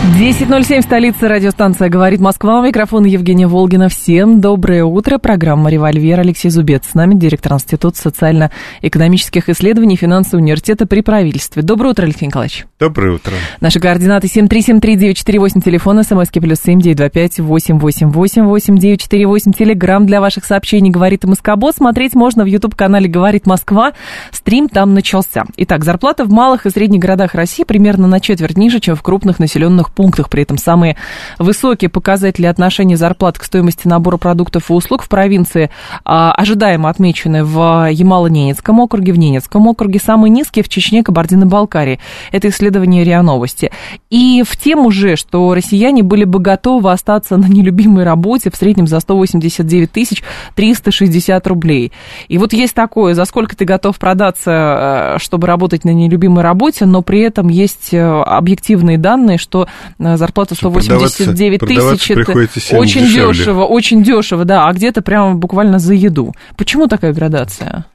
10.07, 0.00 0.80
столица 0.80 1.28
радиостанция 1.28 1.90
«Говорит 1.90 2.20
Москва». 2.20 2.60
У 2.60 2.62
микрофона 2.62 3.04
Евгения 3.04 3.46
Волгина. 3.46 3.90
Всем 3.90 4.40
доброе 4.40 4.82
утро. 4.82 5.18
Программа 5.18 5.68
«Револьвер». 5.68 6.20
Алексей 6.20 6.48
Зубец 6.48 6.84
с 6.90 6.94
нами, 6.94 7.14
директор 7.14 7.52
Института 7.52 7.98
социально-экономических 7.98 9.50
исследований 9.50 9.96
финансового 9.96 10.42
университета 10.42 10.86
при 10.86 11.02
правительстве. 11.02 11.60
Доброе 11.62 11.90
утро, 11.90 12.04
Алексей 12.04 12.24
Николаевич. 12.24 12.64
Доброе 12.78 13.16
утро. 13.16 13.34
Наши 13.60 13.78
координаты 13.78 14.26
7373948, 14.26 15.62
телефон, 15.62 16.02
смски 16.02 16.40
плюс 16.40 16.60
7925 16.60 17.40
888 17.40 18.46
8948, 18.46 19.52
телеграмм 19.52 20.06
для 20.06 20.22
ваших 20.22 20.46
сообщений 20.46 20.90
«Говорит 20.90 21.24
Москобот». 21.24 21.76
Смотреть 21.76 22.14
можно 22.14 22.44
в 22.44 22.46
YouTube-канале 22.46 23.06
«Говорит 23.06 23.46
Москва». 23.46 23.92
Стрим 24.32 24.70
там 24.70 24.94
начался. 24.94 25.44
Итак, 25.58 25.84
зарплата 25.84 26.24
в 26.24 26.30
малых 26.30 26.64
и 26.64 26.70
средних 26.70 27.00
городах 27.00 27.34
России 27.34 27.64
примерно 27.64 28.06
на 28.06 28.18
четверть 28.18 28.56
ниже, 28.56 28.80
чем 28.80 28.96
в 28.96 29.02
крупных 29.02 29.38
населенных 29.38 29.89
пунктах. 29.90 30.28
При 30.28 30.42
этом 30.42 30.58
самые 30.58 30.96
высокие 31.38 31.88
показатели 31.88 32.46
отношения 32.46 32.96
зарплат 32.96 33.38
к 33.38 33.44
стоимости 33.44 33.86
набора 33.86 34.16
продуктов 34.16 34.70
и 34.70 34.72
услуг 34.72 35.02
в 35.02 35.08
провинции 35.08 35.70
а, 36.04 36.32
ожидаемо 36.32 36.88
отмечены 36.88 37.44
в 37.44 37.90
Ямало-Ненецком 37.90 38.80
округе, 38.80 39.12
в 39.12 39.18
Ненецком 39.18 39.66
округе, 39.66 39.98
самые 39.98 40.30
низкие 40.30 40.64
в 40.64 40.68
Чечне, 40.68 41.02
Кабардино-Балкарии. 41.02 42.00
Это 42.32 42.48
исследование 42.48 43.04
РИА 43.04 43.22
Новости. 43.22 43.70
И 44.10 44.42
в 44.46 44.56
тему 44.56 44.90
же, 44.90 45.16
что 45.16 45.54
россияне 45.54 46.02
были 46.02 46.24
бы 46.24 46.38
готовы 46.38 46.90
остаться 46.92 47.36
на 47.36 47.46
нелюбимой 47.46 48.04
работе 48.04 48.50
в 48.50 48.56
среднем 48.56 48.86
за 48.86 49.00
189 49.00 49.90
тысяч 49.90 50.22
360 50.54 51.46
рублей. 51.46 51.92
И 52.28 52.38
вот 52.38 52.52
есть 52.52 52.74
такое, 52.74 53.14
за 53.14 53.24
сколько 53.24 53.56
ты 53.56 53.64
готов 53.64 53.98
продаться, 53.98 55.14
э, 55.16 55.18
чтобы 55.18 55.46
работать 55.46 55.84
на 55.84 55.90
нелюбимой 55.90 56.42
работе, 56.42 56.86
но 56.86 57.02
при 57.02 57.20
этом 57.20 57.48
есть 57.48 57.92
э, 57.92 58.00
объективные 58.00 58.98
данные, 58.98 59.38
что 59.38 59.68
зарплата 59.98 60.54
189 60.54 61.60
тысяч, 61.60 62.10
это 62.10 62.32
очень 62.76 63.06
дешевле. 63.06 63.34
дешево, 63.34 63.64
очень 63.64 64.02
дешево, 64.02 64.44
да, 64.44 64.66
а 64.66 64.72
где-то 64.72 65.02
прямо 65.02 65.34
буквально 65.34 65.78
за 65.78 65.94
еду. 65.94 66.34
Почему 66.56 66.86
такая 66.86 67.12
градация? 67.12 67.86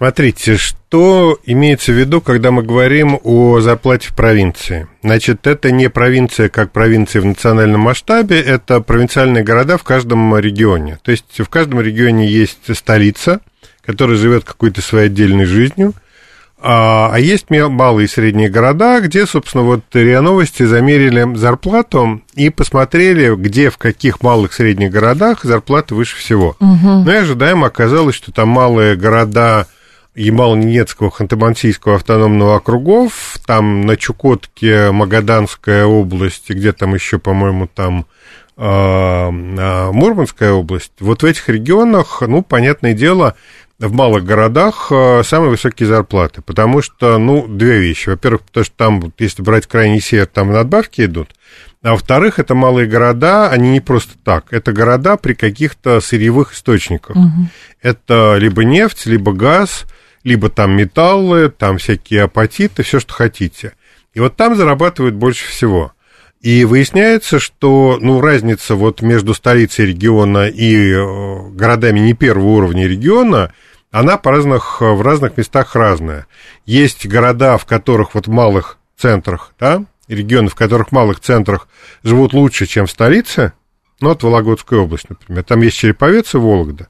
Смотрите, 0.00 0.56
что 0.56 1.38
имеется 1.44 1.92
в 1.92 1.94
виду, 1.94 2.22
когда 2.22 2.50
мы 2.50 2.62
говорим 2.62 3.20
о 3.22 3.60
зарплате 3.60 4.08
в 4.08 4.14
провинции? 4.14 4.88
Значит, 5.02 5.46
это 5.46 5.70
не 5.70 5.90
провинция 5.90 6.48
как 6.48 6.72
провинция 6.72 7.20
в 7.20 7.26
национальном 7.26 7.82
масштабе, 7.82 8.40
это 8.40 8.80
провинциальные 8.80 9.44
города 9.44 9.76
в 9.76 9.84
каждом 9.84 10.38
регионе. 10.38 10.98
То 11.02 11.10
есть 11.10 11.38
в 11.38 11.50
каждом 11.50 11.82
регионе 11.82 12.26
есть 12.26 12.74
столица, 12.74 13.40
которая 13.84 14.16
живет 14.16 14.44
какой-то 14.44 14.80
своей 14.80 15.06
отдельной 15.08 15.44
жизнью, 15.44 15.92
а, 16.62 17.10
а 17.12 17.18
есть 17.18 17.46
малые 17.48 18.04
и 18.04 18.08
средние 18.08 18.50
города, 18.50 19.00
где, 19.00 19.26
собственно, 19.26 19.64
вот 19.64 19.80
РИА 19.92 20.20
Новости 20.20 20.64
замерили 20.64 21.34
зарплату 21.36 22.20
и 22.34 22.50
посмотрели, 22.50 23.34
где, 23.34 23.70
в 23.70 23.78
каких 23.78 24.22
малых 24.22 24.52
и 24.52 24.54
средних 24.54 24.90
городах 24.90 25.42
зарплата 25.42 25.94
выше 25.94 26.16
всего. 26.16 26.56
Угу. 26.60 27.04
Ну 27.04 27.10
и 27.10 27.16
ожидаемо 27.16 27.68
оказалось, 27.68 28.14
что 28.14 28.30
там 28.32 28.48
малые 28.48 28.96
города 28.96 29.66
Ямало-Ненецкого, 30.14 31.10
Ханты-Мансийского 31.10 31.94
автономного 31.94 32.56
округов, 32.56 33.38
там 33.46 33.82
на 33.82 33.96
Чукотке, 33.96 34.90
Магаданская 34.90 35.86
область, 35.86 36.50
где 36.50 36.72
там 36.72 36.94
еще, 36.94 37.18
по-моему, 37.18 37.68
там 37.68 38.06
а, 38.62 39.30
Мурманская 39.30 40.52
область, 40.52 40.92
вот 41.00 41.22
в 41.22 41.24
этих 41.24 41.48
регионах, 41.48 42.22
ну, 42.26 42.42
понятное 42.42 42.92
дело, 42.92 43.34
в 43.80 43.92
малых 43.92 44.24
городах 44.24 44.88
э, 44.90 45.22
самые 45.24 45.50
высокие 45.50 45.88
зарплаты, 45.88 46.42
потому 46.42 46.82
что, 46.82 47.16
ну, 47.18 47.48
две 47.48 47.80
вещи. 47.80 48.10
Во-первых, 48.10 48.42
потому 48.42 48.64
что 48.64 48.74
там, 48.76 49.12
если 49.18 49.42
брать 49.42 49.66
крайний 49.66 50.00
север, 50.00 50.26
там 50.26 50.52
надбавки 50.52 51.02
идут, 51.02 51.30
а 51.82 51.92
во-вторых, 51.92 52.38
это 52.38 52.54
малые 52.54 52.86
города, 52.86 53.48
они 53.48 53.70
не 53.70 53.80
просто 53.80 54.12
так. 54.22 54.52
Это 54.52 54.72
города 54.72 55.16
при 55.16 55.32
каких-то 55.32 56.00
сырьевых 56.00 56.52
источниках. 56.52 57.16
Угу. 57.16 57.48
Это 57.80 58.36
либо 58.36 58.64
нефть, 58.64 59.06
либо 59.06 59.32
газ, 59.32 59.86
либо 60.22 60.50
там 60.50 60.72
металлы, 60.72 61.48
там 61.48 61.78
всякие 61.78 62.24
апатиты, 62.24 62.82
все, 62.82 63.00
что 63.00 63.14
хотите. 63.14 63.72
И 64.12 64.20
вот 64.20 64.36
там 64.36 64.56
зарабатывают 64.56 65.14
больше 65.14 65.48
всего. 65.48 65.92
И 66.40 66.64
выясняется, 66.64 67.38
что 67.38 67.98
ну, 68.00 68.20
разница 68.20 68.74
вот 68.74 69.02
между 69.02 69.34
столицей 69.34 69.86
региона 69.86 70.48
и 70.48 70.92
э, 70.92 71.50
городами 71.50 72.00
не 72.00 72.14
первого 72.14 72.48
уровня 72.48 72.86
региона– 72.86 73.52
она 73.90 74.18
по 74.18 74.30
разных, 74.30 74.80
в 74.80 75.02
разных 75.02 75.36
местах 75.36 75.74
разная. 75.74 76.26
Есть 76.64 77.06
города, 77.06 77.58
в 77.58 77.66
которых 77.66 78.14
вот 78.14 78.28
в 78.28 78.30
малых 78.30 78.78
центрах, 78.96 79.52
да, 79.58 79.84
регионы, 80.08 80.48
в 80.48 80.54
которых 80.54 80.88
в 80.88 80.92
малых 80.92 81.20
центрах 81.20 81.68
живут 82.02 82.32
лучше, 82.32 82.66
чем 82.66 82.86
в 82.86 82.90
столице, 82.90 83.52
ну, 84.00 84.10
вот 84.10 84.22
Вологодская 84.22 84.80
область, 84.80 85.10
например. 85.10 85.42
Там 85.44 85.60
есть 85.62 85.76
Череповец 85.76 86.34
и 86.34 86.38
Вологда. 86.38 86.88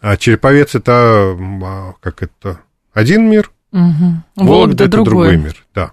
А 0.00 0.16
Череповец 0.16 0.74
это, 0.74 0.92
а, 0.92 1.94
как 2.00 2.22
это, 2.22 2.60
один 2.92 3.28
мир, 3.28 3.50
угу. 3.72 3.82
Вологда, 4.36 4.52
Вологда 4.52 4.84
это 4.84 4.92
другой. 4.92 5.28
другой 5.28 5.36
мир, 5.38 5.64
да. 5.74 5.92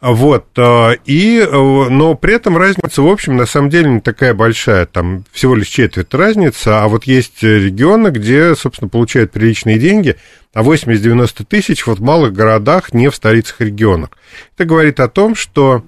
Вот, 0.00 0.46
э, 0.56 0.96
и, 1.04 1.38
э, 1.38 1.50
но 1.50 2.14
при 2.14 2.34
этом 2.34 2.56
разница, 2.56 3.02
в 3.02 3.06
общем, 3.06 3.36
на 3.36 3.44
самом 3.44 3.68
деле 3.68 3.90
не 3.90 4.00
такая 4.00 4.32
большая, 4.32 4.86
там 4.86 5.24
всего 5.30 5.54
лишь 5.54 5.68
четверть 5.68 6.14
разница, 6.14 6.82
а 6.82 6.88
вот 6.88 7.04
есть 7.04 7.42
регионы, 7.42 8.08
где, 8.08 8.54
собственно, 8.54 8.88
получают 8.88 9.30
приличные 9.30 9.78
деньги, 9.78 10.16
а 10.54 10.62
80-90 10.62 11.44
тысяч 11.44 11.86
вот 11.86 11.98
в 11.98 12.02
малых 12.02 12.32
городах, 12.32 12.94
не 12.94 13.10
в 13.10 13.14
столицах 13.14 13.60
регионах. 13.60 14.10
Это 14.56 14.64
говорит 14.64 15.00
о 15.00 15.08
том, 15.08 15.34
что, 15.34 15.84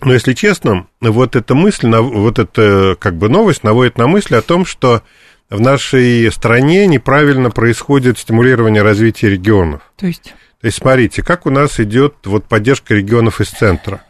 ну, 0.00 0.12
если 0.12 0.32
честно, 0.32 0.88
вот 1.00 1.36
эта 1.36 1.54
мысль, 1.54 1.94
вот 1.94 2.40
эта, 2.40 2.96
как 2.98 3.14
бы, 3.16 3.28
новость 3.28 3.62
наводит 3.62 3.98
на 3.98 4.08
мысль 4.08 4.34
о 4.34 4.42
том, 4.42 4.66
что 4.66 5.02
в 5.48 5.60
нашей 5.60 6.32
стране 6.32 6.88
неправильно 6.88 7.50
происходит 7.50 8.18
стимулирование 8.18 8.82
развития 8.82 9.28
регионов. 9.30 9.82
То 9.96 10.06
есть? 10.06 10.34
То 10.62 10.66
есть, 10.66 10.78
смотрите, 10.78 11.24
как 11.24 11.44
у 11.44 11.50
нас 11.50 11.80
идет 11.80 12.14
вот 12.24 12.44
поддержка 12.44 12.94
регионов 12.94 13.40
из 13.40 13.48
центра. 13.48 14.02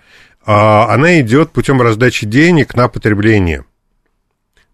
А, 0.45 0.93
она 0.93 1.19
идет 1.21 1.51
путем 1.51 1.81
раздачи 1.81 2.27
денег 2.27 2.75
на 2.75 2.89
потребление. 2.89 3.65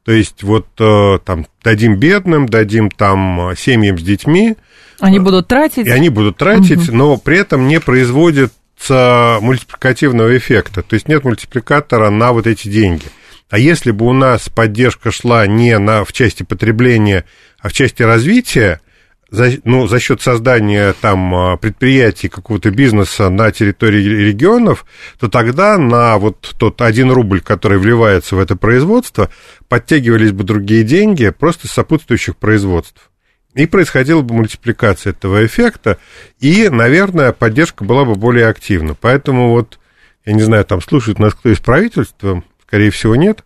То 0.05 0.11
есть, 0.11 0.43
вот 0.43 0.67
э, 0.81 1.21
там 1.25 1.47
дадим 1.63 1.97
бедным, 1.97 2.49
дадим 2.49 2.91
там 2.91 3.53
семьям 3.57 3.97
с 3.97 4.03
детьми. 4.03 4.57
Они 4.99 5.21
будут 5.21 5.47
тратить. 5.47 5.87
И 5.87 5.91
они 5.91 6.09
будут 6.09 6.37
тратить, 6.37 6.89
угу. 6.89 6.97
но 6.97 7.17
при 7.17 7.39
этом 7.39 7.69
не 7.69 7.79
производится 7.79 9.39
мультипликативного 9.41 10.37
эффекта. 10.37 10.83
То 10.83 10.95
есть 10.95 11.07
нет 11.07 11.23
мультипликатора 11.23 12.11
на 12.11 12.33
вот 12.33 12.49
эти 12.49 12.67
деньги. 12.69 13.05
А 13.51 13.59
если 13.59 13.93
бы 13.93 14.07
у 14.07 14.13
нас 14.13 14.49
поддержка 14.49 15.13
шла 15.13 15.47
не 15.47 15.79
на, 15.79 16.05
в 16.05 16.13
части 16.13 16.43
потребления, 16.43 17.25
а 17.61 17.69
в 17.69 17.73
части 17.73 18.03
развития, 18.03 18.81
за, 19.31 19.53
ну, 19.65 19.87
за 19.87 20.01
счет 20.01 20.23
создания 20.23 20.95
там 21.01 21.35
а, 21.35 21.57
предприятий, 21.57 22.29
какого-то 22.29 22.71
бизнеса 22.71 23.29
на 23.29 23.51
территории 23.53 24.03
регионов, 24.03 24.87
то 25.19 25.29
тогда 25.29 25.77
на 25.77 26.17
вот 26.19 26.55
тот 26.59 26.81
один 26.81 27.11
рубль, 27.11 27.41
который 27.41 27.79
вливается 27.79 28.37
в 28.37 28.41
это 28.41 28.57
производство, 28.57 29.31
подтягивались 29.69 30.33
бы 30.33 30.45
другие 30.45 30.83
деньги 30.83 31.29
просто 31.31 31.69
с 31.69 31.73
сопутствующих 31.73 32.37
производств. 32.37 33.11
И 33.55 33.67
происходила 33.67 34.23
бы 34.23 34.35
мультипликация 34.35 35.11
этого 35.11 35.45
эффекта, 35.45 35.99
и, 36.39 36.69
наверное, 36.69 37.33
поддержка 37.33 37.85
была 37.85 38.05
бы 38.05 38.15
более 38.15 38.47
активна. 38.47 38.95
Поэтому 38.95 39.51
вот, 39.51 39.79
я 40.25 40.33
не 40.33 40.43
знаю, 40.43 40.65
там 40.65 40.81
слушает 40.81 41.19
нас 41.19 41.35
кто 41.35 41.51
из 41.51 41.59
правительства, 41.59 42.43
скорее 42.67 42.91
всего, 42.91 43.17
нет. 43.17 43.45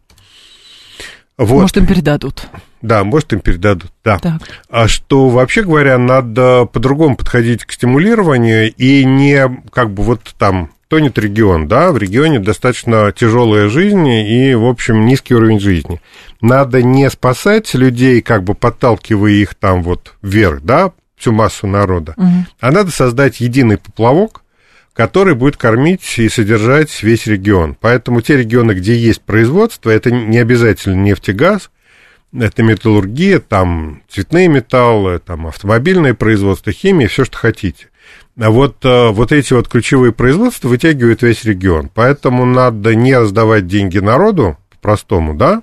Вот. 1.38 1.62
Может, 1.62 1.76
им 1.78 1.86
передадут. 1.86 2.46
Да, 2.82 3.04
может, 3.04 3.32
им 3.32 3.40
передадут, 3.40 3.92
да. 4.04 4.18
Так. 4.18 4.42
А 4.68 4.88
что, 4.88 5.28
вообще 5.28 5.62
говоря, 5.62 5.98
надо 5.98 6.66
по-другому 6.66 7.16
подходить 7.16 7.64
к 7.64 7.72
стимулированию 7.72 8.72
и 8.74 9.04
не 9.04 9.62
как 9.72 9.92
бы 9.92 10.02
вот 10.02 10.34
там 10.38 10.70
тонет 10.88 11.16
регион, 11.16 11.68
да, 11.68 11.90
в 11.90 11.96
регионе 11.96 12.38
достаточно 12.38 13.12
тяжелая 13.12 13.70
жизнь 13.70 14.06
и, 14.06 14.54
в 14.54 14.66
общем, 14.66 15.06
низкий 15.06 15.34
уровень 15.34 15.58
жизни. 15.58 16.02
Надо 16.42 16.82
не 16.82 17.08
спасать 17.08 17.72
людей, 17.72 18.20
как 18.20 18.44
бы 18.44 18.54
подталкивая 18.54 19.30
их 19.30 19.54
там 19.54 19.82
вот 19.82 20.12
вверх, 20.20 20.60
да, 20.62 20.92
всю 21.16 21.32
массу 21.32 21.66
народа, 21.66 22.12
угу. 22.18 22.44
а 22.60 22.72
надо 22.72 22.90
создать 22.90 23.40
единый 23.40 23.78
поплавок, 23.78 24.42
который 24.94 25.34
будет 25.34 25.56
кормить 25.56 26.18
и 26.18 26.28
содержать 26.28 27.02
весь 27.02 27.26
регион. 27.26 27.76
Поэтому 27.80 28.20
те 28.20 28.36
регионы, 28.36 28.72
где 28.72 28.94
есть 28.94 29.22
производство, 29.22 29.90
это 29.90 30.10
не 30.10 30.38
обязательно 30.38 30.94
нефть 30.94 31.30
и 31.30 31.32
газ, 31.32 31.70
Это 32.34 32.62
металлургия, 32.62 33.40
там 33.40 34.02
цветные 34.08 34.48
металлы, 34.48 35.18
там 35.18 35.46
автомобильное 35.46 36.14
производство, 36.14 36.72
химия, 36.72 37.08
все, 37.08 37.24
что 37.26 37.36
хотите. 37.36 37.88
А 38.40 38.50
вот, 38.50 38.82
э, 38.84 39.08
вот 39.10 39.32
эти 39.32 39.52
вот 39.52 39.68
ключевые 39.68 40.12
производства 40.12 40.68
вытягивают 40.68 41.20
весь 41.20 41.44
регион. 41.44 41.90
Поэтому 41.92 42.46
надо 42.46 42.94
не 42.94 43.14
раздавать 43.14 43.66
деньги 43.66 43.98
народу, 43.98 44.56
по-простому, 44.70 45.34
да, 45.34 45.62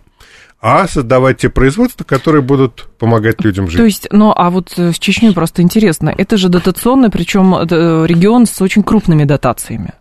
а 0.62 0.88
создавать 0.88 1.38
те 1.38 1.50
производства, 1.50 2.04
которые 2.04 2.42
будут 2.42 2.90
помогать 2.98 3.42
людям 3.44 3.68
жить. 3.68 3.78
То 3.78 3.86
есть, 3.86 4.08
ну, 4.12 4.34
а 4.36 4.50
вот 4.50 4.74
с 4.78 5.00
Чечней 5.00 5.34
просто 5.34 5.62
интересно, 5.62 6.14
это 6.16 6.38
же 6.38 6.50
дотационный, 6.50 7.10
причем 7.10 7.56
э, 7.56 8.06
регион 8.06 8.46
с 8.46 8.62
очень 8.62 8.84
крупными 8.84 9.24
дотациями. 9.24 9.94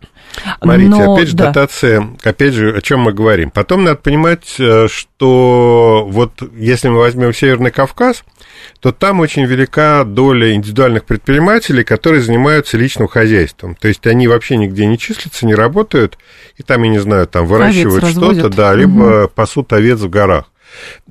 Смотрите, 0.61 0.89
Но, 0.89 1.13
опять 1.13 1.27
же, 1.29 1.35
да. 1.35 1.47
дотация, 1.47 2.07
опять 2.23 2.53
же, 2.53 2.75
о 2.75 2.81
чем 2.81 3.01
мы 3.01 3.13
говорим. 3.13 3.51
Потом 3.51 3.83
надо 3.83 3.97
понимать, 3.97 4.55
э, 4.59 4.87
что 4.87 6.05
вот 6.09 6.41
если 6.55 6.89
мы 6.89 6.99
возьмем 6.99 7.33
Северный 7.33 7.71
Кавказ, 7.71 8.23
то 8.79 8.91
там 8.91 9.19
очень 9.19 9.45
велика 9.45 10.03
доля 10.03 10.53
индивидуальных 10.53 11.05
предпринимателей, 11.05 11.83
которые 11.83 12.21
занимаются 12.21 12.77
личным 12.77 13.07
хозяйством. 13.07 13.75
То 13.75 13.87
есть 13.87 14.05
они 14.07 14.27
вообще 14.27 14.57
нигде 14.57 14.85
не 14.85 14.97
числятся, 14.97 15.45
не 15.45 15.55
работают, 15.55 16.17
и 16.57 16.63
там, 16.63 16.83
я 16.83 16.89
не 16.89 16.99
знаю, 16.99 17.27
там 17.27 17.45
выращивают 17.45 18.05
что-то, 18.07 18.49
да, 18.49 18.73
либо 18.73 19.23
угу. 19.23 19.31
пасут 19.33 19.73
овец 19.73 19.99
в 19.99 20.09
горах. 20.09 20.45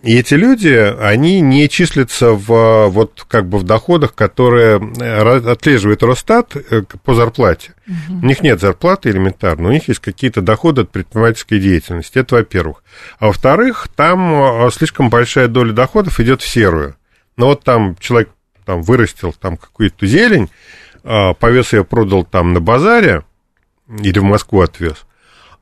И 0.02 0.16
эти 0.16 0.34
люди, 0.34 0.68
они 1.00 1.40
не 1.40 1.68
числятся 1.68 2.32
в, 2.32 2.88
вот, 2.88 3.24
как 3.28 3.48
бы 3.48 3.58
в 3.58 3.64
доходах, 3.64 4.14
которые 4.14 4.78
э, 4.78 5.50
отслеживает 5.50 6.02
Росстат 6.02 6.54
э, 6.56 6.82
по 7.04 7.14
зарплате. 7.14 7.74
Угу. 7.86 8.20
У 8.22 8.26
них 8.26 8.42
нет 8.42 8.60
зарплаты 8.60 9.10
элементарно, 9.10 9.68
у 9.68 9.72
них 9.72 9.88
есть 9.88 10.00
какие-то 10.00 10.40
доходы 10.40 10.82
от 10.82 10.90
предпринимательской 10.90 11.58
деятельности. 11.58 12.18
Это 12.18 12.36
во-первых. 12.36 12.84
А 13.18 13.26
во-вторых, 13.26 13.88
там 13.94 14.66
э, 14.66 14.70
слишком 14.70 15.10
большая 15.10 15.48
доля 15.48 15.72
доходов 15.72 16.20
идет 16.20 16.42
в 16.42 16.48
серую. 16.48 16.96
Но 17.36 17.46
вот 17.46 17.64
там 17.64 17.96
человек 17.98 18.30
там, 18.64 18.82
вырастил 18.82 19.32
там 19.32 19.56
какую-то 19.56 20.06
зелень, 20.06 20.50
повез 21.02 21.72
ее, 21.72 21.84
продал 21.84 22.24
там 22.24 22.52
на 22.52 22.60
базаре, 22.60 23.22
или 23.88 24.18
в 24.18 24.24
Москву 24.24 24.60
отвез, 24.60 25.06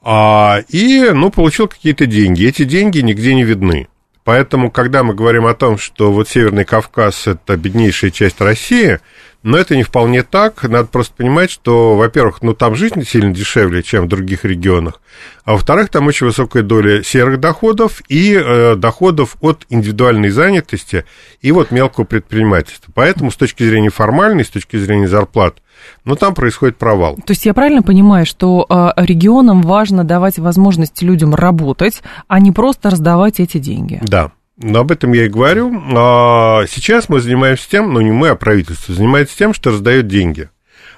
а, 0.08 0.62
и, 0.68 1.10
ну, 1.12 1.30
получил 1.30 1.66
какие-то 1.66 2.06
деньги. 2.06 2.46
Эти 2.46 2.62
деньги 2.62 3.00
нигде 3.00 3.34
не 3.34 3.42
видны. 3.42 3.88
Поэтому, 4.22 4.70
когда 4.70 5.02
мы 5.02 5.14
говорим 5.14 5.46
о 5.46 5.54
том, 5.54 5.78
что 5.78 6.12
вот 6.12 6.28
Северный 6.28 6.64
Кавказ– 6.64 7.26
это 7.26 7.56
беднейшая 7.56 8.12
часть 8.12 8.40
России, 8.40 9.00
но 9.46 9.56
это 9.56 9.76
не 9.76 9.84
вполне 9.84 10.24
так. 10.24 10.64
Надо 10.64 10.88
просто 10.88 11.14
понимать, 11.14 11.52
что, 11.52 11.94
во-первых, 11.96 12.42
ну, 12.42 12.52
там 12.52 12.74
жизнь 12.74 13.04
сильно 13.04 13.32
дешевле, 13.32 13.84
чем 13.84 14.04
в 14.04 14.08
других 14.08 14.44
регионах, 14.44 15.00
а 15.44 15.52
во-вторых, 15.52 15.88
там 15.88 16.08
очень 16.08 16.26
высокая 16.26 16.64
доля 16.64 17.04
серых 17.04 17.38
доходов 17.38 18.02
и 18.08 18.34
э, 18.34 18.74
доходов 18.74 19.36
от 19.40 19.64
индивидуальной 19.68 20.30
занятости 20.30 21.04
и 21.42 21.52
вот 21.52 21.70
мелкого 21.70 22.04
предпринимательства. 22.04 22.90
Поэтому 22.92 23.30
с 23.30 23.36
точки 23.36 23.62
зрения 23.62 23.90
формальной, 23.90 24.44
с 24.44 24.50
точки 24.50 24.78
зрения 24.78 25.06
зарплат, 25.06 25.58
ну, 26.04 26.16
там 26.16 26.34
происходит 26.34 26.76
провал. 26.76 27.14
То 27.14 27.30
есть 27.30 27.46
я 27.46 27.54
правильно 27.54 27.82
понимаю, 27.82 28.26
что 28.26 28.66
э, 28.68 28.88
регионам 28.96 29.62
важно 29.62 30.02
давать 30.02 30.40
возможность 30.40 31.02
людям 31.02 31.36
работать, 31.36 32.02
а 32.26 32.40
не 32.40 32.50
просто 32.50 32.90
раздавать 32.90 33.38
эти 33.38 33.58
деньги? 33.58 34.00
Да. 34.02 34.32
Но 34.58 34.80
об 34.80 34.90
этом 34.90 35.12
я 35.12 35.26
и 35.26 35.28
говорю. 35.28 35.72
А 35.94 36.64
сейчас 36.66 37.08
мы 37.08 37.20
занимаемся 37.20 37.68
тем, 37.68 37.92
ну 37.92 38.00
не 38.00 38.10
мы, 38.10 38.28
а 38.28 38.36
правительство, 38.36 38.94
занимается 38.94 39.36
тем, 39.36 39.52
что 39.52 39.70
раздает 39.70 40.08
деньги. 40.08 40.48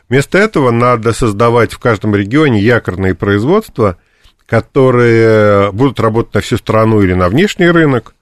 Вместо 0.08 0.38
этого 0.38 0.70
надо 0.70 1.12
создавать 1.12 1.72
в 1.72 1.78
каждом 1.78 2.14
регионе 2.14 2.60
якорные 2.60 3.14
производства, 3.14 3.98
которые 4.46 5.70
будут 5.72 6.00
работать 6.00 6.34
на 6.34 6.40
всю 6.40 6.56
страну 6.56 7.02
или 7.02 7.12
на 7.12 7.28
внешний 7.28 7.68
рынок, 7.68 8.14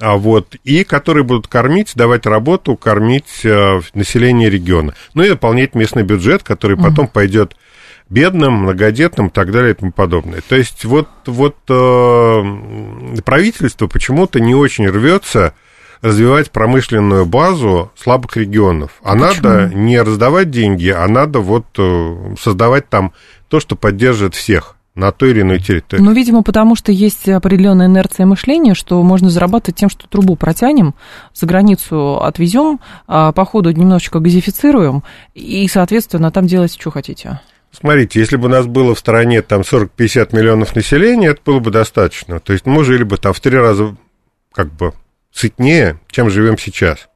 а 0.00 0.16
вот, 0.16 0.56
и 0.64 0.84
которые 0.84 1.24
будут 1.24 1.48
кормить, 1.48 1.92
давать 1.94 2.24
работу, 2.26 2.76
кормить 2.76 3.44
э, 3.44 3.80
население 3.94 4.48
региона. 4.48 4.94
Ну 5.14 5.22
и 5.22 5.28
дополнять 5.28 5.74
местный 5.74 6.02
бюджет, 6.02 6.42
который 6.42 6.76
потом 6.76 7.06
угу. 7.06 7.12
пойдет 7.14 7.56
бедным, 8.10 8.62
многодетным 8.62 9.28
и 9.28 9.30
так 9.30 9.52
далее 9.52 9.72
и 9.72 9.74
тому 9.74 9.92
подобное. 9.92 10.40
То 10.46 10.56
есть 10.56 10.84
вот, 10.84 11.08
вот 11.26 11.56
э, 11.68 12.42
правительство 13.24 13.86
почему-то 13.86 14.40
не 14.40 14.54
очень 14.54 14.88
рвется 14.88 15.54
развивать 16.00 16.50
промышленную 16.50 17.26
базу 17.26 17.90
слабых 17.96 18.36
регионов. 18.36 18.92
А 19.02 19.14
Почему? 19.14 19.24
надо 19.24 19.74
не 19.74 20.00
раздавать 20.00 20.50
деньги, 20.50 20.88
а 20.88 21.06
надо 21.08 21.40
вот 21.40 21.66
э, 21.76 22.34
создавать 22.40 22.88
там 22.88 23.12
то, 23.48 23.60
что 23.60 23.76
поддержит 23.76 24.34
всех 24.34 24.76
на 24.94 25.12
той 25.12 25.30
или 25.30 25.42
иной 25.42 25.60
территории. 25.60 26.02
Ну, 26.02 26.12
видимо, 26.12 26.42
потому 26.42 26.74
что 26.74 26.90
есть 26.90 27.28
определенная 27.28 27.86
инерция 27.86 28.26
мышления, 28.26 28.74
что 28.74 29.00
можно 29.02 29.30
зарабатывать 29.30 29.76
тем, 29.76 29.88
что 29.88 30.08
трубу 30.08 30.34
протянем, 30.34 30.94
за 31.34 31.46
границу 31.46 32.20
отвезем, 32.20 32.80
а 33.06 33.32
по 33.32 33.44
ходу 33.44 33.70
немножечко 33.70 34.18
газифицируем, 34.18 35.04
и, 35.34 35.68
соответственно, 35.68 36.32
там 36.32 36.46
делать, 36.46 36.76
что 36.78 36.90
хотите. 36.90 37.40
Смотрите, 37.72 38.18
если 38.20 38.36
бы 38.36 38.46
у 38.46 38.50
нас 38.50 38.66
было 38.66 38.94
в 38.94 38.98
стране 38.98 39.42
там 39.42 39.60
40-50 39.60 40.34
миллионов 40.34 40.74
населения, 40.74 41.28
это 41.28 41.40
было 41.44 41.60
бы 41.60 41.70
достаточно. 41.70 42.40
То 42.40 42.52
есть 42.52 42.66
мы 42.66 42.84
жили 42.84 43.04
бы 43.04 43.18
там 43.18 43.32
в 43.32 43.40
три 43.40 43.56
раза 43.56 43.96
как 44.52 44.72
бы 44.72 44.92
сытнее, 45.32 46.00
чем 46.10 46.30
живем 46.30 46.58
сейчас. 46.58 47.08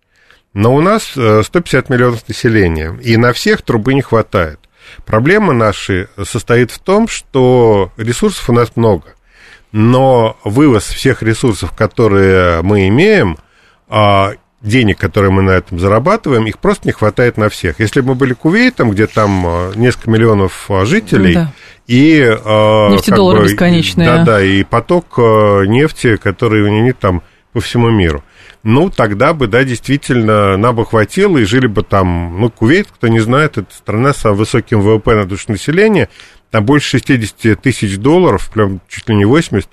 Но 0.55 0.75
у 0.75 0.81
нас 0.81 1.13
150 1.13 1.91
э, 1.91 1.93
миллионов 1.93 2.29
населения, 2.29 2.97
и 3.03 3.17
на 3.17 3.33
всех 3.33 3.63
трубы 3.63 3.95
не 3.95 4.03
хватает. 4.03 4.61
Проблема 5.07 5.53
наша 5.53 6.09
состоит 6.25 6.71
в 6.71 6.79
том, 6.79 7.09
что 7.09 7.91
ресурсов 7.97 8.51
у 8.51 8.53
нас 8.53 8.77
много, 8.77 9.15
но 9.71 10.37
вывоз 10.45 10.85
всех 10.85 11.23
ресурсов, 11.23 11.73
которые 11.73 12.61
мы 12.63 12.89
имеем, 12.89 13.39
а, 13.89 14.35
денег, 14.63 14.99
которые 14.99 15.31
мы 15.31 15.43
на 15.43 15.51
этом 15.51 15.79
зарабатываем, 15.79 16.47
их 16.47 16.59
просто 16.59 16.89
не 16.89 16.93
хватает 16.93 17.37
на 17.37 17.49
всех. 17.49 17.81
Если 17.81 18.01
бы 18.01 18.09
мы 18.09 18.15
были 18.15 18.33
Кувейтом, 18.33 18.91
где 18.91 19.07
там 19.07 19.45
а, 19.47 19.73
несколько 19.75 20.11
миллионов 20.11 20.71
а, 20.71 20.85
жителей, 20.85 21.35
да. 21.35 21.53
и... 21.87 22.21
Нефтедоллары 22.91 23.41
бы, 23.41 23.45
бесконечные. 23.47 24.07
Да-да, 24.07 24.43
и 24.43 24.63
поток 24.65 25.19
нефти, 25.19 26.17
который 26.17 26.63
у 26.63 26.69
них 26.69 26.97
там 26.97 27.23
по 27.53 27.61
всему 27.61 27.91
миру 27.91 28.23
ну, 28.63 28.91
тогда 28.91 29.35
бы, 29.35 29.49
да, 29.49 29.65
действительно, 29.65 30.57
нам 30.57 30.77
бы 30.77 30.87
хватило, 30.87 31.39
и 31.39 31.45
жили 31.45 31.67
бы 31.67 31.83
там, 31.83 32.41
ну, 32.41 32.51
Кувейт, 32.51 32.89
кто 32.89 33.09
не 33.09 33.21
знает, 33.21 33.59
это 33.59 33.75
страна 33.75 34.13
с 34.13 34.19
самым 34.19 34.39
высоким 34.39 34.81
ВВП 34.81 35.15
на 35.15 35.25
душу 35.25 35.47
населения, 35.49 36.09
там 36.51 36.65
больше 36.65 36.99
60 36.99 37.61
тысяч 37.61 37.97
долларов, 37.99 38.51
прям 38.53 38.81
чуть 38.89 39.09
ли 39.09 39.17
не 39.17 39.25
80, 39.25 39.69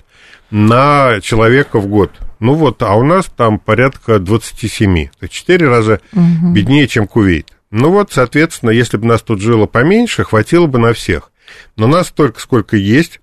на 0.50 1.20
человека 1.20 1.78
в 1.78 1.86
год. 1.86 2.10
Ну 2.40 2.54
вот, 2.54 2.82
а 2.82 2.94
у 2.94 3.04
нас 3.04 3.26
там 3.26 3.58
порядка 3.58 4.18
27, 4.18 5.08
то 5.08 5.12
есть 5.22 5.32
4 5.32 5.68
раза 5.68 6.00
угу. 6.12 6.52
беднее, 6.52 6.88
чем 6.88 7.06
Кувейт. 7.06 7.46
Ну 7.70 7.90
вот, 7.90 8.12
соответственно, 8.12 8.70
если 8.70 8.96
бы 8.96 9.06
нас 9.06 9.22
тут 9.22 9.40
жило 9.40 9.66
поменьше, 9.66 10.24
хватило 10.24 10.66
бы 10.66 10.78
на 10.78 10.92
всех. 10.92 11.30
Но 11.76 11.86
нас 11.86 12.08
столько, 12.08 12.40
сколько 12.40 12.76
есть, 12.76 13.20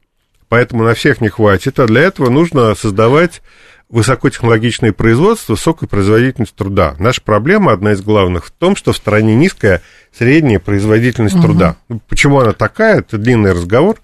поэтому 0.47 0.83
на 0.83 0.93
всех 0.93 1.19
не 1.19 1.29
хватит, 1.29 1.79
а 1.79 1.87
для 1.87 2.01
этого 2.01 2.29
нужно 2.29 2.73
создавать 2.75 3.41
высокотехнологичное 3.89 4.91
производство 4.91 5.55
с 5.55 5.59
высокой 5.59 5.87
производительностью 5.87 6.57
труда. 6.57 6.95
Наша 6.99 7.21
проблема, 7.21 7.71
одна 7.71 7.93
из 7.93 8.01
главных, 8.01 8.45
в 8.45 8.51
том, 8.51 8.75
что 8.75 8.91
в 8.91 8.97
стране 8.97 9.35
низкая 9.35 9.81
средняя 10.11 10.59
производительность 10.59 11.35
угу. 11.35 11.43
труда. 11.43 11.77
Ну, 11.87 12.01
почему 12.07 12.39
она 12.39 12.53
такая, 12.53 12.99
это 12.99 13.17
длинный 13.17 13.53
разговор. 13.53 13.97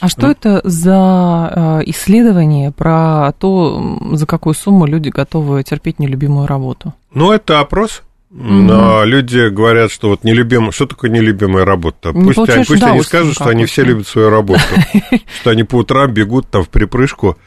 А 0.00 0.08
что 0.08 0.28
это 0.28 0.60
за 0.64 1.80
э, 1.80 1.82
исследование 1.86 2.70
про 2.70 3.32
то, 3.38 3.98
за 4.12 4.26
какую 4.26 4.54
сумму 4.54 4.86
люди 4.86 5.08
готовы 5.08 5.62
терпеть 5.64 5.98
нелюбимую 5.98 6.46
работу? 6.46 6.94
Ну, 7.12 7.32
это 7.32 7.60
опрос. 7.60 8.02
Но 8.30 9.04
люди 9.04 9.48
говорят, 9.48 9.90
что 9.90 10.10
вот 10.10 10.22
нелюбимая, 10.22 10.70
что 10.70 10.86
такое 10.86 11.10
нелюбимая 11.10 11.64
работа? 11.64 12.12
Не 12.12 12.32
пусть 12.32 12.50
они, 12.50 12.64
пусть 12.64 12.82
они 12.82 13.02
скажут, 13.02 13.34
что 13.34 13.48
они 13.48 13.64
все 13.64 13.84
любят 13.84 14.06
свою 14.06 14.28
работу, 14.28 14.60
что 15.40 15.50
они 15.50 15.64
по 15.64 15.76
утрам 15.76 16.12
бегут 16.12 16.46
там 16.50 16.62
в 16.62 16.68
припрыжку, 16.68 17.38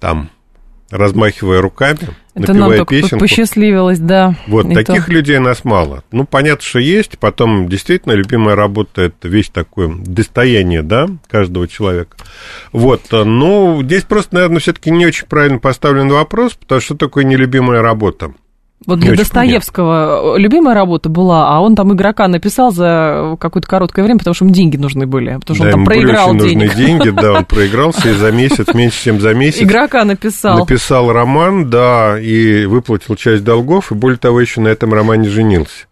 там 0.00 0.30
размахивая 0.90 1.60
руками, 1.60 1.98
Это 2.34 2.52
напевая 2.52 2.78
нам 2.78 2.86
песенку. 2.86 3.18
посчастливилось, 3.18 3.98
да. 3.98 4.36
Вот, 4.46 4.72
таких 4.72 5.06
то. 5.06 5.12
людей 5.12 5.38
нас 5.38 5.64
мало. 5.64 6.04
Ну, 6.12 6.24
понятно, 6.24 6.64
что 6.64 6.78
есть, 6.78 7.18
потом 7.18 7.68
действительно 7.68 8.12
любимая 8.12 8.54
работа– 8.54 9.02
это 9.02 9.28
вещь 9.28 9.48
такое 9.52 9.88
достояние, 9.88 10.82
да, 10.82 11.08
каждого 11.28 11.66
человека. 11.66 12.16
Вот, 12.72 13.02
ну, 13.10 13.82
здесь 13.82 14.02
просто, 14.04 14.34
наверное, 14.36 14.60
все 14.60 14.72
таки 14.72 14.90
не 14.90 15.06
очень 15.06 15.26
правильно 15.26 15.58
поставлен 15.58 16.08
вопрос, 16.08 16.54
потому 16.54 16.80
что 16.80 16.94
такое 16.94 17.24
нелюбимая 17.24 17.82
работа– 17.82 18.32
вот 18.84 19.00
для 19.00 19.14
Достоевского 19.14 20.36
любимая 20.36 20.74
работа 20.74 21.08
была, 21.08 21.48
а 21.48 21.60
он 21.60 21.74
там 21.74 21.94
игрока 21.94 22.28
написал 22.28 22.72
за 22.72 23.36
какое-то 23.40 23.66
короткое 23.66 24.02
время, 24.04 24.18
потому 24.18 24.34
что 24.34 24.44
ему 24.44 24.54
деньги 24.54 24.76
нужны 24.76 25.06
были, 25.06 25.36
потому 25.36 25.56
что 25.56 25.64
да, 25.64 25.68
он 25.70 25.74
там 25.74 25.84
проиграл 25.86 26.34
были 26.34 26.48
денег. 26.50 26.68
нужны 26.68 26.86
деньги, 26.86 27.08
да, 27.10 27.32
он 27.32 27.44
проигрался, 27.46 28.10
и 28.10 28.12
за 28.12 28.30
месяц, 28.32 28.72
меньше, 28.74 29.02
чем 29.02 29.20
за 29.20 29.32
месяц. 29.32 29.62
Игрока 29.62 30.04
написал. 30.04 30.58
Написал 30.58 31.10
роман, 31.10 31.70
да, 31.70 32.20
и 32.20 32.66
выплатил 32.66 33.16
часть 33.16 33.44
долгов, 33.44 33.92
и 33.92 33.94
более 33.94 34.18
того, 34.18 34.40
еще 34.40 34.60
на 34.60 34.68
этом 34.68 34.92
романе 34.92 35.30
женился. 35.30 35.86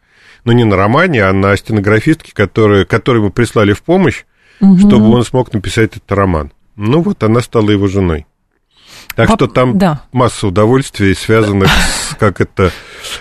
Ну, 0.45 0.53
не 0.53 0.65
на 0.65 0.77
романе, 0.77 1.25
а 1.25 1.33
на 1.33 1.57
стенографистке, 1.57 2.33
которые, 2.35 2.85
которой 2.85 3.23
мы 3.23 3.31
прислали 3.31 3.73
в 3.73 3.83
помощь, 3.83 4.25
угу. 4.61 4.79
чтобы 4.79 5.11
он 5.11 5.25
смог 5.25 5.53
написать 5.55 5.97
этот 5.97 6.13
роман. 6.13 6.53
Ну, 6.77 7.01
вот 7.01 7.23
она 7.25 7.41
стала 7.41 7.71
его 7.71 7.87
женой. 7.87 8.27
Так 9.17 9.29
По... 9.29 9.35
что 9.35 9.47
там 9.47 9.79
да. 9.79 10.03
масса 10.13 10.49
удовольствий, 10.49 11.15
связанных 11.15 11.71
с, 12.11 12.15
как 12.17 12.41
это, 12.41 12.73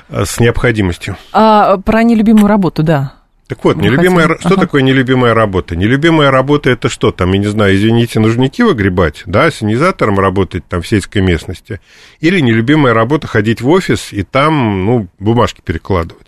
с 0.09 0.39
необходимостью. 0.39 1.17
А, 1.31 1.77
про 1.77 2.03
нелюбимую 2.03 2.47
работу, 2.47 2.83
да. 2.83 3.13
Так 3.47 3.63
вот, 3.65 3.75
нелюбимая, 3.77 4.27
хотим... 4.27 4.39
что 4.39 4.53
ага. 4.53 4.61
такое 4.61 4.81
нелюбимая 4.81 5.33
работа? 5.33 5.75
Нелюбимая 5.75 6.31
работа 6.31 6.69
это 6.69 6.89
что 6.89 7.11
там, 7.11 7.33
я 7.33 7.39
не 7.39 7.47
знаю, 7.47 7.75
извините, 7.75 8.19
нужники 8.19 8.63
выгребать, 8.63 9.23
да, 9.25 9.51
синизатором 9.51 10.19
работать 10.19 10.65
там 10.67 10.81
в 10.81 10.87
сельской 10.87 11.21
местности, 11.21 11.79
или 12.19 12.39
нелюбимая 12.39 12.93
работа 12.93 13.27
ходить 13.27 13.61
в 13.61 13.69
офис 13.69 14.13
и 14.13 14.23
там, 14.23 14.85
ну, 14.85 15.07
бумажки 15.19 15.61
перекладывать. 15.63 16.27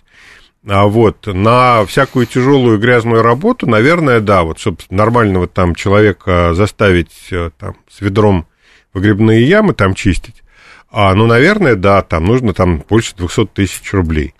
А 0.68 0.86
вот 0.86 1.28
на 1.28 1.86
всякую 1.86 2.26
тяжелую 2.26 2.80
грязную 2.80 3.22
работу, 3.22 3.68
наверное, 3.68 4.20
да, 4.20 4.44
вот 4.44 4.60
чтобы 4.60 4.78
нормального 4.90 5.48
там 5.48 5.76
человека 5.76 6.54
заставить 6.54 7.14
э, 7.32 7.52
там 7.58 7.76
с 7.90 8.02
ведром 8.02 8.48
выгребные 8.96 9.48
ямы 9.48 9.74
там 9.74 9.94
чистить, 9.94 10.42
а, 10.90 11.14
ну, 11.14 11.28
наверное, 11.28 11.76
да, 11.76 12.02
там 12.02 12.26
нужно 12.26 12.54
там 12.54 12.84
больше 12.90 13.16
200 13.16 13.48
тысяч 13.48 13.94
рублей. 13.94 14.34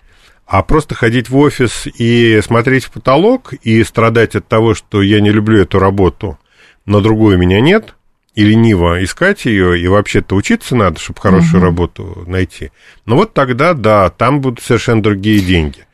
А 0.46 0.62
просто 0.62 0.94
ходить 0.94 1.28
в 1.28 1.36
офис 1.36 1.86
и 1.86 2.40
смотреть 2.42 2.84
в 2.84 2.92
потолок 2.92 3.52
и 3.62 3.82
страдать 3.84 4.34
от 4.36 4.48
того, 4.48 4.74
что 4.74 5.02
я 5.02 5.20
не 5.20 5.30
люблю 5.30 5.60
эту 5.60 5.78
работу, 5.78 6.38
но 6.86 7.00
другой 7.00 7.34
у 7.34 7.38
меня 7.38 7.60
нет, 7.60 7.94
и 8.34 8.44
лениво 8.44 9.02
искать 9.02 9.44
ее, 9.44 9.78
и 9.78 9.88
вообще-то 9.88 10.36
учиться 10.36 10.76
надо, 10.76 11.00
чтобы 11.00 11.20
хорошую 11.20 11.58
угу. 11.58 11.64
работу 11.64 12.24
найти. 12.26 12.70
Но 13.06 13.16
вот 13.16 13.34
тогда, 13.34 13.74
да, 13.74 14.08
там 14.10 14.40
будут 14.40 14.64
совершенно 14.64 15.02
другие 15.02 15.40
деньги. 15.40 15.86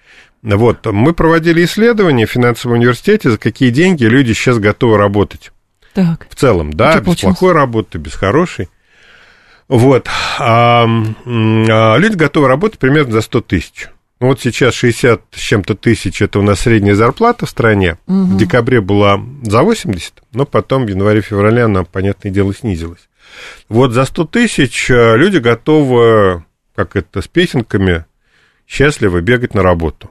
Вот, 0.43 0.85
мы 0.87 1.15
проводили 1.15 1.65
исследования 1.65 2.27
в 2.27 2.31
финансовом 2.31 2.77
университете, 2.77 3.31
за 3.31 3.39
какие 3.39 3.71
деньги 3.71 4.05
люди 4.05 4.33
сейчас 4.33 4.59
готовы 4.59 4.99
работать. 4.99 5.52
Так. 5.95 6.27
В 6.31 6.35
целом, 6.35 6.73
да, 6.73 6.97
без 6.97 7.05
получилось? 7.05 7.39
плохой 7.39 7.55
работы, 7.55 7.99
без 7.99 8.15
хорошей. 8.15 8.69
Вот. 9.69 10.09
А, 10.39 10.87
а, 10.87 11.97
люди 11.97 12.17
готовы 12.17 12.49
работать 12.49 12.79
примерно 12.79 13.13
за 13.13 13.21
100 13.21 13.41
тысяч. 13.43 13.89
Ну, 14.21 14.29
вот 14.29 14.41
сейчас 14.41 14.75
60 14.75 15.21
с 15.33 15.39
чем-то 15.39 15.75
тысяч, 15.75 16.23
это 16.23 16.39
у 16.39 16.43
нас 16.43 16.61
средняя 16.61 16.95
зарплата 16.95 17.45
в 17.45 17.51
стране. 17.51 17.99
Угу. 18.07 18.17
В 18.17 18.37
декабре 18.37 18.81
была 18.81 19.21
за 19.43 19.63
80, 19.63 20.23
но 20.33 20.47
потом 20.47 20.87
в 20.87 20.89
январе-феврале 20.89 21.65
она, 21.65 21.83
понятное 21.85 22.31
дело, 22.31 22.55
снизилась. 22.55 23.09
Вот 23.69 23.93
за 23.93 24.05
100 24.05 24.25
тысяч 24.27 24.91
э, 24.91 25.17
люди 25.17 25.39
готовы, 25.39 26.45
как 26.77 26.95
это, 26.95 27.21
с 27.21 27.27
песенками 27.27 28.05
счастливо 28.67 29.21
бегать 29.21 29.55
на 29.55 29.63
работу. 29.63 30.11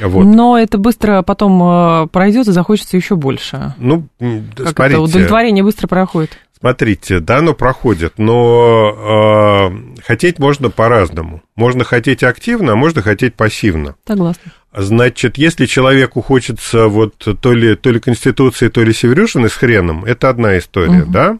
Вот. 0.00 0.24
Но 0.24 0.58
это 0.58 0.78
быстро 0.78 1.22
потом 1.22 1.62
э, 1.62 2.06
пройдет 2.08 2.48
и 2.48 2.52
захочется 2.52 2.96
еще 2.96 3.16
больше. 3.16 3.74
Ну, 3.78 4.06
как 4.18 4.68
смотрите. 4.68 4.94
Это 4.94 5.00
удовлетворение 5.00 5.64
быстро 5.64 5.86
проходит. 5.86 6.38
Смотрите, 6.58 7.20
да, 7.20 7.38
оно 7.38 7.52
проходит, 7.52 8.14
но 8.16 9.70
э, 9.70 10.02
хотеть 10.02 10.38
можно 10.38 10.70
по-разному. 10.70 11.42
Можно 11.54 11.84
хотеть 11.84 12.22
активно, 12.22 12.72
а 12.72 12.76
можно 12.76 13.02
хотеть 13.02 13.34
пассивно. 13.34 13.94
Согласна. 14.06 14.52
Значит, 14.74 15.36
если 15.36 15.66
человеку 15.66 16.22
хочется 16.22 16.86
вот 16.88 17.14
то 17.40 17.52
ли, 17.52 17.76
то 17.76 17.90
ли 17.90 18.00
Конституции, 18.00 18.68
то 18.68 18.82
ли 18.82 18.92
Северюшины 18.94 19.50
с 19.50 19.52
хреном, 19.52 20.04
это 20.04 20.30
одна 20.30 20.58
история, 20.58 21.02
угу. 21.02 21.12
да? 21.12 21.38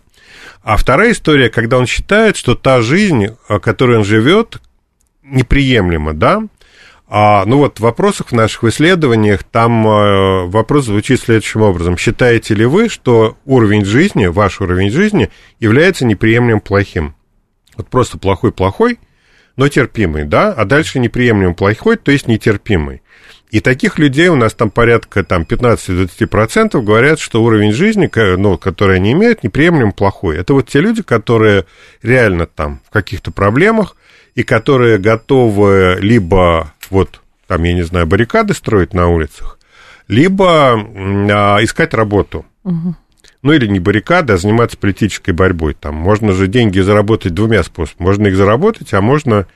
А 0.62 0.76
вторая 0.76 1.12
история, 1.12 1.48
когда 1.48 1.78
он 1.78 1.86
считает, 1.86 2.36
что 2.36 2.54
та 2.54 2.82
жизнь, 2.82 3.28
которой 3.62 3.98
он 3.98 4.04
живет, 4.04 4.60
неприемлема, 5.22 6.12
да? 6.12 6.42
А, 7.08 7.44
ну 7.46 7.58
вот 7.58 7.78
в 7.78 7.82
вопросах 7.82 8.28
в 8.28 8.32
наших 8.32 8.64
исследованиях 8.64 9.44
там 9.44 9.86
э, 9.86 10.46
вопрос 10.46 10.86
звучит 10.86 11.20
следующим 11.20 11.62
образом. 11.62 11.96
Считаете 11.96 12.54
ли 12.54 12.64
вы, 12.64 12.88
что 12.88 13.36
уровень 13.44 13.84
жизни, 13.84 14.26
ваш 14.26 14.60
уровень 14.60 14.90
жизни 14.90 15.30
является 15.60 16.04
неприемлемым 16.04 16.60
плохим? 16.60 17.14
Вот 17.76 17.88
просто 17.88 18.18
плохой-плохой, 18.18 18.98
но 19.54 19.68
терпимый, 19.68 20.24
да? 20.24 20.52
А 20.52 20.64
дальше 20.64 20.98
неприемлемый 20.98 21.54
плохой, 21.54 21.96
то 21.96 22.10
есть 22.10 22.26
нетерпимый. 22.26 23.02
И 23.50 23.60
таких 23.60 24.00
людей 24.00 24.26
у 24.26 24.34
нас 24.34 24.54
там 24.54 24.70
порядка 24.70 25.22
там, 25.22 25.42
15-20% 25.42 26.82
говорят, 26.82 27.20
что 27.20 27.44
уровень 27.44 27.72
жизни, 27.72 28.10
ну, 28.36 28.58
который 28.58 28.96
они 28.96 29.12
имеют, 29.12 29.44
неприемлем 29.44 29.92
плохой. 29.92 30.38
Это 30.38 30.52
вот 30.54 30.68
те 30.68 30.80
люди, 30.80 31.04
которые 31.04 31.66
реально 32.02 32.46
там 32.46 32.80
в 32.84 32.90
каких-то 32.90 33.30
проблемах, 33.30 33.94
и 34.36 34.42
которые 34.42 34.98
готовы 34.98 35.96
либо 35.98 36.74
вот 36.90 37.20
там, 37.46 37.62
я 37.62 37.74
не 37.74 37.82
знаю, 37.82 38.06
баррикады 38.06 38.54
строить 38.54 38.92
на 38.92 39.08
улицах, 39.08 39.58
либо 40.08 40.72
а, 40.74 41.58
искать 41.62 41.94
работу. 41.94 42.44
Угу. 42.64 42.94
Ну, 43.42 43.52
или 43.52 43.66
не 43.66 43.78
баррикады, 43.78 44.32
а 44.32 44.38
заниматься 44.38 44.76
политической 44.76 45.30
борьбой. 45.30 45.74
Там 45.74 45.94
можно 45.94 46.32
же 46.32 46.48
деньги 46.48 46.80
заработать 46.80 47.34
двумя 47.34 47.62
способами. 47.62 48.08
Можно 48.08 48.26
их 48.28 48.36
заработать, 48.36 48.92
а 48.92 49.00
можно 49.00 49.46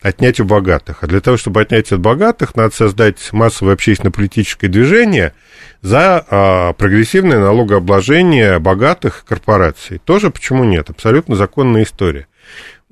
отнять 0.00 0.40
у 0.40 0.44
богатых. 0.44 1.02
А 1.02 1.06
для 1.06 1.20
того, 1.20 1.36
чтобы 1.36 1.60
отнять 1.60 1.90
от 1.90 2.00
богатых, 2.00 2.54
надо 2.54 2.74
создать 2.74 3.32
массовое 3.32 3.74
общественно-политическое 3.74 4.68
движение 4.68 5.34
за 5.82 6.24
а, 6.28 6.72
прогрессивное 6.74 7.40
налогообложение 7.40 8.58
богатых 8.60 9.24
корпораций. 9.26 9.98
Тоже 9.98 10.30
почему 10.30 10.64
нет? 10.64 10.90
Абсолютно 10.90 11.34
законная 11.34 11.82
история. 11.82 12.26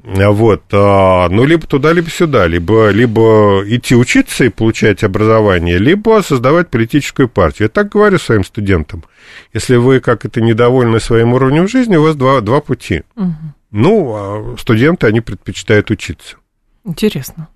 Вот, 0.05 0.63
а, 0.73 1.29
ну, 1.29 1.45
либо 1.45 1.67
туда, 1.67 1.93
либо 1.93 2.09
сюда, 2.09 2.47
либо, 2.47 2.91
либо 2.91 3.63
идти 3.67 3.97
учиться 3.97 4.45
и 4.45 4.49
получать 4.49 5.03
образование, 5.03 5.79
либо 5.79 6.23
создавать 6.23 6.71
политическую 6.71 7.29
партию. 7.29 7.67
Я 7.67 7.69
так 7.69 7.91
говорю 7.91 8.19
своим 8.19 8.45
студентам. 8.45 9.05
Если 9.53 9.77
вы 9.77 10.01
как 10.01 10.25
это 10.25 10.41
недовольны 10.41 11.01
своим 11.01 11.35
уровнем 11.35 11.67
жизни, 11.69 11.97
у 11.97 12.05
вас 12.05 12.17
два, 12.17 12.41
два 12.41 12.61
пути. 12.61 13.03
Угу. 13.17 13.35
Ну, 13.73 14.15
а 14.15 14.57
студенты, 14.59 15.07
они 15.09 15.21
предпочитают 15.21 15.91
учиться. 15.91 16.37
Интересно. 16.85 17.49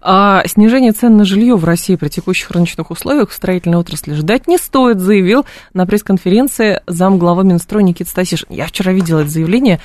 А 0.00 0.42
снижение 0.46 0.92
цен 0.92 1.16
на 1.16 1.24
жилье 1.24 1.56
в 1.56 1.64
России 1.64 1.96
при 1.96 2.08
текущих 2.08 2.50
рыночных 2.50 2.90
условиях 2.90 3.30
в 3.30 3.34
строительной 3.34 3.78
отрасли 3.78 4.12
ждать 4.14 4.46
не 4.46 4.58
стоит, 4.58 5.00
заявил 5.00 5.46
на 5.72 5.86
пресс-конференции 5.86 6.80
замглавы 6.86 7.44
Минстроя 7.44 7.82
Никита 7.82 8.10
Стасишин. 8.10 8.48
Я 8.50 8.66
вчера 8.66 8.92
видела 8.92 9.20
это 9.20 9.30
заявление 9.30 9.80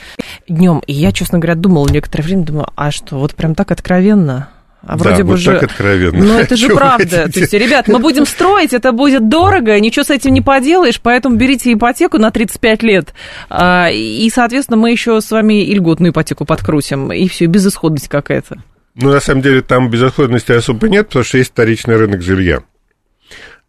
днем, 0.47 0.81
и 0.87 0.93
я, 0.93 1.11
честно 1.11 1.39
говоря, 1.39 1.55
думала 1.55 1.87
некоторое 1.89 2.23
время, 2.23 2.43
думаю, 2.43 2.67
а 2.75 2.91
что, 2.91 3.17
вот 3.17 3.35
прям 3.35 3.55
так 3.55 3.71
откровенно? 3.71 4.49
А 4.81 4.95
вроде 4.95 5.17
да, 5.17 5.23
бы 5.23 5.29
вот 5.31 5.39
же... 5.39 5.53
так 5.53 5.63
откровенно. 5.63 6.23
Ну, 6.23 6.39
это 6.39 6.55
же 6.57 6.69
правда. 6.69 7.29
То 7.31 7.39
есть, 7.39 7.53
ребят, 7.53 7.87
мы 7.87 7.99
будем 7.99 8.25
строить, 8.25 8.73
это 8.73 8.91
будет 8.91 9.27
дорого, 9.27 9.79
ничего 9.79 10.03
с 10.03 10.09
этим 10.09 10.33
не 10.33 10.41
поделаешь, 10.41 11.01
поэтому 11.01 11.35
берите 11.35 11.73
ипотеку 11.73 12.17
на 12.17 12.31
35 12.31 12.83
лет, 12.83 13.13
а, 13.49 13.89
и, 13.91 14.29
соответственно, 14.29 14.77
мы 14.77 14.91
еще 14.91 15.19
с 15.19 15.29
вами 15.31 15.63
и 15.63 15.73
льготную 15.73 16.11
ипотеку 16.11 16.45
подкрутим, 16.45 17.11
и 17.11 17.27
все, 17.27 17.45
безысходность 17.47 18.07
какая-то. 18.07 18.63
Ну, 18.95 19.11
на 19.11 19.19
самом 19.19 19.41
деле, 19.41 19.61
там 19.61 19.89
безысходности 19.89 20.53
особо 20.53 20.89
нет, 20.89 21.07
потому 21.07 21.25
что 21.25 21.37
есть 21.37 21.51
вторичный 21.51 21.97
рынок 21.97 22.21
жилья. 22.21 22.61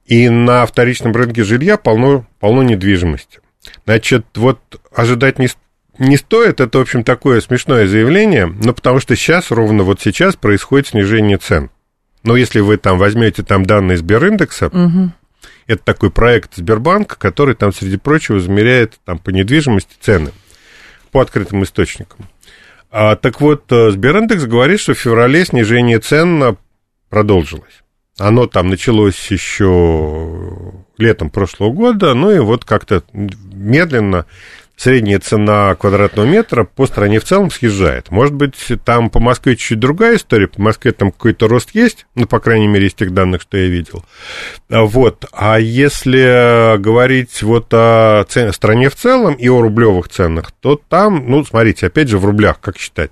И 0.07 0.31
на 0.31 0.65
вторичном 0.65 1.13
рынке 1.13 1.45
жилья 1.45 1.77
полно, 1.77 2.27
полно 2.41 2.63
недвижимости. 2.63 3.41
Значит, 3.85 4.25
вот 4.37 4.59
ожидать 4.95 5.39
не, 5.39 5.49
не 5.99 6.17
стоит, 6.17 6.61
это, 6.61 6.79
в 6.79 6.83
общем, 6.83 7.05
такое 7.05 7.41
смешное 7.41 7.87
заявление, 7.87 8.47
но 8.47 8.73
потому 8.73 9.01
что 9.01 9.17
сейчас, 9.17 9.51
ровно 9.51 9.83
вот 9.83 10.01
сейчас, 10.01 10.37
происходит 10.37 10.89
снижение 10.89 11.39
цен. 11.39 11.71
Но 12.23 12.37
если 12.37 12.61
вы 12.61 12.77
там 12.77 12.99
возьмете 12.99 13.43
там 13.43 13.65
данные 13.65 13.97
Сбериндекса, 13.97 14.67
угу. 14.69 15.11
это 15.67 15.83
такой 15.85 16.11
проект 16.11 16.57
Сбербанка, 16.57 17.17
который 17.17 17.55
там, 17.55 17.73
среди 17.73 17.97
прочего, 17.97 18.41
замеряет 18.41 18.99
там 19.05 19.19
по 19.19 19.31
недвижимости 19.31 19.95
цены 20.01 20.33
по 21.11 21.21
открытым 21.21 21.63
источникам. 21.63 22.29
А, 22.91 23.17
так 23.17 23.41
вот, 23.41 23.71
э, 23.71 23.91
Сбериндекс 23.91 24.45
говорит, 24.45 24.81
что 24.81 24.95
в 24.95 24.99
феврале 24.99 25.45
снижение 25.45 25.99
цен 26.01 26.57
продолжилось. 27.09 27.83
Оно 28.19 28.47
там 28.47 28.69
началось 28.69 29.31
еще 29.31 30.75
летом 30.99 31.31
прошлого 31.31 31.73
года, 31.73 32.15
ну 32.15 32.31
и 32.33 32.41
вот 32.41 32.65
как-то 32.65 33.05
медленно 33.13 34.27
средняя 34.79 35.19
цена 35.19 35.75
квадратного 35.75 36.25
метра 36.25 36.63
по 36.63 36.87
стране 36.87 37.19
в 37.19 37.25
целом 37.25 37.51
съезжает. 37.51 38.13
Может 38.13 38.33
быть, 38.33 38.55
там 38.85 39.11
по 39.11 39.19
Москве 39.19 39.57
чуть-чуть 39.57 39.81
другая 39.81 40.17
история, 40.17 40.47
по 40.47 40.63
Москве 40.63 40.93
там 40.93 41.11
какой-то 41.11 41.49
рост 41.49 41.75
есть, 41.75 42.07
ну, 42.15 42.27
по 42.27 42.39
крайней 42.39 42.69
мере, 42.69 42.87
из 42.87 42.95
тех 42.95 43.13
данных, 43.13 43.43
что 43.43 43.59
я 43.59 43.67
видел. 43.67 44.05
А 44.71 44.85
вот. 44.85 45.27
А 45.33 45.59
если 45.59 46.79
говорить 46.79 47.43
вот 47.43 47.67
о 47.73 48.25
цене, 48.29 48.53
стране 48.53 48.89
в 48.89 48.95
целом 48.95 49.35
и 49.35 49.49
о 49.49 49.61
рублевых 49.61 50.09
ценах, 50.09 50.53
то 50.53 50.81
там, 50.89 51.29
ну, 51.29 51.45
смотрите, 51.45 51.89
опять 51.89 52.09
же, 52.09 52.19
в 52.19 52.25
рублях, 52.25 52.61
как 52.61 52.79
считать? 52.79 53.11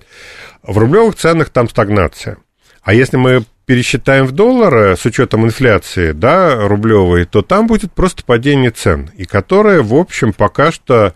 В 0.62 0.78
рублевых 0.78 1.16
ценах 1.16 1.50
там 1.50 1.68
стагнация. 1.68 2.38
А 2.82 2.94
если 2.94 3.16
мы 3.16 3.44
пересчитаем 3.64 4.26
в 4.26 4.30
доллары 4.30 4.96
с 4.96 5.04
учетом 5.04 5.44
инфляции, 5.44 6.12
да, 6.12 6.68
рублевой, 6.68 7.24
то 7.24 7.42
там 7.42 7.66
будет 7.66 7.92
просто 7.92 8.22
падение 8.24 8.70
цен, 8.70 9.10
и 9.16 9.24
которое, 9.24 9.82
в 9.82 9.94
общем, 9.94 10.32
пока 10.32 10.70
что 10.70 11.12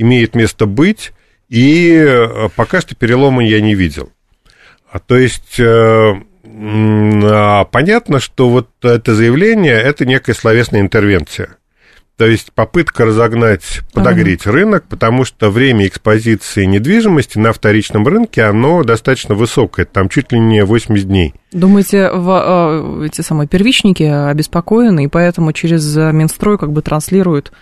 имеет 0.00 0.34
место 0.34 0.66
быть, 0.66 1.12
и 1.48 1.92
э, 1.94 2.48
пока 2.56 2.80
что 2.80 2.94
перелома 2.94 3.44
я 3.44 3.60
не 3.60 3.74
видел. 3.74 4.10
А, 4.90 4.98
то 4.98 5.16
есть 5.16 5.58
э, 5.60 6.12
а, 6.44 7.64
понятно, 7.64 8.20
что 8.20 8.48
вот 8.48 8.68
это 8.82 9.14
заявление– 9.14 9.74
это 9.74 10.06
некая 10.06 10.34
словесная 10.34 10.80
интервенция. 10.80 11.56
То 12.16 12.26
есть 12.26 12.52
попытка 12.52 13.06
разогнать, 13.06 13.80
подогреть 13.94 14.42
ага. 14.42 14.52
рынок, 14.52 14.84
потому 14.90 15.24
что 15.24 15.50
время 15.50 15.86
экспозиции 15.86 16.66
недвижимости 16.66 17.38
на 17.38 17.54
вторичном 17.54 18.06
рынке, 18.06 18.42
оно 18.42 18.84
достаточно 18.84 19.34
высокое, 19.34 19.86
там 19.86 20.10
чуть 20.10 20.30
ли 20.30 20.38
не 20.38 20.62
80 20.62 21.08
дней. 21.08 21.34
Думаете, 21.50 22.10
в, 22.12 23.04
эти 23.06 23.22
самые 23.22 23.48
первичники 23.48 24.02
обеспокоены, 24.02 25.04
и 25.04 25.08
поэтому 25.08 25.54
через 25.54 25.96
Минстрой 25.96 26.58
как 26.58 26.72
бы 26.72 26.82
транслируют 26.82 27.52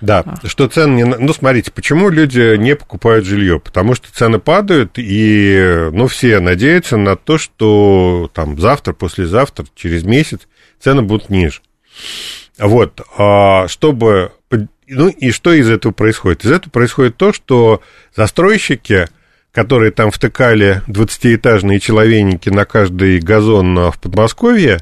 да, 0.00 0.22
а. 0.24 0.46
что 0.46 0.68
цены 0.68 0.94
не... 0.94 1.04
Ну, 1.04 1.32
смотрите, 1.32 1.72
почему 1.72 2.08
люди 2.08 2.56
не 2.56 2.76
покупают 2.76 3.24
жилье? 3.24 3.58
Потому 3.58 3.94
что 3.94 4.12
цены 4.12 4.38
падают, 4.38 4.92
и, 4.96 5.88
ну, 5.92 6.06
все 6.06 6.38
надеются 6.40 6.96
на 6.96 7.16
то, 7.16 7.38
что 7.38 8.30
там 8.32 8.58
завтра, 8.58 8.92
послезавтра, 8.92 9.66
через 9.74 10.04
месяц 10.04 10.42
цены 10.80 11.02
будут 11.02 11.30
ниже. 11.30 11.60
Вот, 12.58 13.00
а 13.16 13.66
чтобы... 13.68 14.32
Ну, 14.90 15.08
и 15.08 15.32
что 15.32 15.52
из 15.52 15.68
этого 15.68 15.92
происходит? 15.92 16.44
Из 16.44 16.50
этого 16.50 16.70
происходит 16.70 17.16
то, 17.16 17.32
что 17.32 17.82
застройщики, 18.16 19.08
которые 19.52 19.90
там 19.90 20.10
втыкали 20.10 20.82
20-этажные 20.86 21.78
человейники 21.78 22.48
на 22.48 22.64
каждый 22.64 23.18
газон 23.18 23.90
в 23.90 23.98
Подмосковье, 24.00 24.78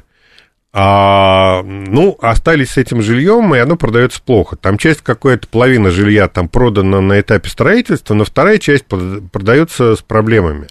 а, 0.79 1.63
ну, 1.63 2.15
остались 2.21 2.73
с 2.73 2.77
этим 2.77 3.01
жильем, 3.01 3.55
и 3.55 3.57
оно 3.57 3.77
продается 3.77 4.21
плохо. 4.21 4.57
Там 4.57 4.77
часть 4.77 5.01
какая-то 5.01 5.47
половина 5.47 5.89
жилья 5.89 6.27
там 6.27 6.47
продана 6.47 7.01
на 7.01 7.19
этапе 7.19 7.49
строительства, 7.49 8.13
но 8.13 8.23
вторая 8.25 8.59
часть 8.59 8.85
продается 8.85 9.95
с 9.95 10.03
проблемами. 10.03 10.67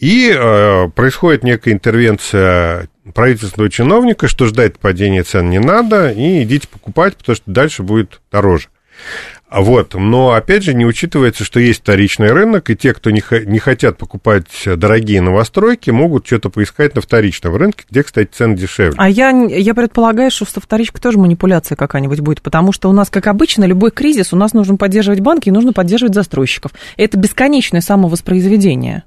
И 0.00 0.34
э, 0.36 0.88
происходит 0.88 1.44
некая 1.44 1.74
интервенция 1.74 2.88
правительственного 3.14 3.70
чиновника, 3.70 4.26
что 4.26 4.46
ждать 4.46 4.80
падения 4.80 5.22
цен 5.22 5.48
не 5.48 5.60
надо, 5.60 6.10
и 6.10 6.42
идите 6.42 6.66
покупать, 6.66 7.16
потому 7.16 7.36
что 7.36 7.48
дальше 7.48 7.84
будет 7.84 8.20
дороже. 8.32 8.66
Вот. 9.50 9.94
Но, 9.94 10.32
опять 10.32 10.64
же, 10.64 10.74
не 10.74 10.84
учитывается, 10.84 11.44
что 11.44 11.60
есть 11.60 11.80
вторичный 11.80 12.32
рынок, 12.32 12.68
и 12.70 12.76
те, 12.76 12.92
кто 12.92 13.10
не, 13.10 13.22
не 13.46 13.58
хотят 13.58 13.96
покупать 13.96 14.46
дорогие 14.64 15.20
новостройки, 15.20 15.90
могут 15.90 16.26
что-то 16.26 16.50
поискать 16.50 16.94
на 16.94 17.00
вторичном 17.00 17.54
рынке, 17.56 17.84
где, 17.88 18.02
кстати, 18.02 18.28
цены 18.32 18.56
дешевле. 18.56 18.96
А 18.98 19.08
я, 19.08 19.30
я 19.30 19.74
предполагаю, 19.74 20.30
что 20.30 20.44
со 20.46 20.60
вторичкой 20.60 21.00
тоже 21.00 21.18
манипуляция 21.18 21.76
какая-нибудь 21.76 22.20
будет, 22.20 22.42
потому 22.42 22.72
что 22.72 22.88
у 22.88 22.92
нас, 22.92 23.08
как 23.08 23.28
обычно, 23.28 23.64
любой 23.64 23.92
кризис, 23.92 24.32
у 24.32 24.36
нас 24.36 24.52
нужно 24.52 24.76
поддерживать 24.76 25.20
банки 25.20 25.48
и 25.48 25.52
нужно 25.52 25.72
поддерживать 25.72 26.14
застройщиков. 26.14 26.72
Это 26.96 27.16
бесконечное 27.16 27.80
самовоспроизведение. 27.80 29.04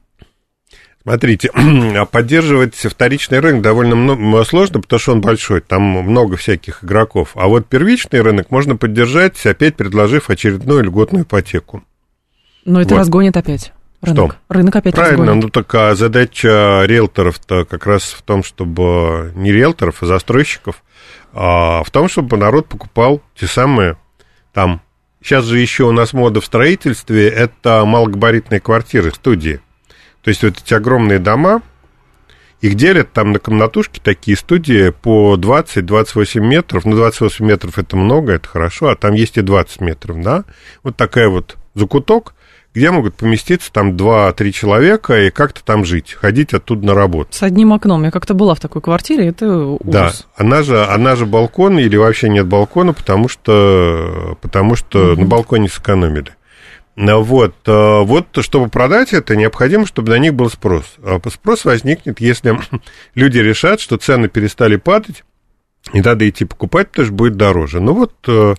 Смотрите, 1.04 1.50
а 1.54 2.06
поддерживать 2.06 2.76
вторичный 2.76 3.40
рынок 3.40 3.62
довольно 3.62 4.44
сложно, 4.44 4.82
потому 4.82 5.00
что 5.00 5.12
он 5.14 5.22
большой, 5.22 5.62
там 5.62 5.82
много 5.82 6.36
всяких 6.38 6.84
игроков. 6.84 7.32
А 7.36 7.48
вот 7.48 7.68
первичный 7.68 8.22
рынок 8.22 8.52
можно 8.52 8.76
поддержать, 8.76 9.44
опять 9.46 9.76
предложив 9.76 10.30
очередную 10.30 10.84
льготную 10.84 11.24
ипотеку. 11.24 11.84
Но 12.66 12.82
это 12.82 12.96
вот. 12.96 13.00
разгонит 13.00 13.38
опять. 13.38 13.74
Рынок. 14.02 14.34
Что? 14.34 14.54
Рынок 14.54 14.76
опять 14.76 14.96
Правильно, 14.96 15.26
разгонит. 15.26 15.44
ну 15.44 15.50
так 15.50 15.76
а 15.76 15.96
задача 15.96 16.84
риэлторов-то 16.86 17.66
как 17.66 17.86
раз 17.86 18.04
в 18.04 18.22
том, 18.22 18.44
чтобы 18.44 19.34
не 19.36 19.52
риэлторов, 19.52 20.04
а 20.04 20.06
застройщиков, 20.06 20.84
а 21.34 21.84
в 21.84 21.92
том, 21.92 22.08
чтобы 22.08 22.38
народ 22.38 22.68
покупал 22.68 23.22
те 23.36 23.48
самые 23.48 23.98
там. 24.54 24.82
Сейчас 25.22 25.44
же 25.46 25.60
еще 25.60 25.84
у 25.84 25.92
нас 25.92 26.14
мода 26.14 26.40
в 26.40 26.46
строительстве, 26.46 27.28
это 27.28 27.84
малогабаритные 27.86 28.62
квартиры, 28.62 29.12
студии. 29.12 29.60
То 30.30 30.32
есть 30.32 30.44
вот 30.44 30.58
эти 30.64 30.76
огромные 30.76 31.18
дома, 31.18 31.64
их 32.62 32.76
делят 32.76 33.12
там 33.14 33.32
на 33.32 33.40
комнатушки 33.40 34.00
такие 34.00 34.38
студии 34.38 34.92
по 34.92 35.36
20-28 35.36 36.40
метров. 36.40 36.86
Ну, 36.86 36.96
28 36.96 37.44
метров 37.44 37.80
это 37.80 37.98
много, 37.98 38.34
это 38.34 38.48
хорошо, 38.48 38.90
а 38.90 38.96
там 38.96 39.16
есть 39.16 39.38
и 39.38 39.42
20 39.42 39.82
метров, 39.82 40.22
да. 40.22 40.44
Вот 40.84 40.96
такая 40.96 41.30
вот 41.30 41.58
закуток, 41.74 42.36
где 42.76 42.92
могут 42.92 43.16
поместиться 43.16 43.74
там 43.74 43.94
2-3 43.96 44.52
человека 44.52 45.20
и 45.20 45.32
как-то 45.32 45.64
там 45.64 45.84
жить, 45.84 46.14
ходить 46.14 46.54
оттуда 46.54 46.86
на 46.86 46.94
работу. 46.94 47.30
С 47.32 47.42
одним 47.42 47.74
окном. 47.74 48.04
Я 48.04 48.12
как-то 48.12 48.36
была 48.36 48.54
в 48.54 48.60
такой 48.60 48.84
квартире, 48.84 49.30
это 49.30 49.52
ужас. 49.66 49.80
Да, 49.84 50.12
она 50.36 50.62
же, 50.62 50.86
она 50.86 51.16
же 51.16 51.26
балкон 51.26 51.80
или 51.80 51.98
вообще 51.98 52.30
нет 52.30 52.46
балкона, 52.46 52.94
потому 52.94 53.30
что, 53.30 54.38
потому 54.44 54.76
что 54.76 55.14
угу. 55.14 55.22
на 55.22 55.26
балконе 55.26 55.70
сэкономили. 55.70 56.36
Вот, 57.02 57.56
э, 57.66 58.02
вот, 58.02 58.28
чтобы 58.42 58.68
продать 58.68 59.14
это, 59.14 59.38
необходимо, 59.38 59.86
чтобы 59.86 60.10
на 60.10 60.18
них 60.20 60.34
был 60.34 60.50
спрос. 60.50 60.84
А 61.02 61.22
спрос 61.30 61.64
возникнет, 61.64 62.20
если 62.20 62.60
люди 63.16 63.38
решат, 63.38 63.80
что 63.80 63.96
цены 63.96 64.28
перестали 64.28 64.76
падать, 64.76 65.24
и 65.94 66.02
надо 66.02 66.28
идти 66.28 66.44
покупать, 66.44 66.90
потому 66.90 67.06
что 67.06 67.16
будет 67.16 67.38
дороже. 67.38 67.80
Ну 67.80 67.94
вот, 67.94 68.14
э, 68.28 68.56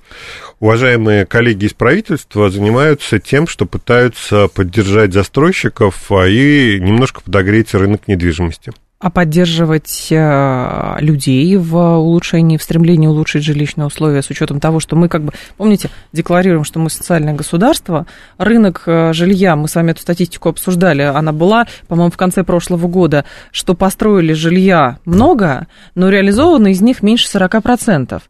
уважаемые 0.59 1.27
коллеги 1.27 1.67
из 1.67 1.75
правительства 1.75 2.49
занимаются 2.49 3.19
тем, 3.19 3.47
что 3.47 3.67
пытаются 3.67 4.49
поддержать 4.49 5.13
застройщиков 5.13 6.11
а 6.11 6.27
и 6.27 6.81
немножко 6.81 7.21
подогреть 7.21 7.75
рынок 7.75 8.09
недвижимости 8.09 8.73
а 9.01 9.09
поддерживать 9.09 10.09
э, 10.11 10.97
людей 10.99 11.57
в 11.57 11.75
улучшении, 11.75 12.59
в 12.59 12.63
стремлении 12.63 13.07
улучшить 13.07 13.43
жилищные 13.43 13.87
условия 13.87 14.21
с 14.21 14.29
учетом 14.29 14.61
того, 14.61 14.79
что 14.79 14.95
мы 14.95 15.09
как 15.09 15.25
бы, 15.25 15.33
помните, 15.57 15.89
декларируем, 16.13 16.65
что 16.65 16.79
мы 16.79 16.91
социальное 16.91 17.33
государство, 17.33 18.07
рынок 18.37 18.83
э, 18.85 19.15
жилья, 19.15 19.57
мы 19.57 19.69
с 19.69 19.75
вами 19.75 19.93
эту 19.93 20.03
статистику 20.03 20.51
обсуждали, 20.51 21.01
она 21.01 21.33
была, 21.33 21.67
по-моему, 21.89 22.11
в 22.11 22.19
конце 22.19 22.45
прошлого 22.45 22.89
года, 22.89 23.25
что 23.53 23.75
построили 23.75 24.35
жилья 24.35 24.99
много, 25.07 25.67
но 25.95 26.11
реализовано 26.11 26.69
из 26.69 26.83
них 26.83 27.03
меньше 27.03 27.27
40%. 27.35 28.21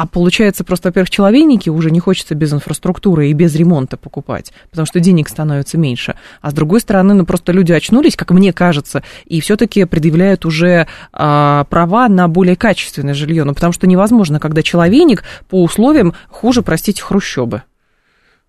А 0.00 0.06
получается, 0.06 0.64
просто, 0.64 0.88
во-первых, 0.88 1.10
человейники 1.10 1.68
уже 1.68 1.90
не 1.90 2.00
хочется 2.00 2.34
без 2.34 2.54
инфраструктуры 2.54 3.28
и 3.28 3.34
без 3.34 3.54
ремонта 3.54 3.98
покупать, 3.98 4.50
потому 4.70 4.86
что 4.86 4.98
денег 4.98 5.28
становится 5.28 5.76
меньше. 5.76 6.14
А 6.40 6.50
с 6.50 6.54
другой 6.54 6.80
стороны, 6.80 7.12
ну 7.12 7.26
просто 7.26 7.52
люди 7.52 7.72
очнулись, 7.72 8.16
как 8.16 8.30
мне 8.30 8.54
кажется, 8.54 9.02
и 9.26 9.42
все-таки 9.42 9.84
предъявляют 9.84 10.46
уже 10.46 10.86
а, 11.12 11.64
права 11.64 12.08
на 12.08 12.28
более 12.28 12.56
качественное 12.56 13.12
жилье. 13.12 13.44
Ну 13.44 13.52
потому 13.52 13.74
что 13.74 13.86
невозможно, 13.86 14.40
когда 14.40 14.62
человейник 14.62 15.22
по 15.50 15.62
условиям 15.62 16.14
хуже, 16.30 16.62
простите, 16.62 17.02
хрущобы. 17.02 17.64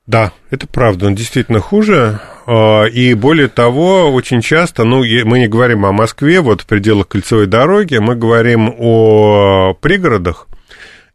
Да, 0.08 0.32
это 0.52 0.68
правда, 0.68 1.08
он 1.08 1.16
действительно 1.16 1.60
хуже. 1.60 2.22
А, 2.48 2.86
и 2.86 3.14
более 3.14 3.50
того, 3.50 4.10
очень 4.14 4.40
часто, 4.40 4.86
ну, 4.86 5.00
мы 5.26 5.40
не 5.40 5.50
говорим 5.50 5.86
о 5.86 5.92
Москве, 5.92 6.40
вот 6.40 6.62
в 6.62 6.66
пределах 6.66 7.10
кольцевой 7.10 7.48
дороги, 7.48 7.98
мы 7.98 8.16
говорим 8.16 8.74
о 8.80 9.74
пригородах, 9.82 10.48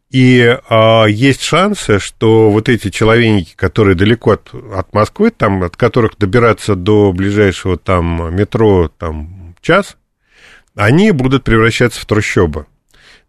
и 0.09 0.57
э, 0.69 1.05
есть 1.09 1.41
шансы, 1.41 1.99
что 1.99 2.49
вот 2.49 2.69
эти 2.69 2.89
человейники, 2.89 3.55
которые 3.55 3.95
далеко 3.95 4.31
от, 4.31 4.53
от 4.53 4.93
Москвы, 4.93 5.31
там, 5.31 5.63
от 5.63 5.75
которых 5.75 6.17
добираться 6.17 6.75
до 6.75 7.11
ближайшего 7.11 7.77
там 7.77 8.33
метро 8.33 8.89
там, 8.97 9.55
час, 9.61 9.97
они 10.75 11.11
будут 11.11 11.43
превращаться 11.43 11.99
в 11.99 12.05
трущобы. 12.05 12.67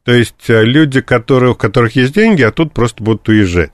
То 0.05 0.13
есть 0.13 0.49
э, 0.49 0.63
люди, 0.63 1.01
которые, 1.01 1.53
у 1.53 1.57
которых 1.57 1.97
есть 1.97 2.15
деньги, 2.15 2.43
а 2.43 2.53
тут 2.53 2.73
просто 2.73 3.03
будут 3.03 3.29
уезжать. 3.29 3.73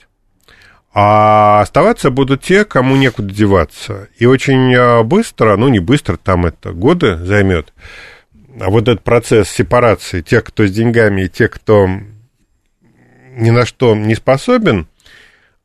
А 0.95 1.61
оставаться 1.61 2.11
будут 2.11 2.43
те, 2.43 2.64
кому 2.64 2.97
некуда 2.97 3.35
деваться. 3.35 4.09
И 4.17 4.25
очень 4.25 4.73
э, 4.73 5.03
быстро, 5.03 5.59
ну 5.59 5.69
не 5.69 5.79
быстро, 5.79 6.17
там 6.17 6.47
это 6.47 6.73
годы 6.73 7.19
займет, 7.19 7.75
а 8.61 8.71
вот 8.71 8.88
этот 8.88 9.03
процесс 9.03 9.51
сепарации 9.51 10.23
тех, 10.23 10.45
кто 10.45 10.67
с 10.67 10.71
деньгами, 10.71 11.23
и 11.23 11.29
тех, 11.29 11.51
кто 11.51 11.88
ни 13.37 13.51
на 13.51 13.66
что 13.66 13.94
не 13.94 14.14
способен, 14.14 14.87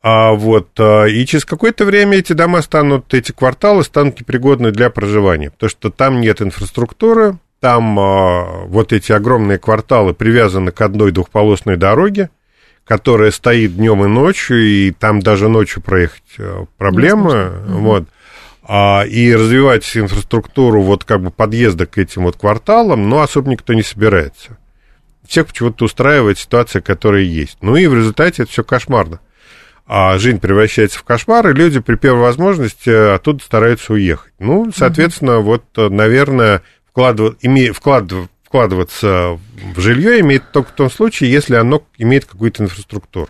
а 0.02 0.32
вот, 0.32 0.70
а, 0.80 1.06
и 1.06 1.26
через 1.26 1.46
какое-то 1.46 1.86
время 1.86 2.18
эти 2.18 2.34
дома 2.34 2.62
станут, 2.62 3.14
эти 3.14 3.32
кварталы 3.32 3.84
станут 3.84 4.20
непригодны 4.20 4.72
для 4.72 4.90
проживания, 4.90 5.52
потому 5.52 5.70
что 5.70 5.90
там 5.90 6.22
нет 6.22 6.42
инфраструктуры, 6.42 7.38
там 7.60 8.00
а, 8.00 8.66
вот 8.66 8.94
эти 8.94 9.12
огромные 9.12 9.58
кварталы 9.58 10.14
привязаны 10.14 10.72
к 10.72 10.80
одной 10.82 11.12
двухполосной 11.12 11.76
дороге, 11.76 12.30
которая 12.86 13.32
стоит 13.32 13.76
днем 13.76 14.06
и 14.06 14.08
ночью, 14.08 14.66
и 14.66 14.92
там 14.92 15.20
даже 15.20 15.50
ночью 15.50 15.82
проехать 15.82 16.24
а, 16.40 16.66
проблема, 16.78 17.52
вот. 17.68 18.06
А, 18.64 19.04
и 19.04 19.34
развивать 19.36 19.98
инфраструктуру 19.98 20.82
вот 20.84 21.04
как 21.04 21.22
бы 21.22 21.32
подъезда 21.32 21.88
к 21.88 21.98
этим 21.98 22.24
вот 22.24 22.38
кварталам, 22.38 23.10
но 23.10 23.22
особо 23.22 23.50
никто 23.50 23.74
не 23.74 23.82
собирается 23.82 24.59
всех 25.30 25.48
почему-то 25.48 25.86
устраивает 25.86 26.40
ситуация, 26.40 26.82
которая 26.82 27.22
есть. 27.22 27.60
Ну 27.62 27.76
и 27.76 27.86
в 27.86 27.94
результате 27.94 28.44
это 28.44 28.52
все 28.52 28.64
кошмарно. 28.64 29.20
А 29.86 30.18
жизнь 30.18 30.40
превращается 30.40 31.00
в 31.00 31.04
кошмар, 31.04 31.50
и 31.50 31.54
люди 31.54 31.80
при 31.80 31.96
первой 31.96 32.22
возможности 32.22 33.14
оттуда 33.16 33.44
стараются 33.44 33.94
уехать. 33.94 34.34
Ну, 34.40 34.72
соответственно, 34.76 35.40
угу. 35.40 35.46
вот, 35.52 35.92
наверное, 35.92 36.64
вкладывать, 36.88 37.38
име, 37.42 37.72
вкладывать, 37.72 38.30
вкладываться 38.44 39.40
в 39.76 39.80
жилье 39.80 40.20
имеет 40.20 40.52
только 40.52 40.70
в 40.70 40.76
том 40.76 40.92
случае, 40.92 41.32
если 41.32 41.56
оно 41.56 41.84
имеет 41.98 42.26
какую-то 42.26 42.64
инфраструктуру. 42.64 43.30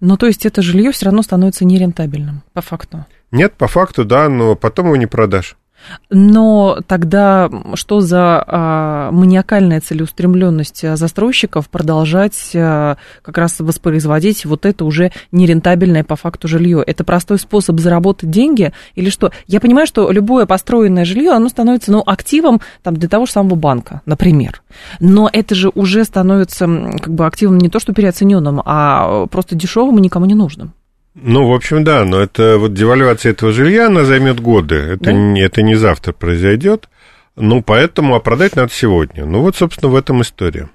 Ну, 0.00 0.16
то 0.16 0.26
есть 0.26 0.46
это 0.46 0.62
жилье 0.62 0.92
все 0.92 1.06
равно 1.06 1.22
становится 1.22 1.64
нерентабельным, 1.64 2.42
по 2.52 2.62
факту? 2.62 3.06
Нет, 3.30 3.54
по 3.54 3.66
факту, 3.66 4.04
да, 4.04 4.28
но 4.28 4.54
потом 4.54 4.86
его 4.86 4.96
не 4.96 5.06
продашь. 5.06 5.56
Но 6.10 6.78
тогда 6.86 7.50
что 7.74 8.00
за 8.00 8.44
а, 8.46 9.10
маниакальная 9.12 9.80
целеустремленность 9.80 10.96
застройщиков 10.96 11.68
продолжать 11.68 12.52
а, 12.54 12.96
как 13.22 13.38
раз 13.38 13.60
воспроизводить 13.60 14.44
вот 14.44 14.66
это 14.66 14.84
уже 14.84 15.12
нерентабельное 15.32 16.04
по 16.04 16.16
факту 16.16 16.48
жилье? 16.48 16.82
Это 16.86 17.04
простой 17.04 17.38
способ 17.38 17.80
заработать 17.80 18.30
деньги 18.30 18.72
или 18.94 19.10
что? 19.10 19.32
Я 19.46 19.60
понимаю, 19.60 19.86
что 19.86 20.10
любое 20.10 20.46
построенное 20.46 21.04
жилье, 21.04 21.32
оно 21.32 21.48
становится 21.48 21.92
ну, 21.92 22.02
активом 22.04 22.60
там, 22.82 22.96
для 22.96 23.08
того 23.08 23.26
же 23.26 23.32
самого 23.32 23.54
банка, 23.54 24.02
например. 24.06 24.62
Но 25.00 25.28
это 25.32 25.54
же 25.54 25.70
уже 25.74 26.04
становится 26.04 26.66
как 26.66 27.14
бы 27.14 27.26
активом 27.26 27.58
не 27.58 27.68
то 27.68 27.78
что 27.78 27.92
переоцененным, 27.92 28.62
а 28.64 29.26
просто 29.26 29.54
дешевым 29.54 29.98
и 29.98 30.02
никому 30.02 30.26
не 30.26 30.34
нужным. 30.34 30.72
Ну, 31.14 31.48
в 31.48 31.54
общем, 31.54 31.84
да, 31.84 32.04
но 32.04 32.20
это 32.20 32.58
вот 32.58 32.74
девальвация 32.74 33.32
этого 33.32 33.52
жилья, 33.52 33.86
она 33.86 34.04
займет 34.04 34.40
годы. 34.40 34.74
Это, 34.74 35.04
да? 35.04 35.12
не, 35.12 35.40
это 35.40 35.62
не 35.62 35.76
завтра 35.76 36.12
произойдет. 36.12 36.88
Ну, 37.36 37.62
поэтому, 37.62 38.16
а 38.16 38.20
продать 38.20 38.56
надо 38.56 38.72
сегодня. 38.72 39.24
Ну, 39.24 39.40
вот, 39.40 39.56
собственно, 39.56 39.90
в 39.90 39.96
этом 39.96 40.22
история. 40.22 40.68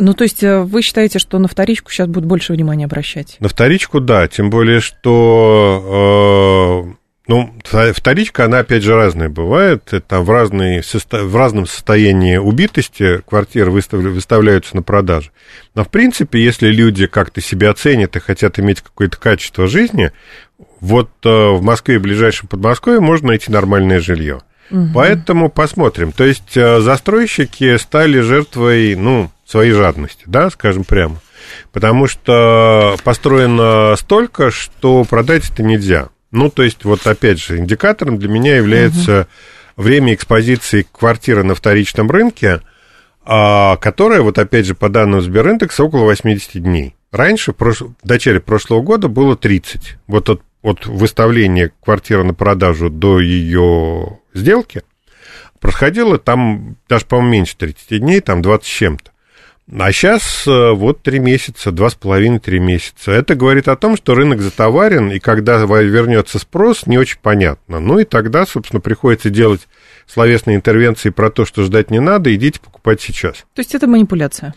Ну, 0.00 0.14
то 0.14 0.24
есть 0.24 0.42
э, 0.42 0.62
вы 0.62 0.82
считаете, 0.82 1.18
что 1.18 1.38
на 1.38 1.48
вторичку 1.48 1.90
сейчас 1.90 2.06
будут 2.06 2.26
больше 2.26 2.52
внимания 2.52 2.84
обращать? 2.84 3.36
На 3.40 3.48
вторичку, 3.48 4.00
да, 4.00 4.28
тем 4.28 4.50
более, 4.50 4.80
что 4.80 6.86
э, 6.88 6.92
ну, 7.28 7.54
вторичка, 7.62 8.46
она, 8.46 8.60
опять 8.60 8.82
же, 8.82 8.94
разная 8.94 9.28
бывает. 9.28 9.92
Там 10.08 10.24
в, 10.24 10.30
разной, 10.30 10.80
в 10.82 11.36
разном 11.36 11.66
состоянии 11.66 12.38
убитости 12.38 13.20
квартиры 13.26 13.70
выставляются 13.70 14.74
на 14.74 14.82
продажу. 14.82 15.30
Но, 15.74 15.84
в 15.84 15.90
принципе, 15.90 16.42
если 16.42 16.68
люди 16.68 17.06
как-то 17.06 17.42
себя 17.42 17.70
оценят 17.70 18.16
и 18.16 18.20
хотят 18.20 18.58
иметь 18.58 18.80
какое-то 18.80 19.18
качество 19.18 19.66
жизни, 19.66 20.10
вот 20.80 21.10
э, 21.22 21.28
в 21.28 21.60
Москве 21.62 21.96
и 21.96 21.98
ближайшем 21.98 22.48
Подмосковье 22.48 23.00
можно 23.00 23.28
найти 23.28 23.52
нормальное 23.52 24.00
жилье. 24.00 24.40
Угу. 24.70 24.88
Поэтому 24.94 25.50
посмотрим. 25.50 26.12
То 26.12 26.24
есть 26.24 26.56
э, 26.56 26.80
застройщики 26.80 27.76
стали 27.76 28.20
жертвой, 28.20 28.94
ну, 28.94 29.30
своей 29.44 29.72
жадности, 29.72 30.22
да, 30.24 30.48
скажем 30.48 30.84
прямо. 30.84 31.20
Потому 31.72 32.06
что 32.06 32.96
построено 33.04 33.96
столько, 33.96 34.50
что 34.50 35.04
продать 35.04 35.50
это 35.50 35.62
нельзя. 35.62 36.08
Ну, 36.30 36.50
то 36.50 36.62
есть, 36.62 36.84
вот 36.84 37.06
опять 37.06 37.40
же, 37.40 37.58
индикатором 37.58 38.18
для 38.18 38.28
меня 38.28 38.56
является 38.56 39.20
угу. 39.76 39.82
время 39.82 40.14
экспозиции 40.14 40.86
квартиры 40.90 41.42
на 41.42 41.54
вторичном 41.54 42.10
рынке, 42.10 42.60
а, 43.24 43.76
которое, 43.76 44.20
вот 44.20 44.38
опять 44.38 44.66
же, 44.66 44.74
по 44.74 44.88
данным 44.88 45.20
Сбериндекса, 45.20 45.84
около 45.84 46.04
80 46.04 46.62
дней. 46.62 46.94
Раньше, 47.10 47.54
в 47.58 47.94
начале 48.04 48.40
прошлого 48.40 48.82
года, 48.82 49.08
было 49.08 49.36
30. 49.36 49.96
Вот 50.06 50.28
от, 50.28 50.42
от 50.62 50.86
выставления 50.86 51.72
квартиры 51.82 52.24
на 52.24 52.34
продажу 52.34 52.90
до 52.90 53.20
ее 53.20 54.18
сделки 54.34 54.82
происходило 55.60 56.18
там 56.18 56.76
даже, 56.88 57.06
по-моему, 57.06 57.32
меньше 57.32 57.56
30 57.56 58.00
дней, 58.00 58.20
там 58.20 58.42
20 58.42 58.66
с 58.66 58.70
чем-то. 58.70 59.10
А 59.70 59.92
сейчас 59.92 60.46
э, 60.46 60.70
вот 60.72 61.02
три 61.02 61.18
месяца, 61.18 61.72
два 61.72 61.90
с 61.90 61.94
половиной, 61.94 62.38
три 62.38 62.58
месяца. 62.58 63.12
Это 63.12 63.34
говорит 63.34 63.68
о 63.68 63.76
том, 63.76 63.96
что 63.96 64.14
рынок 64.14 64.40
затоварен, 64.40 65.10
и 65.10 65.18
когда 65.18 65.58
вернется 65.58 66.38
спрос, 66.38 66.86
не 66.86 66.96
очень 66.96 67.18
понятно. 67.20 67.78
Ну 67.78 67.98
и 67.98 68.04
тогда, 68.04 68.46
собственно, 68.46 68.80
приходится 68.80 69.28
делать 69.28 69.68
словесные 70.06 70.56
интервенции 70.56 71.10
про 71.10 71.30
то, 71.30 71.44
что 71.44 71.64
ждать 71.64 71.90
не 71.90 72.00
надо, 72.00 72.34
идите 72.34 72.60
покупать 72.60 73.02
сейчас. 73.02 73.44
То 73.54 73.60
есть 73.60 73.74
это 73.74 73.86
манипуляция? 73.86 74.54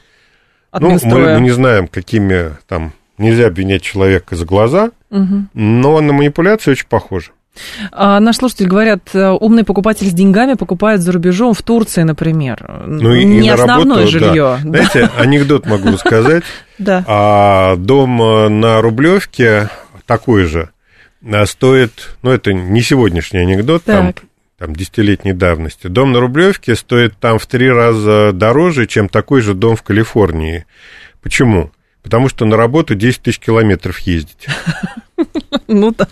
Ну, 0.73 0.97
мы, 1.03 1.33
мы 1.33 1.41
не 1.41 1.51
знаем, 1.51 1.87
какими 1.87 2.55
там... 2.67 2.93
Нельзя 3.17 3.47
обвинять 3.47 3.83
человека 3.83 4.35
за 4.35 4.45
глаза, 4.45 4.89
угу. 5.11 5.45
но 5.53 6.01
на 6.01 6.11
манипуляции 6.11 6.71
очень 6.71 6.87
похоже. 6.87 7.33
А, 7.91 8.19
наш 8.19 8.37
слушатель 8.37 8.67
говорят, 8.67 9.09
э, 9.13 9.29
умный 9.29 9.63
покупатель 9.63 10.07
с 10.07 10.13
деньгами 10.13 10.53
покупает 10.53 11.01
за 11.01 11.11
рубежом, 11.11 11.53
в 11.53 11.61
Турции, 11.61 12.03
например. 12.03 12.83
Ну, 12.87 13.13
и, 13.13 13.25
не 13.25 13.47
и 13.47 13.49
основное 13.49 13.97
работу, 13.97 14.11
жилье. 14.11 14.59
Да. 14.63 14.69
Знаете, 14.69 15.09
анекдот 15.17 15.65
могу 15.65 15.97
сказать. 15.97 16.43
Да. 16.77 17.03
А, 17.05 17.75
дом 17.75 18.19
э, 18.19 18.49
на 18.49 18.81
Рублевке 18.81 19.69
такой 20.07 20.45
же 20.45 20.71
а, 21.23 21.45
стоит, 21.45 22.15
ну, 22.23 22.31
это 22.31 22.53
не 22.53 22.81
сегодняшний 22.81 23.41
анекдот, 23.41 23.83
там, 23.83 24.15
там 24.57 24.75
десятилетней 24.75 25.33
давности. 25.33 25.85
Дом 25.85 26.11
на 26.11 26.19
Рублевке 26.19 26.75
стоит 26.75 27.15
там 27.19 27.37
в 27.37 27.45
три 27.45 27.69
раза 27.69 28.31
дороже, 28.33 28.87
чем 28.87 29.09
такой 29.09 29.41
же 29.41 29.53
дом 29.53 29.75
в 29.75 29.83
Калифорнии. 29.83 30.65
Почему? 31.21 31.71
Потому 32.01 32.29
что 32.29 32.45
на 32.45 32.57
работу 32.57 32.95
10 32.95 33.21
тысяч 33.21 33.37
километров 33.37 33.99
ездить. 33.99 34.47
Ну 35.67 35.93
да. 35.97 36.07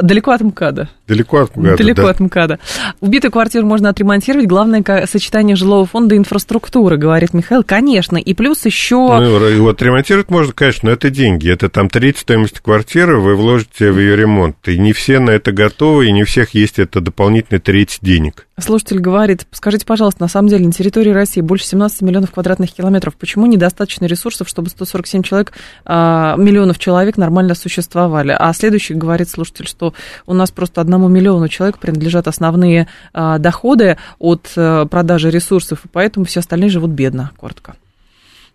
Далеко 0.00 0.32
от 0.32 0.42
МКАДа. 0.42 0.88
Далеко 1.08 1.38
от 1.38 1.56
МКАДа, 1.56 1.76
Далеко 1.76 2.02
да. 2.02 2.10
от 2.10 2.20
МКАДа. 2.20 2.58
Убитую 3.00 3.32
квартиру 3.32 3.66
можно 3.66 3.88
отремонтировать. 3.88 4.46
Главное 4.46 5.06
сочетание 5.06 5.56
жилого 5.56 5.86
фонда 5.86 6.14
и 6.14 6.18
инфраструктуры, 6.18 6.96
говорит 6.96 7.34
Михаил. 7.34 7.62
Конечно. 7.62 8.16
И 8.16 8.34
плюс 8.34 8.64
еще... 8.66 8.96
Ну, 8.96 9.46
его 9.46 9.70
отремонтировать 9.70 10.30
можно, 10.30 10.52
конечно, 10.52 10.88
но 10.88 10.92
это 10.92 11.10
деньги. 11.10 11.50
Это 11.50 11.68
там 11.68 11.88
треть 11.88 12.18
стоимости 12.18 12.60
квартиры 12.62 13.18
вы 13.18 13.36
вложите 13.36 13.90
в 13.90 13.98
ее 13.98 14.16
ремонт. 14.16 14.56
И 14.66 14.78
не 14.78 14.92
все 14.92 15.18
на 15.18 15.30
это 15.30 15.52
готовы, 15.52 16.08
и 16.08 16.12
не 16.12 16.22
у 16.22 16.26
всех 16.26 16.50
есть 16.50 16.78
это 16.78 17.00
дополнительный 17.00 17.60
треть 17.60 17.98
денег. 18.02 18.46
Слушатель 18.58 19.00
говорит, 19.00 19.46
скажите, 19.50 19.84
пожалуйста, 19.84 20.22
на 20.22 20.28
самом 20.28 20.48
деле 20.48 20.64
на 20.64 20.72
территории 20.72 21.10
России 21.10 21.40
больше 21.40 21.66
17 21.66 22.02
миллионов 22.02 22.30
квадратных 22.30 22.72
километров. 22.72 23.16
Почему 23.16 23.46
недостаточно 23.46 24.04
ресурсов, 24.04 24.48
чтобы 24.48 24.70
147 24.70 25.22
человек, 25.22 25.52
а, 25.84 26.36
миллионов 26.36 26.78
человек 26.78 27.16
нормально 27.16 27.56
существовали? 27.56 28.23
А 28.32 28.52
следующий 28.52 28.94
говорит 28.94 29.28
слушатель, 29.28 29.66
что 29.66 29.94
у 30.26 30.34
нас 30.34 30.50
просто 30.50 30.80
одному 30.80 31.08
миллиону 31.08 31.48
человек 31.48 31.78
принадлежат 31.78 32.28
основные 32.28 32.88
а, 33.12 33.38
доходы 33.38 33.98
от 34.18 34.52
а, 34.56 34.86
продажи 34.86 35.30
ресурсов, 35.30 35.84
и 35.84 35.88
поэтому 35.88 36.26
все 36.26 36.40
остальные 36.40 36.70
живут 36.70 36.90
бедно, 36.90 37.30
коротко. 37.36 37.76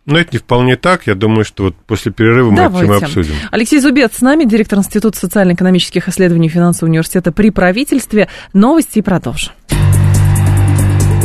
Но 0.05 0.17
это 0.17 0.29
не 0.33 0.39
вполне 0.39 0.75
так. 0.75 1.05
Я 1.05 1.13
думаю, 1.13 1.45
что 1.45 1.65
вот 1.65 1.75
после 1.75 2.11
перерыва 2.11 2.55
Давайте. 2.55 2.89
мы 2.89 2.95
это 2.95 3.05
обсудим. 3.05 3.35
Алексей 3.51 3.79
Зубец 3.79 4.17
с 4.17 4.21
нами, 4.21 4.45
директор 4.45 4.79
Института 4.79 5.19
социально-экономических 5.19 6.07
исследований 6.07 6.49
финансового 6.49 6.89
университета 6.89 7.31
при 7.31 7.51
правительстве. 7.51 8.27
Новости 8.53 8.99
и 8.99 9.01
продолжим. 9.03 9.53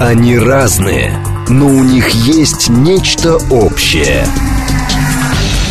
Они 0.00 0.36
разные, 0.36 1.12
но 1.48 1.66
у 1.68 1.82
них 1.84 2.10
есть 2.10 2.68
нечто 2.68 3.36
общее. 3.50 4.26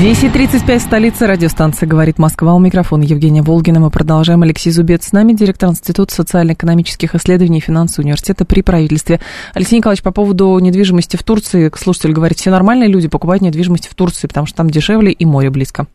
10.35 0.00 0.80
столица 0.80 1.26
радиостанция 1.26 1.86
«Говорит 1.86 2.18
Москва». 2.18 2.54
У 2.54 2.58
микрофона 2.58 3.02
Евгения 3.02 3.42
Волгина. 3.42 3.78
Мы 3.78 3.90
продолжаем. 3.90 4.42
Алексей 4.42 4.70
Зубец 4.70 5.06
с 5.06 5.12
нами, 5.12 5.32
директор 5.32 5.68
Института 5.68 6.12
социально-экономических 6.14 7.14
исследований 7.14 7.58
и 7.58 7.60
финансового 7.60 8.06
университета 8.06 8.44
при 8.44 8.62
правительстве. 8.62 9.20
Алексей 9.54 9.76
Николаевич, 9.76 10.02
по 10.02 10.10
поводу 10.10 10.58
недвижимости 10.58 11.16
в 11.16 11.22
Турции, 11.22 11.70
слушатель 11.76 12.12
говорит, 12.12 12.38
все 12.38 12.50
нормальные 12.50 12.88
люди 12.88 13.06
покупают 13.06 13.42
недвижимость 13.42 13.86
в 13.86 13.94
Турции, 13.94 14.26
потому 14.26 14.46
что 14.46 14.56
там 14.56 14.70
дешевле 14.70 15.12
и 15.12 15.24
море 15.24 15.50
близко. 15.50 15.86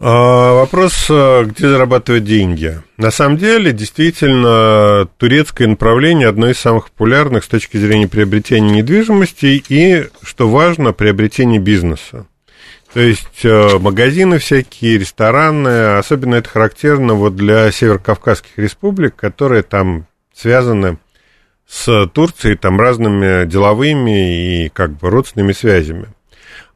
А, 0.00 0.54
вопрос, 0.54 1.06
а, 1.10 1.44
где 1.44 1.68
зарабатывать 1.68 2.24
деньги. 2.24 2.80
На 2.98 3.10
самом 3.10 3.38
деле, 3.38 3.72
действительно, 3.72 5.06
турецкое 5.16 5.68
направление 5.68 6.28
одно 6.28 6.50
из 6.50 6.58
самых 6.58 6.90
популярных 6.90 7.44
с 7.44 7.48
точки 7.48 7.76
зрения 7.76 8.08
приобретения 8.08 8.72
недвижимости 8.72 9.62
и, 9.68 10.06
что 10.22 10.48
важно, 10.48 10.92
приобретения 10.92 11.58
бизнеса. 11.58 12.26
То 12.92 13.00
есть 13.00 13.44
э, 13.44 13.78
магазины 13.78 14.38
всякие, 14.38 14.98
рестораны, 14.98 15.96
особенно 15.96 16.34
это 16.34 16.48
характерно 16.48 17.14
вот 17.14 17.36
для 17.36 17.70
северокавказских 17.70 18.58
республик, 18.58 19.14
которые 19.14 19.62
там 19.62 20.06
связаны 20.34 20.98
с 21.68 22.08
Турцией 22.08 22.56
там 22.56 22.80
разными 22.80 23.46
деловыми 23.46 24.64
и 24.64 24.68
как 24.70 24.90
бы 24.92 25.08
родственными 25.08 25.52
связями. 25.52 26.08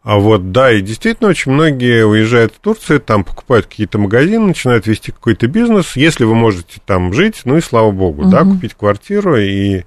А 0.05 0.19
вот, 0.19 0.53
да, 0.53 0.71
и 0.71 0.83
действительно 0.83 1.31
очень 1.31 1.51
многие 1.51 2.05
уезжают 2.07 2.53
в 2.55 2.59
Турцию, 2.59 3.01
там 3.01 3.25
покупают 3.25 3.67
какие-то 3.67 3.99
магазины, 3.99 4.49
начинают 4.49 4.87
вести 4.87 5.11
какой-то 5.11 5.49
бизнес. 5.49 5.97
Если 5.97 6.25
вы 6.25 6.35
можете 6.35 6.79
там 6.85 7.15
жить, 7.15 7.41
ну 7.45 7.57
и 7.57 7.63
слава 7.63 7.91
богу, 7.91 8.23
угу. 8.23 8.31
да, 8.31 8.45
купить 8.45 8.75
квартиру 8.75 9.39
и 9.39 9.85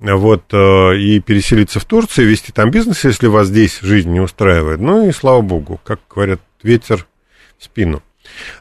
вот, 0.00 0.44
э, 0.52 0.96
и 0.96 1.20
переселиться 1.20 1.78
в 1.78 1.84
Турцию, 1.84 2.28
вести 2.28 2.52
там 2.52 2.70
бизнес, 2.70 3.04
если 3.04 3.26
вас 3.26 3.48
здесь 3.48 3.80
жизнь 3.80 4.10
не 4.10 4.20
устраивает. 4.20 4.80
Ну 4.80 5.06
и 5.06 5.12
слава 5.12 5.42
богу, 5.42 5.80
как 5.84 6.00
говорят, 6.08 6.40
ветер 6.62 7.06
в 7.58 7.64
спину. 7.64 8.02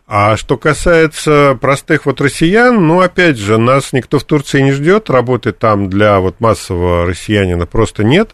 А 0.07 0.35
что 0.35 0.57
касается 0.57 1.57
простых 1.61 2.05
вот 2.05 2.19
россиян, 2.21 2.85
ну, 2.85 3.01
опять 3.01 3.37
же, 3.37 3.57
нас 3.57 3.93
никто 3.93 4.19
в 4.19 4.23
Турции 4.23 4.61
не 4.61 4.71
ждет, 4.71 5.09
работы 5.09 5.51
там 5.51 5.89
для 5.89 6.19
вот 6.19 6.39
массового 6.39 7.05
россиянина 7.05 7.65
просто 7.65 8.03
нет. 8.03 8.31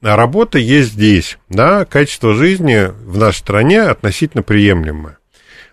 А 0.00 0.16
работа 0.16 0.58
есть 0.58 0.92
здесь, 0.92 1.38
да, 1.48 1.84
качество 1.84 2.32
жизни 2.34 2.92
в 3.04 3.18
нашей 3.18 3.38
стране 3.38 3.82
относительно 3.82 4.42
приемлемое. 4.42 5.17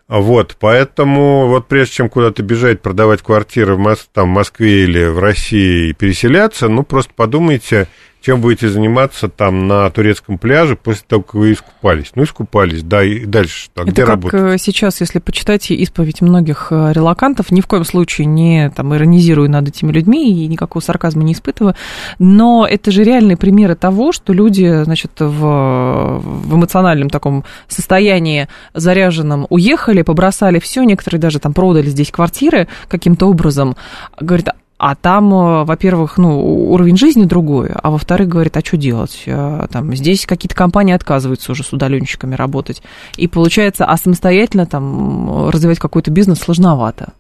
Вот, 0.08 0.56
поэтому 0.60 1.48
вот 1.48 1.68
прежде 1.68 1.96
чем 1.96 2.10
куда-то 2.10 2.44
бежать, 2.44 2.82
продавать 2.82 3.24
квартиры 3.24 3.76
в, 3.76 3.96
там, 4.14 4.30
в 4.30 4.34
Москве 4.34 4.84
или 4.84 5.06
в 5.06 5.18
России 5.18 5.90
и 5.90 5.94
переселяться, 5.94 6.68
ну, 6.68 6.84
просто 6.84 7.12
подумайте, 7.16 7.88
чем 8.26 8.42
будете 8.42 8.70
заниматься 8.70 9.30
там 9.30 9.68
на 9.68 9.88
турецком 9.92 10.40
пляже 10.40 10.76
после 10.76 11.04
того, 11.08 11.22
как 11.22 11.36
вы 11.36 11.54
искупались. 11.54 12.12
Ну, 12.16 12.24
искупались, 12.24 12.82
да, 12.82 13.04
и 13.04 13.24
дальше 13.24 13.66
что? 13.66 13.82
А 13.82 13.84
Это 13.84 13.92
где 13.92 14.02
как 14.02 14.10
работать? 14.10 14.42
э, 14.42 14.58
сейчас, 14.58 15.00
если 15.00 15.20
почитать 15.20 15.70
исповедь 15.70 16.22
многих 16.22 16.70
э, 16.72 16.92
релакантов, 16.92 17.52
ни 17.52 17.62
в 17.62 17.68
коем 17.68 17.86
случае 17.86 18.26
не 18.26 18.72
там, 18.72 18.96
иронизирую 18.96 19.48
над 19.48 19.68
этими 19.68 19.92
людьми 19.92 20.44
и 20.44 20.48
никакого 20.48 20.82
сарказма 20.82 21.24
не 21.24 21.34
испытываю, 21.34 21.76
но 22.18 22.66
это 22.68 22.90
же 22.90 23.04
реальные 23.04 23.38
примеры 23.38 23.76
того, 23.76 24.12
что 24.12 24.34
люди, 24.34 24.84
значит, 24.86 25.12
в, 25.20 26.20
в 26.20 26.56
эмоциональном 26.56 27.12
таком 27.12 27.46
состоянии 27.68 28.48
заряженном 28.74 29.46
уехали, 29.52 30.02
побросали 30.02 30.58
все, 30.58 30.82
некоторые 30.82 31.22
даже 31.22 31.38
там 31.38 31.54
продали 31.54 31.90
здесь 31.90 32.10
квартиры 32.10 32.68
каким-то 32.88 33.28
образом, 33.28 33.76
говорят, 34.20 34.56
а 34.78 34.96
там, 34.96 35.34
э, 35.34 35.64
во-первых, 35.64 36.18
ну, 36.18 36.72
уровень 36.72 36.98
жизни 36.98 37.24
другой, 37.24 37.70
а 37.74 37.92
во-вторых, 37.92 38.28
говорит, 38.28 38.58
а 38.58 38.62
что 38.62 38.78
делать? 38.78 39.24
Э, 39.26 39.68
Там, 39.72 39.96
здесь 39.96 40.26
какие-то 40.26 40.56
компании 40.56 40.94
отказываются 40.94 41.52
уже 41.52 41.64
с 41.64 41.72
удаленщиками 41.72 42.36
работать. 42.36 42.82
И 43.16 43.28
получается, 43.28 43.86
а 43.86 43.96
самостоятельно 43.98 44.66
там 44.66 45.50
развивать 45.50 45.80
какой-то 45.80 46.12
бизнес 46.12 46.40
сложновато. 46.40 47.14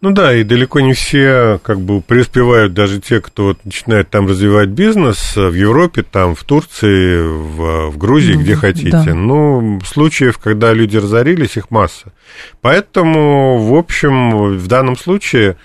Ну 0.00 0.12
да, 0.12 0.32
и 0.32 0.44
далеко 0.44 0.78
не 0.78 0.92
все 0.92 1.58
как 1.64 1.80
бы 1.80 2.00
преуспевают, 2.00 2.72
даже 2.72 3.00
те, 3.00 3.20
кто 3.20 3.56
начинает 3.64 4.08
там 4.10 4.28
развивать 4.28 4.68
бизнес 4.68 5.36
э, 5.36 5.48
в 5.48 5.54
Европе, 5.54 6.04
там, 6.04 6.36
в 6.36 6.44
Турции, 6.44 7.20
в, 7.20 7.90
в 7.90 7.98
Грузии, 7.98 8.34
Ну, 8.34 8.40
где 8.42 8.54
хотите. 8.54 8.90
да. 8.90 9.04
Ну, 9.14 9.80
случаев, 9.84 10.38
когда 10.38 10.72
люди 10.72 10.96
разорились, 10.98 11.56
их 11.56 11.70
масса. 11.72 12.12
Поэтому, 12.60 13.58
в 13.58 13.74
общем, 13.74 14.56
в 14.56 14.66
данном 14.68 14.96
случае, 14.96 15.56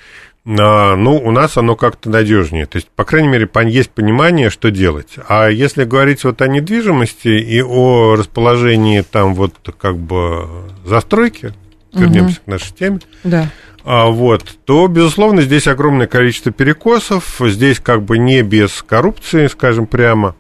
а, 0.45 0.95
ну, 0.95 1.15
у 1.17 1.32
нас 1.32 1.56
оно 1.58 1.75
как-то 1.75 2.10
надежнее. 2.10 2.65
То 2.65 2.77
есть, 2.77 2.89
по 2.89 3.06
крайней 3.06 3.29
мере, 3.29 3.49
есть 3.67 3.91
понимание, 3.91 4.49
что 4.49 4.71
делать. 4.71 5.15
А 5.27 5.47
если 5.47 5.86
говорить 5.86 6.23
вот 6.23 6.41
о 6.41 6.47
недвижимости 6.47 7.29
и 7.29 7.62
о 7.62 8.15
расположении 8.15 9.01
там 9.01 9.36
вот 9.36 9.53
как 9.79 9.97
бы 9.97 10.47
застройки, 10.86 11.53
вернемся 11.93 12.41
к 12.41 12.47
нашей 12.47 12.73
теме, 12.73 12.99
Да. 13.23 13.49
а, 13.86 14.08
вот, 14.08 14.43
то, 14.65 14.88
безусловно, 14.88 15.41
здесь 15.43 15.67
огромное 15.67 16.08
количество 16.08 16.51
перекосов, 16.51 17.39
здесь 17.39 17.79
как 17.79 18.03
бы 18.03 18.17
не 18.17 18.41
без 18.41 18.84
коррупции, 18.84 19.47
скажем 19.47 19.88
прямо. 19.88 20.36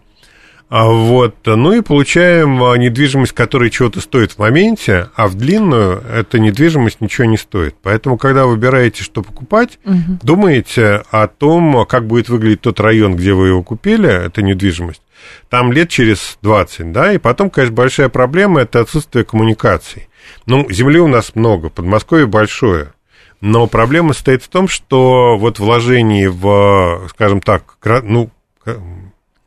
А, 0.69 0.87
вот, 0.87 1.35
ну 1.45 1.73
и 1.73 1.81
получаем 1.81 2.63
а, 2.63 2.75
недвижимость, 2.77 3.33
которая 3.33 3.69
чего-то 3.69 4.01
стоит 4.01 4.31
в 4.31 4.39
моменте, 4.39 5.09
а 5.15 5.27
в 5.27 5.35
длинную 5.35 6.01
эта 6.11 6.39
недвижимость 6.39 6.99
ничего 6.99 7.25
не 7.25 7.37
стоит. 7.37 7.75
Поэтому, 7.83 8.17
когда 8.17 8.45
выбираете, 8.45 9.03
что 9.03 9.21
покупать, 9.21 9.77
Мгм. 9.83 10.19
думаете 10.23 11.03
о 11.11 11.27
том, 11.27 11.85
как 11.87 12.07
будет 12.07 12.29
выглядеть 12.29 12.61
тот 12.61 12.79
район, 12.79 13.15
где 13.15 13.33
вы 13.33 13.49
его 13.49 13.61
купили, 13.61 14.09
эту 14.09 14.41
недвижимость, 14.41 15.01
там 15.49 15.71
лет 15.71 15.89
через 15.89 16.39
20, 16.41 16.91
да, 16.91 17.13
и 17.13 17.19
потом, 17.19 17.49
конечно, 17.49 17.75
большая 17.75 18.09
проблема– 18.09 18.61
это 18.61 18.79
отсутствие 18.79 19.25
коммуникаций. 19.25 20.07
Ну, 20.47 20.67
земли 20.71 20.99
у 20.99 21.07
нас 21.07 21.35
много, 21.35 21.69
Подмосковье 21.69 22.25
большое, 22.25 22.93
но 23.41 23.67
проблема 23.67 24.13
состоит 24.13 24.41
в 24.41 24.47
том, 24.47 24.67
что 24.67 25.37
вот 25.37 25.59
вложение 25.59 26.29
в, 26.29 27.07
скажем 27.09 27.41
так, 27.41 27.75
ну, 28.03 28.31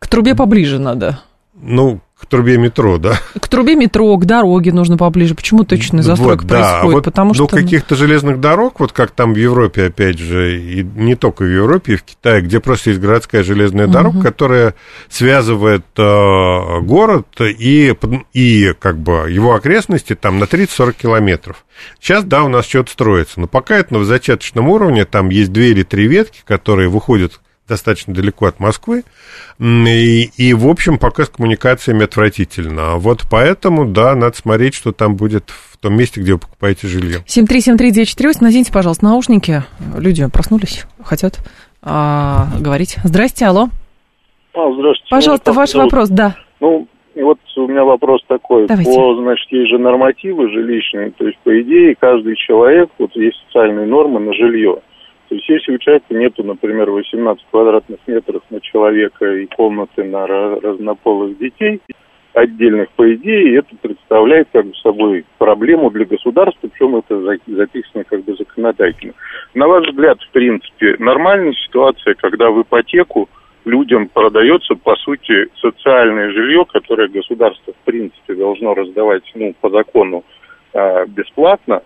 к- 0.06 0.10
трубе 0.10 0.34
поближе 0.34 0.78
надо. 0.78 1.20
ну, 1.54 2.00
к 2.18 2.24
трубе 2.24 2.56
метро, 2.56 2.96
да? 2.96 3.20
К 3.38 3.46
трубе 3.46 3.76
метро, 3.76 4.16
к 4.16 4.24
дороге 4.24 4.72
нужно 4.72 4.96
поближе. 4.96 5.34
Почему 5.34 5.64
точно 5.64 6.02
застройка 6.02 6.42
Вот, 6.42 6.48
да. 6.50 6.56
А 6.58 6.60
происходит? 6.80 6.94
вот 6.94 7.04
Потому 7.04 7.30
до 7.34 7.46
что... 7.46 7.56
каких-то 7.56 7.94
железных 7.94 8.40
дорог, 8.40 8.80
вот 8.80 8.92
как 8.92 9.10
там 9.10 9.34
в 9.34 9.36
Европе, 9.36 9.84
опять 9.84 10.18
же, 10.18 10.58
и 10.58 10.82
не 10.82 11.14
только 11.14 11.42
в 11.42 11.46
Европе, 11.54 11.92
и 11.92 11.96
в 11.96 12.04
Китае, 12.04 12.40
где 12.40 12.58
просто 12.58 12.88
есть 12.90 13.02
городская 13.02 13.42
железная 13.44 13.86
дорога, 13.86 14.22
которая 14.22 14.74
связывает 15.10 15.84
э, 15.98 16.80
город 16.80 17.26
и, 17.40 17.94
и 18.32 18.74
как 18.78 18.96
бы 18.98 19.30
его 19.30 19.54
окрестности 19.54 20.14
там 20.14 20.38
на 20.38 20.44
30-40 20.44 20.94
километров. 20.94 21.66
Сейчас, 22.00 22.24
да, 22.24 22.44
у 22.44 22.48
нас 22.48 22.66
что-то 22.66 22.92
строится, 22.92 23.40
но 23.40 23.46
пока 23.46 23.76
это 23.76 23.92
на 23.92 24.04
зачаточном 24.04 24.68
уровне, 24.70 25.04
там 25.04 25.28
есть 25.28 25.52
две 25.52 25.70
или 25.72 25.82
три 25.82 26.06
ветки, 26.06 26.40
которые 26.46 26.88
выходят 26.88 27.40
достаточно 27.68 28.14
далеко 28.14 28.46
от 28.46 28.60
Москвы, 28.60 29.02
и, 29.60 30.30
и, 30.36 30.54
в 30.54 30.68
общем, 30.68 30.98
пока 30.98 31.24
с 31.24 31.28
коммуникациями 31.28 32.04
отвратительно. 32.04 32.92
А 32.94 32.96
Вот 32.96 33.22
поэтому, 33.30 33.86
да, 33.86 34.14
надо 34.14 34.36
смотреть, 34.36 34.74
что 34.74 34.92
там 34.92 35.16
будет 35.16 35.50
в 35.50 35.76
том 35.78 35.94
месте, 35.96 36.20
где 36.20 36.34
вы 36.34 36.38
покупаете 36.38 36.86
жилье. 36.86 37.24
7373948, 37.26 38.36
наденьте, 38.40 38.72
пожалуйста, 38.72 39.04
наушники. 39.04 39.62
Люди 39.96 40.26
проснулись, 40.28 40.84
хотят 41.02 41.38
а, 41.82 42.46
говорить. 42.60 42.96
Здрасте, 43.04 43.46
алло. 43.46 43.68
А, 44.54 44.72
здравствуйте. 44.72 45.10
Пожалуйста, 45.10 45.52
ваш 45.52 45.70
зовут- 45.72 45.92
вопрос, 45.92 46.08
да. 46.08 46.36
Ну, 46.60 46.88
и 47.14 47.22
вот 47.22 47.38
у 47.56 47.66
меня 47.66 47.84
вопрос 47.84 48.20
такой. 48.26 48.66
Давайте. 48.66 48.90
По, 48.90 49.16
значит, 49.16 49.46
есть 49.50 49.70
же 49.70 49.78
нормативы 49.78 50.50
жилищные, 50.50 51.10
то 51.12 51.26
есть, 51.26 51.38
по 51.44 51.60
идее, 51.62 51.94
каждый 51.98 52.36
человек, 52.36 52.90
вот 52.98 53.10
есть 53.16 53.36
социальные 53.46 53.86
нормы 53.86 54.20
на 54.20 54.32
жилье. 54.34 54.80
То 55.28 55.34
есть, 55.34 55.48
если 55.48 55.74
у 55.74 55.78
человека 55.78 56.14
нету, 56.14 56.44
например, 56.44 56.90
18 56.90 57.44
квадратных 57.50 57.98
метров 58.06 58.42
на 58.50 58.60
человека 58.60 59.24
и 59.32 59.46
комнаты 59.46 60.04
на 60.04 60.26
ра- 60.26 60.60
разнополых 60.60 61.36
детей, 61.38 61.80
отдельных, 62.32 62.90
по 62.90 63.12
идее, 63.14 63.58
это 63.58 63.74
представляет 63.80 64.48
как 64.52 64.66
бы 64.66 64.74
собой 64.76 65.24
проблему 65.38 65.90
для 65.90 66.04
государства, 66.04 66.68
причем 66.68 66.96
это 66.96 67.20
за- 67.20 67.38
записано 67.46 68.04
как 68.04 68.24
бы 68.24 68.36
законодательно. 68.36 69.14
На 69.54 69.66
ваш 69.66 69.88
взгляд, 69.88 70.20
в 70.20 70.30
принципе, 70.30 70.96
нормальная 70.98 71.54
ситуация, 71.54 72.14
когда 72.14 72.50
в 72.50 72.62
ипотеку 72.62 73.28
людям 73.64 74.08
продается, 74.08 74.74
по 74.76 74.94
сути, 74.96 75.48
социальное 75.60 76.30
жилье, 76.30 76.64
которое 76.66 77.08
государство, 77.08 77.72
в 77.72 77.84
принципе, 77.84 78.34
должно 78.34 78.74
раздавать, 78.74 79.24
ну, 79.34 79.54
по 79.60 79.70
закону 79.70 80.22
а, 80.72 81.06
бесплатно. 81.06 81.82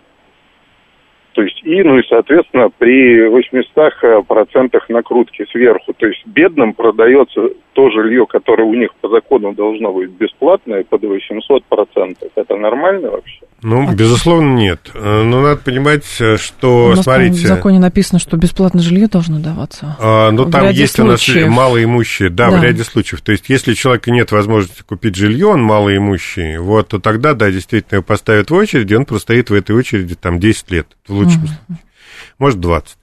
То 1.33 1.41
есть, 1.41 1.61
и, 1.63 1.81
ну 1.83 1.97
и, 1.97 2.03
соответственно, 2.07 2.69
при 2.77 3.27
800 3.27 4.27
процентах 4.27 4.89
накрутки 4.89 5.45
сверху. 5.51 5.93
То 5.93 6.07
есть, 6.07 6.25
бедным 6.25 6.73
продается 6.73 7.41
то 7.73 7.89
жилье, 7.89 8.25
которое 8.27 8.63
у 8.63 8.73
них 8.73 8.89
по 8.99 9.07
закону 9.07 9.53
должно 9.53 9.93
быть 9.93 10.09
бесплатное, 10.11 10.83
под 10.83 11.03
800 11.03 11.63
процентов. 11.65 12.29
Это 12.35 12.57
нормально 12.57 13.11
вообще? 13.11 13.39
Ну, 13.63 13.93
безусловно, 13.93 14.55
нет. 14.55 14.79
Э, 14.93 15.23
Но 15.23 15.41
надо 15.41 15.61
понимать, 15.61 16.03
э, 16.19 16.33
У 16.33 16.37
что, 16.37 16.89
нас, 16.95 17.05
по-моему, 17.05 17.33
смотрите... 17.33 17.45
в 17.45 17.47
законе 17.47 17.79
написано, 17.79 18.19
что 18.19 18.35
бесплатное 18.35 18.81
жилье 18.81 19.07
должно 19.07 19.39
даваться. 19.39 19.95
А, 19.99 20.31
ну, 20.31 20.45
В 20.45 20.51
там 20.51 20.69
есть 20.71 20.99
у 20.99 21.05
нас 21.05 21.21
случаев. 21.21 21.47
малоимущие, 21.49 22.29
да, 22.29 22.49
Да. 22.49 22.57
в 22.59 22.63
ряде 22.63 22.83
случаев. 22.83 23.21
То 23.21 23.31
есть, 23.31 23.49
если 23.49 23.71
у 23.71 23.75
человека 23.75 24.09
нет 24.11 24.31
возможности 24.31 24.81
купить 24.81 25.15
жилье, 25.15 25.47
он 25.47 25.61
малоимущий, 25.61 26.57
вот, 26.57 26.89
то 26.89 26.99
тогда, 26.99 27.35
да, 27.35 27.51
действительно, 27.51 27.97
его 27.97 28.03
поставят 28.03 28.49
в 28.49 28.55
очередь, 28.55 28.89
и 28.91 28.95
он 28.95 29.05
простоит 29.05 29.49
в 29.49 29.53
этой 29.53 29.75
очереди 29.75 30.15
там 30.15 30.39
10 30.39 30.71
лет, 30.71 30.87
в 31.07 31.20
лучшем 31.21 31.47
случае. 31.47 31.79
Может, 32.37 32.59
20. 32.59 32.97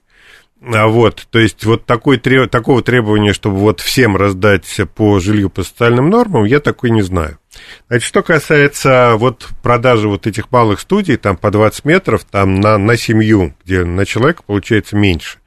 А 0.61 0.87
вот, 0.87 1.25
то 1.29 1.39
есть, 1.39 1.63
вот 1.63 1.85
такой, 1.85 2.17
такого 2.17 2.81
требования, 2.81 3.31
чтобы 3.31 3.57
вот 3.57 3.79
всем 3.79 4.17
раздать 4.17 4.65
по 4.93 5.19
жилью 5.19 5.49
по 5.49 5.63
социальным 5.63 6.09
нормам, 6.09 6.43
я 6.43 6.59
такой 6.59 6.89
не 6.89 7.01
знаю. 7.01 7.39
Значит, 7.87 8.07
что 8.07 8.21
касается 8.23 9.15
вот 9.15 9.49
продажи 9.63 10.09
вот 10.09 10.27
этих 10.27 10.51
малых 10.51 10.81
студий, 10.81 11.15
там 11.15 11.37
по 11.37 11.49
20 11.49 11.85
метров, 11.85 12.25
там 12.25 12.59
на, 12.59 12.77
на 12.77 12.97
семью, 12.97 13.55
где 13.63 13.85
на 13.85 14.05
человека 14.05 14.43
получается 14.45 14.97
меньше. 14.97 15.38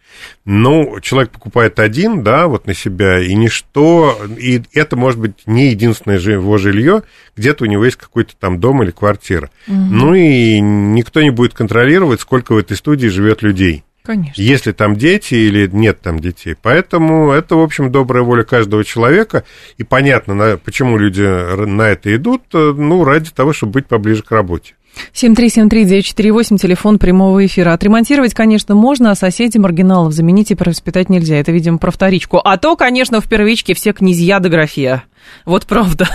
Ну, 0.44 0.98
человек 1.00 1.30
покупает 1.30 1.78
один, 1.78 2.22
да, 2.22 2.46
вот 2.48 2.66
на 2.66 2.74
себя, 2.74 3.20
и 3.20 3.34
ничто, 3.34 4.18
и 4.38 4.62
это 4.72 4.96
может 4.96 5.20
быть 5.20 5.46
не 5.46 5.70
единственное 5.70 6.18
его 6.18 6.58
жилье, 6.58 7.02
где-то 7.36 7.64
у 7.64 7.66
него 7.66 7.84
есть 7.84 7.96
какой-то 7.96 8.34
там 8.38 8.60
дом 8.60 8.82
или 8.82 8.90
квартира. 8.90 9.50
Ну 9.66 10.14
и 10.14 10.60
никто 10.60 11.22
не 11.22 11.30
будет 11.30 11.54
контролировать, 11.54 12.20
сколько 12.20 12.54
в 12.54 12.58
этой 12.58 12.76
студии 12.76 13.08
живет 13.08 13.42
людей. 13.42 13.84
Конечно. 14.02 14.42
Есть 14.42 14.66
ли 14.66 14.72
там 14.72 14.96
дети 14.96 15.34
или 15.34 15.68
нет 15.72 16.00
там 16.00 16.18
детей. 16.18 16.56
Поэтому 16.60 17.30
это, 17.30 17.54
в 17.54 17.60
общем, 17.60 17.92
добрая 17.92 18.24
воля 18.24 18.42
каждого 18.42 18.84
человека. 18.84 19.44
И 19.78 19.84
понятно, 19.84 20.58
почему 20.62 20.98
люди 20.98 21.22
на 21.22 21.82
это 21.82 22.14
идут, 22.14 22.42
э, 22.52 22.74
ну, 22.76 23.04
ради 23.04 23.30
того, 23.30 23.52
чтобы 23.52 23.74
быть 23.74 23.86
поближе 23.86 24.24
к 24.24 24.32
работе. 24.32 24.74
7373948, 25.14 26.58
телефон 26.58 26.98
прямого 26.98 27.44
эфира. 27.44 27.72
Отремонтировать, 27.72 28.34
конечно, 28.34 28.74
можно, 28.74 29.10
а 29.10 29.14
соседей 29.14 29.58
маргиналов 29.58 30.12
заменить 30.12 30.50
и 30.50 30.54
перевоспитать 30.54 31.08
нельзя. 31.08 31.36
Это, 31.36 31.52
видимо, 31.52 31.78
про 31.78 31.90
вторичку. 31.90 32.40
А 32.42 32.56
то, 32.56 32.76
конечно, 32.76 33.20
в 33.20 33.28
первичке 33.28 33.74
все 33.74 33.92
князья 33.92 34.38
до 34.38 34.48
графья. 34.48 35.04
Вот 35.44 35.66
правда. 35.66 36.08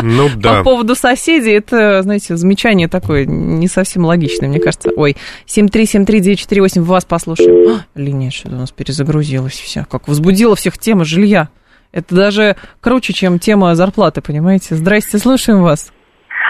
Ну, 0.00 0.28
По 0.34 0.36
да. 0.36 0.62
поводу 0.62 0.94
соседей, 0.94 1.52
это, 1.52 2.02
знаете, 2.02 2.36
замечание 2.36 2.88
такое 2.88 3.26
не 3.26 3.68
совсем 3.68 4.04
логичное, 4.04 4.48
мне 4.48 4.60
кажется. 4.60 4.90
Ой, 4.96 5.16
7373948, 5.46 6.80
вас 6.82 7.04
послушаем. 7.04 7.76
А, 7.76 7.98
линия 7.98 8.30
что-то 8.30 8.56
у 8.56 8.58
нас 8.58 8.70
перезагрузилась 8.70 9.54
вся. 9.54 9.84
Как 9.90 10.08
возбудила 10.08 10.56
всех 10.56 10.78
тема 10.78 11.04
жилья. 11.04 11.48
Это 11.90 12.14
даже 12.14 12.56
круче, 12.80 13.12
чем 13.12 13.38
тема 13.38 13.74
зарплаты, 13.74 14.22
понимаете? 14.22 14.76
Здрасте, 14.76 15.18
слушаем 15.18 15.62
вас. 15.62 15.92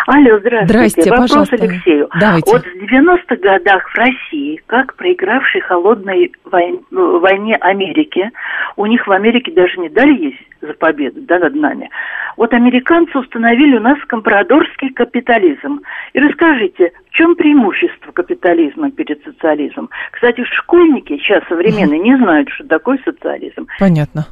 Алло, 0.07 0.39
здравствуйте. 0.41 0.67
Здрасте, 0.67 1.11
Вопрос 1.11 1.31
пожалуйста. 1.31 1.57
Алексею. 1.57 2.09
Давайте. 2.19 2.53
Вот 2.53 2.65
в 2.65 2.93
90-х 2.93 3.37
годах 3.37 3.89
в 3.89 3.95
России, 3.97 4.61
как 4.67 4.95
проигравшей 4.97 5.61
холодной 5.61 6.33
войне, 6.45 6.81
войне 6.91 7.57
Америки, 7.57 8.31
у 8.77 8.87
них 8.87 9.07
в 9.07 9.13
Америке 9.13 9.53
даже 9.53 9.79
не 9.79 9.89
дали 9.89 10.25
есть 10.25 10.43
за 10.61 10.75
победу, 10.75 11.21
да, 11.23 11.39
над 11.39 11.55
нами. 11.55 11.91
Вот 12.37 12.53
американцы 12.53 13.17
установили 13.19 13.77
у 13.77 13.81
нас 13.81 13.99
компрадорский 14.07 14.91
капитализм. 14.91 15.81
И 16.13 16.19
расскажите, 16.19 16.93
в 17.11 17.15
чем 17.15 17.37
преимущество 17.37 18.13
капитализма 18.13 18.91
перед 18.91 19.23
социализмом? 19.25 19.91
Кстати, 20.11 20.45
школьники 20.45 21.17
сейчас 21.19 21.45
современные 21.49 22.01
не 22.01 22.17
знают, 22.17 22.49
что 22.51 22.67
такое 22.67 22.99
социализм. 23.05 23.67
Понятно. 23.79 24.27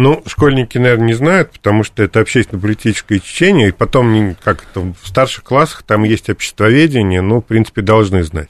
Ну, 0.00 0.22
школьники, 0.26 0.78
наверное, 0.78 1.08
не 1.08 1.14
знают, 1.14 1.50
потому 1.50 1.82
что 1.82 2.04
это 2.04 2.20
общественно-политическое 2.20 3.18
течение, 3.18 3.70
и 3.70 3.72
потом, 3.72 4.36
как 4.40 4.62
это, 4.62 4.78
в 4.78 5.08
старших 5.08 5.42
классах 5.42 5.82
там 5.82 6.04
есть 6.04 6.30
обществоведение, 6.30 7.20
ну, 7.20 7.40
в 7.40 7.44
принципе, 7.44 7.82
должны 7.82 8.22
знать. 8.22 8.48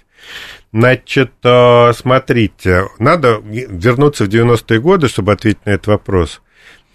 Значит, 0.74 1.32
э, 1.42 1.92
смотрите, 1.94 2.88
надо 2.98 3.40
вернуться 3.42 4.26
в 4.26 4.28
90-е 4.28 4.78
годы, 4.78 5.08
чтобы 5.08 5.32
ответить 5.32 5.64
на 5.64 5.70
этот 5.70 5.86
вопрос. 5.86 6.42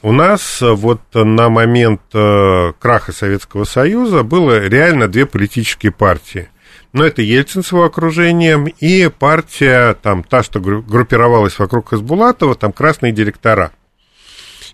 У 0.04 0.12
нас 0.12 0.62
э, 0.62 0.72
вот 0.72 1.02
на 1.16 1.50
момент 1.50 2.02
э, 2.14 2.74
краха 2.80 3.12
Советского 3.12 3.64
Союза 3.64 4.22
было 4.22 4.68
реально 4.68 5.08
две 5.08 5.26
политические 5.26 5.92
партии. 5.92 6.50
Но 6.92 7.04
это 7.04 7.24
Ельцин 7.24 7.64
с 7.64 7.72
его 7.72 7.86
окружением 7.86 8.66
и 8.68 9.08
партия, 9.08 9.96
там, 9.96 10.24
та, 10.24 10.44
что 10.44 10.60
гру- 10.60 10.84
группировалась 10.84 11.58
вокруг 11.58 11.90
Хасбулатова, 11.90 12.54
там, 12.54 12.72
красные 12.72 13.14
директора. 13.14 13.72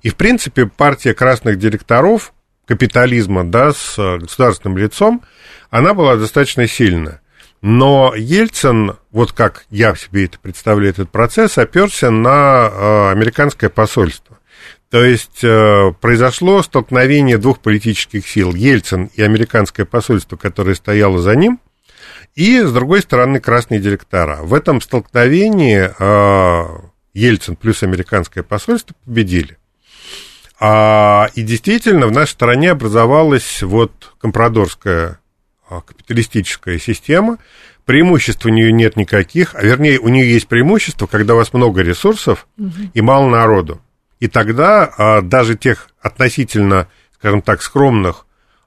И, 0.01 0.09
в 0.09 0.15
принципе, 0.15 0.65
партия 0.65 1.13
красных 1.13 1.57
директоров 1.57 2.33
капитализма, 2.65 3.43
да, 3.43 3.73
с 3.73 3.97
э, 3.97 4.19
государственным 4.19 4.77
лицом, 4.77 5.23
она 5.69 5.93
была 5.93 6.15
достаточно 6.15 6.67
сильна. 6.67 7.19
Но 7.61 8.13
Ельцин, 8.15 8.97
вот 9.11 9.33
как 9.33 9.65
я 9.69 9.95
себе 9.95 10.25
это 10.25 10.39
представляю, 10.39 10.91
этот 10.91 11.09
процесс, 11.09 11.57
оперся 11.57 12.09
на 12.11 12.69
э, 12.71 13.11
американское 13.11 13.69
посольство. 13.69 14.39
То 14.89 15.03
есть 15.03 15.43
э, 15.43 15.93
произошло 15.99 16.63
столкновение 16.63 17.37
двух 17.37 17.59
политических 17.59 18.27
сил, 18.27 18.55
Ельцин 18.55 19.11
и 19.13 19.21
американское 19.21 19.85
посольство, 19.85 20.37
которое 20.37 20.75
стояло 20.75 21.19
за 21.19 21.35
ним, 21.35 21.59
и, 22.35 22.61
с 22.61 22.71
другой 22.71 23.01
стороны, 23.01 23.39
красные 23.39 23.79
директора. 23.79 24.37
В 24.41 24.53
этом 24.53 24.79
столкновении 24.81 25.89
э, 25.99 26.89
Ельцин 27.13 27.55
плюс 27.55 27.83
американское 27.83 28.43
посольство 28.43 28.95
победили. 29.05 29.57
А, 30.59 31.29
и 31.35 31.41
действительно 31.41 32.07
в 32.07 32.11
нашей 32.11 32.31
стране 32.31 32.71
образовалась 32.71 33.61
вот 33.61 34.13
компрадорская 34.19 35.19
а, 35.69 35.81
капиталистическая 35.81 36.79
система. 36.79 37.37
Преимуществ 37.85 38.45
у 38.45 38.49
нее 38.49 38.71
нет 38.71 38.97
никаких, 38.97 39.55
а 39.55 39.63
вернее, 39.63 39.99
у 39.99 40.09
нее 40.09 40.31
есть 40.31 40.47
преимущество, 40.47 41.07
когда 41.07 41.33
у 41.33 41.37
вас 41.37 41.53
много 41.53 41.81
ресурсов 41.81 42.47
и 42.93 43.01
мало 43.01 43.29
народу. 43.29 43.81
И 44.19 44.27
тогда 44.27 44.93
а, 44.97 45.21
даже 45.21 45.55
тех 45.55 45.89
относительно, 46.01 46.87
скажем 47.15 47.41
так, 47.41 47.61
скромных 47.61 48.25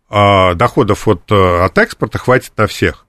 а, 0.09 0.55
доходов 0.55 1.07
от, 1.07 1.22
а, 1.31 1.66
от 1.66 1.78
экспорта 1.78 2.18
хватит 2.18 2.52
на 2.57 2.66
всех. 2.66 3.07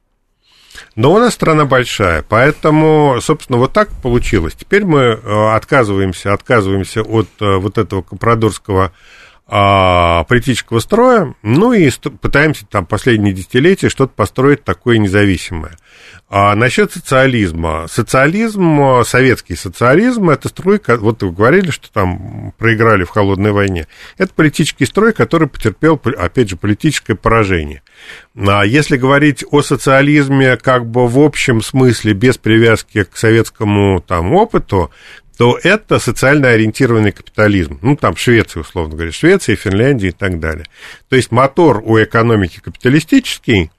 Но 0.96 1.14
у 1.14 1.20
нас 1.20 1.34
страна 1.34 1.66
большая, 1.66 2.24
поэтому, 2.28 3.20
собственно, 3.22 3.58
вот 3.58 3.74
так 3.74 3.90
получилось. 4.02 4.54
Теперь 4.54 4.86
мы 4.86 5.00
э, 5.00 5.56
отказываемся, 5.56 6.34
отказываемся 6.34 7.02
от 7.02 7.30
э, 7.40 7.58
вот 7.58 7.78
этого 7.78 8.02
компрадорского 8.02 8.92
а, 9.46 10.24
политического 10.24 10.80
строя, 10.80 11.36
ну 11.44 11.74
и 11.74 11.92
пытаемся 12.22 12.66
там 12.66 12.86
последние 12.86 13.34
десятилетия 13.34 13.90
что-то 13.90 14.14
построить 14.16 14.64
такое 14.64 14.98
независимое. 14.98 15.78
А 16.36 16.56
насчет 16.56 16.92
социализма. 16.92 17.86
Социализм, 17.88 18.82
э, 18.82 19.04
советский 19.06 19.56
социализм, 19.56 20.32
это 20.32 20.50
строй, 20.50 20.82
вот 20.88 21.22
вы 21.22 21.32
говорили, 21.32 21.70
что 21.70 21.94
там 21.94 22.56
проиграли 22.58 23.04
в 23.04 23.10
холодной 23.10 23.52
войне. 23.52 23.86
Это 24.18 24.34
политический 24.34 24.88
строй, 24.88 25.14
который 25.14 25.48
потерпел, 25.48 26.02
опять 26.18 26.50
же, 26.50 26.56
политическое 26.58 27.14
поражение. 27.14 27.84
А 28.36 28.66
если 28.66 28.98
говорить 28.98 29.46
о 29.52 29.62
социализме 29.62 30.58
как 30.58 30.88
бы 30.88 31.08
в 31.08 31.20
общем 31.20 31.62
смысле, 31.62 32.14
без 32.14 32.40
привязки 32.40 33.04
к 33.04 33.16
советскому 33.16 34.02
там 34.02 34.34
опыту, 34.34 34.90
то 35.38 35.60
это 35.62 36.00
социально 36.00 36.50
ориентированный 36.50 37.12
капитализм. 37.12 37.78
Ну, 37.84 37.96
там 37.96 38.16
Швеция, 38.16 38.62
условно 38.62 38.96
говоря, 38.96 39.12
Швеция, 39.12 39.56
Финляндия 39.56 40.08
и 40.08 40.12
так 40.12 40.40
далее. 40.40 40.66
То 41.10 41.16
есть 41.16 41.30
мотор 41.30 41.84
у 41.86 42.02
экономики 42.02 42.60
капиталистический, 42.60 43.70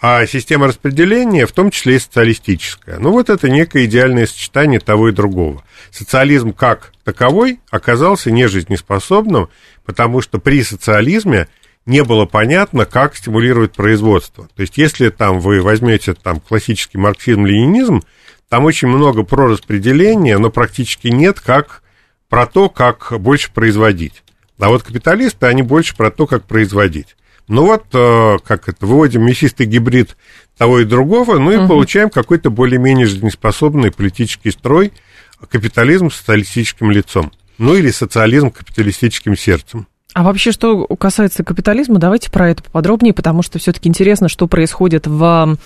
а 0.00 0.26
система 0.26 0.68
распределения 0.68 1.46
в 1.46 1.52
том 1.52 1.70
числе 1.70 1.96
и 1.96 1.98
социалистическая. 1.98 2.98
Ну, 2.98 3.10
вот 3.10 3.30
это 3.30 3.48
некое 3.50 3.86
идеальное 3.86 4.26
сочетание 4.26 4.80
того 4.80 5.08
и 5.08 5.12
другого. 5.12 5.64
Социализм 5.90 6.52
как 6.52 6.92
таковой 7.04 7.60
оказался 7.70 8.30
нежизнеспособным, 8.30 9.48
потому 9.84 10.20
что 10.20 10.38
при 10.38 10.62
социализме 10.62 11.48
не 11.84 12.04
было 12.04 12.26
понятно, 12.26 12.84
как 12.84 13.16
стимулировать 13.16 13.72
производство. 13.72 14.48
То 14.54 14.62
есть, 14.62 14.76
если 14.76 15.08
там 15.08 15.40
вы 15.40 15.62
возьмете 15.62 16.14
там 16.14 16.38
классический 16.38 16.98
марксизм-ленинизм, 16.98 18.02
там 18.48 18.64
очень 18.64 18.88
много 18.88 19.24
про 19.24 19.48
распределение, 19.48 20.38
но 20.38 20.50
практически 20.50 21.08
нет 21.08 21.40
как 21.40 21.82
про 22.28 22.46
то, 22.46 22.68
как 22.68 23.14
больше 23.18 23.50
производить. 23.52 24.22
А 24.58 24.68
вот 24.68 24.82
капиталисты, 24.82 25.46
они 25.46 25.62
больше 25.62 25.96
про 25.96 26.10
то, 26.10 26.26
как 26.26 26.44
производить. 26.44 27.16
Ну 27.48 27.64
вот, 27.64 27.84
э, 27.94 28.36
как 28.46 28.68
это, 28.68 28.86
выводим 28.86 29.24
мясистый 29.24 29.66
гибрид 29.66 30.16
того 30.56 30.80
и 30.80 30.84
другого, 30.84 31.38
ну 31.38 31.50
и 31.50 31.56
Мгм. 31.56 31.68
получаем 31.68 32.10
какой-то 32.10 32.50
более-менее 32.50 33.06
жизнеспособный 33.06 33.90
политический 33.90 34.50
строй, 34.50 34.92
капитализм 35.50 36.10
с 36.10 36.16
социалистическим 36.16 36.90
лицом. 36.90 37.32
Ну 37.58 37.74
или 37.74 37.90
социализм 37.90 38.50
капиталистическим 38.50 39.36
сердцем. 39.36 39.86
А 40.14 40.22
вообще, 40.22 40.52
что 40.52 40.86
касается 40.98 41.44
капитализма, 41.44 41.98
давайте 41.98 42.30
про 42.30 42.50
это 42.50 42.62
поподробнее, 42.62 43.12
потому 43.14 43.42
что 43.42 43.58
все-таки 43.58 43.88
интересно, 43.88 44.28
что 44.28 44.46
происходит 44.46 45.06
в 45.06 45.56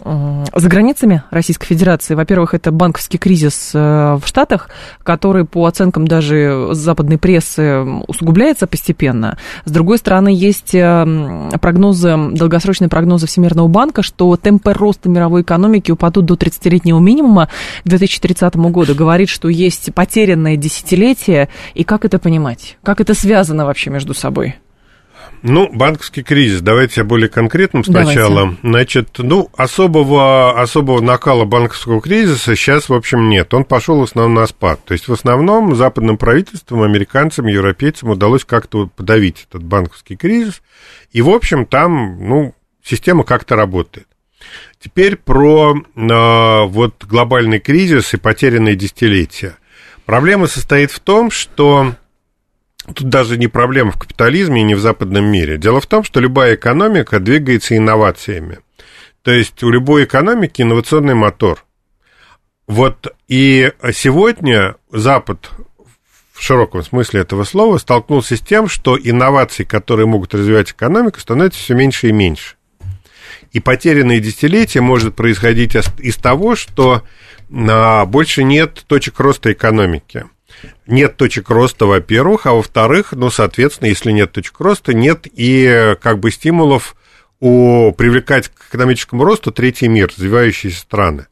за 0.00 0.68
границами 0.68 1.22
Российской 1.30 1.66
Федерации. 1.66 2.14
Во-первых, 2.14 2.52
это 2.52 2.72
банковский 2.72 3.16
кризис 3.16 3.70
э, 3.74 4.18
в 4.20 4.26
Штатах, 4.26 4.68
который, 5.02 5.44
по 5.44 5.66
оценкам 5.66 6.06
даже 6.06 6.68
западной 6.72 7.16
прессы, 7.16 7.82
усугубляется 8.06 8.66
постепенно. 8.66 9.38
С 9.64 9.70
другой 9.70 9.98
стороны, 9.98 10.28
есть 10.28 10.74
э, 10.74 11.50
прогнозы, 11.60 12.16
долгосрочные 12.32 12.88
прогнозы 12.88 13.26
Всемирного 13.26 13.68
банка, 13.68 14.02
что 14.02 14.36
темпы 14.36 14.72
роста 14.72 15.08
мировой 15.08 15.42
экономики 15.42 15.92
упадут 15.92 16.26
до 16.26 16.34
30-летнего 16.34 16.98
минимума 16.98 17.48
к 17.84 17.88
2030 17.88 18.56
году. 18.56 18.94
Говорит, 18.94 19.28
что 19.28 19.48
есть 19.48 19.94
потерянное 19.94 20.56
десятилетие. 20.56 21.48
И 21.74 21.84
как 21.84 22.04
это 22.04 22.18
понимать? 22.18 22.78
Как 22.82 23.00
это 23.00 23.14
связано 23.14 23.64
вообще 23.64 23.90
между 23.90 24.12
собой? 24.12 24.56
Ну, 25.46 25.68
банковский 25.70 26.22
кризис, 26.22 26.62
давайте 26.62 27.02
я 27.02 27.04
более 27.04 27.28
конкретным 27.28 27.84
сначала. 27.84 28.46
Давайте. 28.46 28.60
Значит, 28.62 29.08
ну, 29.18 29.50
особого, 29.54 30.58
особого 30.58 31.02
накала 31.02 31.44
банковского 31.44 32.00
кризиса 32.00 32.56
сейчас, 32.56 32.88
в 32.88 32.94
общем, 32.94 33.28
нет. 33.28 33.52
Он 33.52 33.64
пошел 33.64 34.00
в 34.00 34.04
основном 34.04 34.32
на 34.32 34.46
спад. 34.46 34.82
То 34.86 34.92
есть, 34.92 35.06
в 35.06 35.12
основном, 35.12 35.76
западным 35.76 36.16
правительствам, 36.16 36.80
американцам, 36.80 37.46
европейцам 37.46 38.08
удалось 38.08 38.46
как-то 38.46 38.86
подавить 38.86 39.46
этот 39.46 39.62
банковский 39.62 40.16
кризис. 40.16 40.62
И, 41.12 41.20
в 41.20 41.28
общем, 41.28 41.66
там, 41.66 42.26
ну, 42.26 42.54
система 42.82 43.22
как-то 43.22 43.54
работает. 43.54 44.08
Теперь 44.80 45.16
про 45.16 45.74
э, 45.76 46.64
вот 46.68 47.04
глобальный 47.04 47.60
кризис 47.60 48.14
и 48.14 48.16
потерянные 48.16 48.76
десятилетия. 48.76 49.58
Проблема 50.06 50.46
состоит 50.46 50.90
в 50.90 51.00
том, 51.00 51.30
что 51.30 51.96
Тут 52.92 53.08
даже 53.08 53.38
не 53.38 53.48
проблема 53.48 53.92
в 53.92 53.98
капитализме 53.98 54.60
и 54.60 54.64
не 54.64 54.74
в 54.74 54.80
западном 54.80 55.24
мире. 55.24 55.56
Дело 55.56 55.80
в 55.80 55.86
том, 55.86 56.04
что 56.04 56.20
любая 56.20 56.54
экономика 56.54 57.18
двигается 57.18 57.76
инновациями. 57.76 58.58
То 59.22 59.30
есть 59.30 59.62
у 59.62 59.70
любой 59.70 60.04
экономики 60.04 60.60
инновационный 60.60 61.14
мотор. 61.14 61.64
Вот 62.66 63.14
и 63.26 63.72
сегодня 63.92 64.76
Запад 64.90 65.50
в 66.32 66.42
широком 66.42 66.82
смысле 66.82 67.20
этого 67.20 67.44
слова 67.44 67.78
столкнулся 67.78 68.36
с 68.36 68.40
тем, 68.40 68.68
что 68.68 68.98
инновации, 68.98 69.64
которые 69.64 70.06
могут 70.06 70.34
развивать 70.34 70.72
экономику, 70.72 71.20
становятся 71.20 71.60
все 71.60 71.74
меньше 71.74 72.08
и 72.08 72.12
меньше. 72.12 72.56
И 73.52 73.60
потерянные 73.60 74.20
десятилетия 74.20 74.80
может 74.80 75.14
происходить 75.14 75.76
из- 75.76 75.88
из 75.98 76.16
того, 76.16 76.56
что 76.56 77.02
а, 77.50 78.04
больше 78.04 78.42
нет 78.42 78.84
точек 78.86 79.20
роста 79.20 79.52
экономики. 79.52 80.24
Нет 80.86 81.16
точек 81.16 81.50
роста, 81.50 81.86
во-первых, 81.86 82.46
а 82.46 82.54
во-вторых, 82.54 83.12
ну, 83.12 83.30
соответственно, 83.30 83.88
если 83.88 84.12
нет 84.12 84.32
точек 84.32 84.60
роста, 84.60 84.94
нет 84.94 85.26
и 85.32 85.96
как 86.00 86.20
бы 86.20 86.30
стимулов 86.30 86.96
у, 87.40 87.92
привлекать 87.92 88.48
к 88.48 88.68
экономическому 88.68 89.24
росту 89.24 89.50
третий 89.50 89.88
мир, 89.88 90.08
развивающиеся 90.08 90.80
страны. 90.80 91.26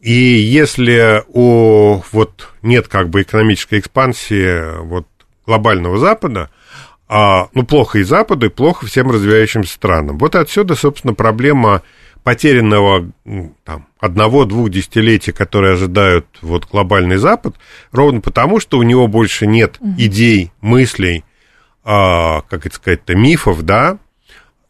И 0.00 0.12
если 0.12 1.22
у, 1.28 2.02
вот, 2.12 2.48
нет 2.62 2.88
как 2.88 3.10
бы 3.10 3.22
экономической 3.22 3.78
экспансии 3.78 4.82
вот, 4.82 5.06
глобального 5.46 5.98
Запада, 5.98 6.50
а, 7.06 7.48
ну, 7.54 7.64
плохо 7.64 7.98
и 7.98 8.02
Западу, 8.02 8.46
и 8.46 8.50
плохо 8.50 8.86
всем 8.86 9.10
развивающимся 9.10 9.72
странам. 9.72 10.16
Вот 10.18 10.36
отсюда, 10.36 10.76
собственно, 10.76 11.12
проблема 11.12 11.82
потерянного 12.22 13.10
там, 13.64 13.86
одного-двух 13.98 14.70
десятилетий, 14.70 15.32
которые 15.32 15.74
ожидают 15.74 16.26
вот 16.42 16.66
глобальный 16.66 17.16
Запад, 17.16 17.56
ровно 17.92 18.20
потому, 18.20 18.60
что 18.60 18.78
у 18.78 18.82
него 18.82 19.06
больше 19.06 19.46
нет 19.46 19.78
идей, 19.96 20.52
мыслей, 20.60 21.24
а, 21.84 22.42
как 22.42 22.66
это 22.66 22.76
сказать-то, 22.76 23.14
мифов, 23.14 23.62
да, 23.62 23.98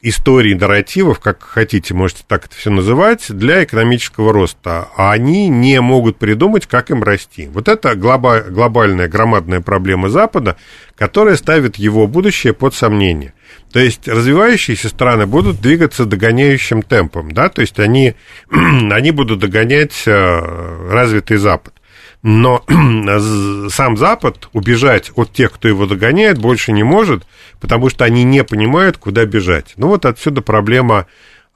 историй, 0.03 0.55
нарративов, 0.55 1.21
как 1.21 1.43
хотите, 1.43 1.95
можете 1.95 2.23
так 2.27 2.47
это 2.47 2.55
все 2.55 2.71
называть, 2.71 3.27
для 3.29 3.65
экономического 3.65 4.33
роста. 4.33 4.89
А 4.97 5.13
они 5.13 5.49
не 5.49 5.81
могут 5.81 6.17
придумать, 6.19 6.67
как 6.67 6.91
им 6.91 7.03
расти. 7.03 7.49
Вот 7.53 7.69
это 7.69 7.93
глоба- 7.93 8.49
глобальная, 8.49 9.09
громадная 9.09 9.61
проблема 9.61 10.09
Запада, 10.09 10.57
которая 10.97 11.37
ставит 11.37 11.77
его 11.77 12.07
будущее 12.07 12.53
под 12.53 12.75
сомнение. 12.75 13.35
То 13.73 13.81
есть 13.81 14.09
развивающиеся 14.09 14.89
страны 14.89 15.27
будут 15.27 15.61
двигаться 15.61 16.05
догоняющим 16.05 16.83
темпом, 16.83 17.33
да, 17.33 17.49
то 17.49 17.61
есть 17.61 17.79
они, 17.79 18.15
они 18.51 19.11
будут 19.11 19.41
догонять 19.41 20.03
э, 20.07 20.91
развитый 20.91 21.37
Запад. 21.37 21.75
Но 22.23 22.65
сам 23.71 23.97
Запад 23.97 24.49
убежать 24.53 25.11
от 25.17 25.33
тех, 25.33 25.53
кто 25.53 25.69
его 25.69 25.87
догоняет, 25.87 26.39
больше 26.39 26.73
не 26.73 26.83
может, 26.83 27.25
потому 27.61 27.89
что 27.89 28.05
они 28.05 28.25
не 28.25 28.45
понимают, 28.45 28.99
куда 28.99 29.25
бежать. 29.25 29.73
Ну 29.77 29.89
вот 29.89 30.05
отсюда 30.05 30.43
проблема 30.43 31.07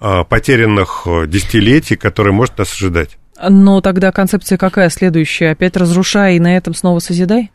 а, 0.01 0.25
потерянных 0.25 1.03
э, 1.07 1.27
десятилетий, 1.27 1.97
которая 1.97 2.33
может 2.33 2.59
нас 2.59 2.73
ожидать. 2.73 3.19
Но 3.49 3.81
тогда 3.81 4.12
концепция 4.12 4.59
какая 4.59 4.89
следующая? 4.91 5.51
Опять 5.51 5.77
разрушай 5.77 6.37
и 6.37 6.41
на 6.41 6.57
этом 6.57 6.75
снова 6.75 6.99
созидай? 6.99 7.51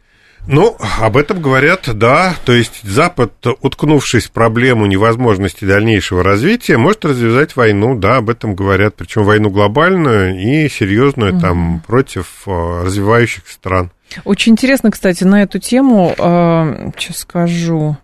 Ну, 0.52 0.76
об 1.00 1.16
этом 1.16 1.42
говорят, 1.42 1.88
да. 1.94 2.34
То 2.44 2.54
есть 2.54 2.82
Запад, 2.84 3.34
уткнувшись 3.62 4.26
в 4.26 4.32
проблему 4.32 4.88
невозможности 4.88 5.64
дальнейшего 5.64 6.24
развития, 6.24 6.78
может 6.78 7.06
развязать 7.06 7.56
войну, 7.56 7.96
да, 7.96 8.18
об 8.18 8.32
этом 8.32 8.56
говорят. 8.56 8.96
Причем 8.96 9.26
войну 9.26 9.52
глобальную 9.52 10.40
и 10.40 10.68
серьезную 10.68 11.34
угу. 11.34 11.42
там 11.42 11.84
против 11.86 12.26
э, 12.48 12.82
развивающихся 12.84 13.54
стран. 13.54 13.92
Очень 14.26 14.54
интересно, 14.54 14.90
кстати, 14.90 15.24
на 15.24 15.44
эту 15.44 15.60
тему, 15.60 16.16
э, 16.18 16.92
сейчас 16.98 17.18
скажу. 17.18 17.98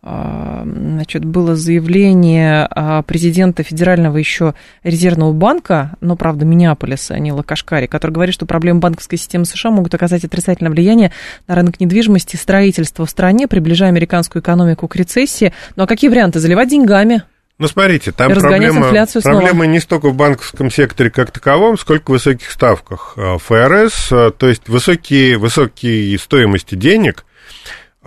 А, 0.00 0.62
значит, 0.64 1.24
было 1.24 1.56
заявление 1.56 2.68
а, 2.70 3.02
президента 3.02 3.64
Федерального 3.64 4.16
еще 4.16 4.54
резервного 4.84 5.32
банка, 5.32 5.96
но, 6.00 6.14
правда, 6.14 6.44
Миннеаполиса, 6.44 7.18
Нила 7.18 7.42
Кашкари, 7.42 7.86
который 7.86 8.12
говорит, 8.12 8.32
что 8.32 8.46
проблемы 8.46 8.78
банковской 8.78 9.18
системы 9.18 9.44
США 9.44 9.70
могут 9.70 9.94
оказать 9.94 10.24
отрицательное 10.24 10.70
влияние 10.70 11.12
на 11.48 11.56
рынок 11.56 11.80
недвижимости 11.80 12.36
и 12.36 12.38
строительства 12.38 13.06
в 13.06 13.10
стране, 13.10 13.48
приближая 13.48 13.88
американскую 13.88 14.40
экономику 14.40 14.86
к 14.86 14.94
рецессии. 14.94 15.52
Ну, 15.74 15.82
а 15.82 15.86
какие 15.88 16.08
варианты? 16.10 16.38
Заливать 16.38 16.68
деньгами? 16.68 17.24
Ну, 17.58 17.66
смотрите, 17.66 18.12
там 18.12 18.32
проблема, 18.32 18.88
проблема 19.20 19.66
не 19.66 19.80
столько 19.80 20.10
в 20.10 20.14
банковском 20.14 20.70
секторе 20.70 21.10
как 21.10 21.32
таковом, 21.32 21.76
сколько 21.76 22.04
в 22.04 22.12
высоких 22.12 22.52
ставках. 22.52 23.14
А, 23.16 23.36
ФРС, 23.38 24.10
то 24.10 24.48
есть 24.48 24.68
высокие, 24.68 25.38
высокие 25.38 26.16
стоимости 26.20 26.76
денег– 26.76 27.24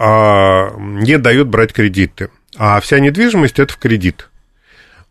не 0.04 1.18
дают 1.18 1.48
брать 1.48 1.74
кредиты. 1.74 2.30
А 2.58 2.80
вся 2.82 3.00
недвижимость 3.00 3.60
это 3.60 3.74
в 3.74 3.78
кредит. 3.78 4.30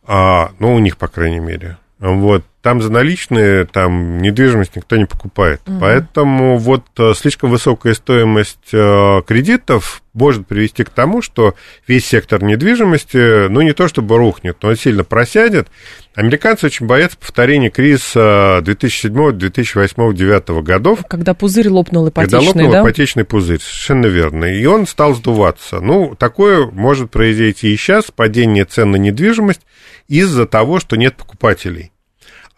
А, 0.04 0.52
ну, 0.58 0.74
у 0.74 0.78
них, 0.78 0.96
по 0.96 1.08
крайней 1.08 1.40
мере. 1.40 1.78
Вот. 1.98 2.44
Там 2.62 2.82
за 2.82 2.92
наличные, 2.92 3.64
там 3.64 4.18
недвижимость 4.18 4.76
никто 4.76 4.96
не 4.96 5.06
покупает. 5.06 5.62
Угу. 5.66 5.80
Поэтому 5.80 6.58
вот 6.58 6.84
э, 6.98 7.14
слишком 7.14 7.50
высокая 7.50 7.94
стоимость 7.94 8.68
э, 8.72 9.22
кредитов 9.26 10.02
может 10.12 10.46
привести 10.46 10.84
к 10.84 10.90
тому, 10.90 11.22
что 11.22 11.54
весь 11.86 12.06
сектор 12.06 12.42
недвижимости, 12.42 13.48
ну, 13.48 13.60
не 13.62 13.72
то 13.72 13.88
чтобы 13.88 14.16
рухнет, 14.16 14.58
но 14.62 14.74
сильно 14.74 15.04
просядет. 15.04 15.68
Американцы 16.14 16.66
очень 16.66 16.86
боятся 16.86 17.16
повторения 17.16 17.70
кризиса 17.70 18.60
2007, 18.62 19.32
2008, 19.32 19.94
2009 19.96 20.64
годов. 20.64 21.04
Когда 21.08 21.34
пузырь 21.34 21.68
лопнул 21.68 22.08
ипотечный, 22.08 22.38
Когда 22.38 22.46
лопнул 22.46 22.72
да? 22.72 22.80
ипотечный 22.82 23.24
пузырь, 23.24 23.60
совершенно 23.60 24.06
верно. 24.06 24.44
И 24.46 24.64
он 24.66 24.86
стал 24.86 25.14
сдуваться. 25.14 25.80
Ну, 25.80 26.16
такое 26.18 26.66
может 26.66 27.10
произойти 27.10 27.72
и 27.72 27.76
сейчас, 27.76 28.10
падение 28.10 28.64
цен 28.64 28.90
на 28.90 28.96
недвижимость 28.96 29.62
из-за 30.08 30.46
того, 30.46 30.80
что 30.80 30.96
нет 30.96 31.16
покупателей. 31.16 31.92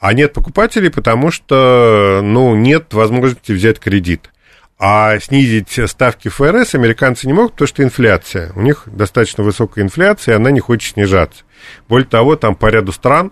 А 0.03 0.15
нет 0.15 0.33
покупателей, 0.33 0.91
потому 0.91 1.31
что, 1.31 2.23
ну, 2.25 2.57
нет 2.57 2.93
возможности 2.93 3.53
взять 3.53 3.79
кредит. 3.79 4.33
А 4.77 5.21
снизить 5.21 5.79
ставки 5.89 6.27
ФРС 6.27 6.75
американцы 6.75 7.29
не 7.29 7.33
могут, 7.33 7.53
потому 7.53 7.69
что 7.69 7.85
инфляция. 7.85 8.53
У 8.57 8.63
них 8.63 8.83
достаточно 8.87 9.45
высокая 9.45 9.85
инфляция, 9.85 10.33
и 10.33 10.37
она 10.39 10.51
не 10.51 10.59
хочет 10.59 10.95
снижаться. 10.95 11.45
Более 11.89 12.09
того, 12.09 12.35
там 12.35 12.57
по 12.57 12.67
ряду 12.67 12.91
стран, 12.91 13.31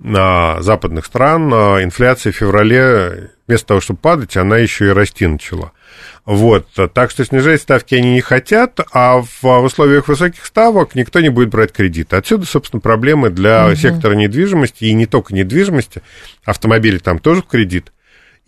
западных 0.00 1.06
стран, 1.06 1.52
инфляция 1.52 2.32
в 2.32 2.36
феврале, 2.36 3.30
вместо 3.48 3.66
того, 3.66 3.80
чтобы 3.80 3.98
падать, 3.98 4.36
она 4.36 4.58
еще 4.58 4.86
и 4.86 4.90
расти 4.90 5.26
начала. 5.26 5.72
Вот, 6.24 6.68
так 6.92 7.10
что 7.10 7.24
снижать 7.24 7.62
ставки 7.62 7.94
они 7.94 8.12
не 8.12 8.20
хотят, 8.20 8.80
а 8.92 9.20
в 9.20 9.60
условиях 9.64 10.08
высоких 10.08 10.44
ставок 10.44 10.94
никто 10.94 11.20
не 11.20 11.30
будет 11.30 11.48
брать 11.48 11.72
кредит. 11.72 12.12
Отсюда, 12.12 12.46
собственно, 12.46 12.80
проблемы 12.80 13.30
для 13.30 13.66
угу. 13.66 13.74
сектора 13.74 14.14
недвижимости, 14.14 14.84
и 14.84 14.92
не 14.92 15.06
только 15.06 15.34
недвижимости, 15.34 16.02
автомобили 16.44 16.98
там 16.98 17.18
тоже 17.18 17.42
в 17.42 17.46
кредит, 17.46 17.92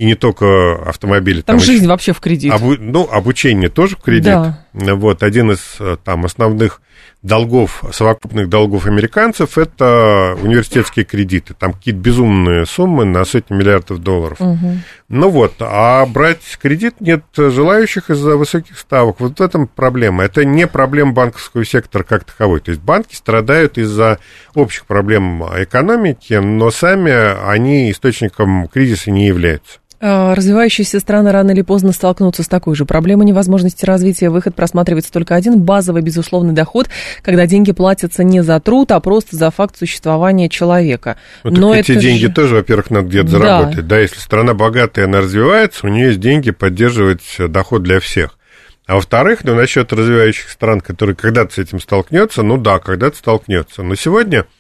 и 0.01 0.07
не 0.07 0.15
только 0.15 0.77
автомобили. 0.89 1.43
Там, 1.43 1.59
там 1.59 1.65
жизнь 1.67 1.83
еще, 1.83 1.89
вообще 1.89 2.13
в 2.15 2.21
кредит. 2.21 2.55
Обу, 2.55 2.75
ну, 2.79 3.07
обучение 3.13 3.69
тоже 3.69 3.97
в 3.97 4.01
кредит. 4.01 4.33
Да. 4.33 4.65
Вот, 4.73 5.23
один 5.23 5.51
из 5.51 5.77
там 6.05 6.25
основных 6.25 6.81
долгов, 7.23 7.85
совокупных 7.93 8.49
долгов 8.49 8.87
американцев, 8.87 9.59
это 9.59 10.39
университетские 10.41 11.05
кредиты. 11.05 11.53
Там 11.53 11.75
какие-то 11.75 12.01
безумные 12.01 12.65
суммы 12.65 13.05
на 13.05 13.27
сотни 13.27 13.55
миллиардов 13.55 13.99
долларов. 13.99 14.41
Угу. 14.41 14.79
Ну 15.11 15.29
вот, 15.29 15.57
а 15.61 16.07
брать 16.07 16.41
кредит 16.63 16.95
нет 17.01 17.25
желающих 17.37 18.09
из-за 18.09 18.39
высоких 18.39 18.79
ставок. 18.79 19.21
Вот 19.21 19.39
в 19.39 19.43
этом 19.43 19.67
проблема. 19.67 20.25
Это 20.25 20.47
не 20.47 20.67
проблема 20.67 21.13
банковского 21.13 21.63
сектора 21.67 22.05
как 22.05 22.25
таковой. 22.25 22.61
То 22.61 22.71
есть 22.71 22.81
банки 22.81 23.15
страдают 23.15 23.77
из-за 23.77 24.19
общих 24.55 24.87
проблем 24.87 25.43
экономики, 25.43 26.33
но 26.33 26.71
сами 26.71 27.13
они 27.47 27.91
источником 27.91 28.67
кризиса 28.69 29.11
не 29.11 29.27
являются. 29.27 29.79
А, 30.03 30.35
развивающиеся 30.35 30.99
страны 30.99 31.31
рано 31.31 31.51
или 31.51 31.61
поздно 31.61 31.93
столкнутся 31.93 32.43
с 32.43 32.49
такой 32.49 32.75
же 32.75 32.87
проблемой 32.87 33.27
невозможности 33.27 33.85
развития. 33.85 34.31
Выход 34.31 34.55
просматривается 34.55 35.13
только 35.13 35.35
один– 35.35 35.61
базовый 35.63 36.01
безусловный 36.01 36.55
доход, 36.55 36.89
когда 37.21 37.47
деньги 37.47 37.73
платятся 37.73 38.25
не 38.25 38.43
за 38.43 38.59
труд, 38.61 38.93
а 38.93 39.01
просто 39.01 39.37
за 39.37 39.51
факт 39.51 39.77
существования 39.77 40.49
человека. 40.49 41.19
Вот 41.45 41.53
Но 41.53 41.75
эти 41.75 41.97
деньги 41.97 42.27
же... 42.27 42.33
тоже, 42.33 42.55
во-первых, 42.55 42.91
надо 42.91 43.09
где-то 43.09 43.33
да. 43.33 43.39
заработать. 43.39 43.87
Да, 43.87 43.99
если 43.99 44.19
страна 44.21 44.55
богатая, 44.55 45.05
она 45.05 45.21
развивается, 45.21 45.87
у 45.87 45.91
нее 45.91 46.09
есть 46.09 46.21
деньги 46.21 46.51
поддерживать 46.51 47.23
доход 47.39 47.83
для 47.83 48.01
всех. 48.01 48.39
А 48.87 48.95
во-вторых, 48.95 49.45
ну, 49.45 49.55
насчет 49.55 49.93
развивающих 49.93 50.49
стран, 50.49 50.81
которые 50.81 51.15
когда-то 51.15 51.55
с 51.55 51.59
этим 51.59 51.79
столкнется, 51.79 52.43
ну 52.43 52.57
да, 52.57 52.79
когда-то 52.79 53.19
столкнется. 53.19 53.83
Но 53.83 53.95
сегодня– 53.97 54.47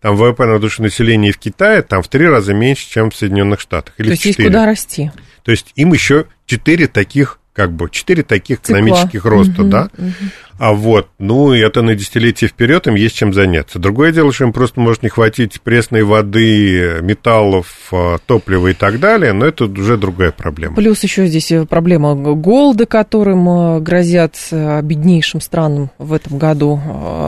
там 0.00 0.16
ВВП 0.16 0.46
на 0.46 0.58
душу 0.58 0.82
населения 0.82 1.32
в 1.32 1.38
Китае 1.38 1.82
там 1.82 2.02
в 2.02 2.08
три 2.08 2.26
раза 2.26 2.54
меньше, 2.54 2.88
чем 2.88 3.10
в 3.10 3.16
Соединенных 3.16 3.60
Штатах. 3.60 3.94
Или 3.98 4.08
То 4.08 4.12
есть 4.12 4.22
4. 4.22 4.44
есть 4.44 4.48
куда 4.48 4.66
расти. 4.66 5.10
То 5.42 5.50
есть 5.50 5.72
им 5.76 5.92
еще 5.92 6.26
четыре 6.46 6.88
таких 6.88 7.38
как 7.54 7.72
бы 7.72 7.88
четыре 7.88 8.24
таких 8.24 8.60
Цикла. 8.60 8.80
экономических 8.80 9.24
роста, 9.24 9.62
угу, 9.62 9.70
да. 9.70 9.88
Угу. 9.96 10.12
А 10.58 10.72
вот, 10.72 11.08
ну, 11.18 11.52
это 11.52 11.82
на 11.82 11.94
десятилетие 11.94 12.48
вперед 12.48 12.86
им 12.86 12.94
есть 12.94 13.16
чем 13.16 13.32
заняться. 13.32 13.78
Другое 13.78 14.12
дело, 14.12 14.32
что 14.32 14.44
им 14.44 14.52
просто 14.52 14.80
может 14.80 15.02
не 15.02 15.08
хватить 15.08 15.60
пресной 15.60 16.04
воды, 16.04 17.00
металлов, 17.02 17.88
а, 17.92 18.18
топлива 18.24 18.68
и 18.68 18.74
так 18.74 19.00
далее, 19.00 19.32
но 19.32 19.46
это 19.46 19.64
уже 19.64 19.96
другая 19.96 20.30
проблема. 20.30 20.76
Плюс 20.76 21.02
еще 21.02 21.26
здесь 21.26 21.52
проблема 21.68 22.14
голода, 22.14 22.86
которым 22.86 23.48
а, 23.48 23.80
грозят 23.80 24.36
а, 24.52 24.80
беднейшим 24.82 25.40
странам 25.40 25.90
в 25.98 26.12
этом 26.12 26.38
году. 26.38 26.80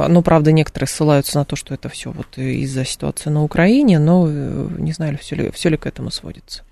Ну, 0.08 0.22
правда, 0.22 0.52
некоторые 0.52 0.88
ссылаются 0.88 1.38
на 1.38 1.44
то, 1.44 1.56
что 1.56 1.74
это 1.74 1.88
все 1.88 2.10
вот 2.12 2.38
из-за 2.38 2.84
ситуации 2.84 3.30
на 3.30 3.42
Украине, 3.42 3.98
но 3.98 4.26
э, 4.28 4.68
не 4.78 4.92
знаю, 4.92 5.18
все 5.20 5.36
ли, 5.36 5.50
все 5.52 5.68
ли 5.68 5.76
к 5.76 5.86
этому 5.86 6.10
сводится. 6.10 6.62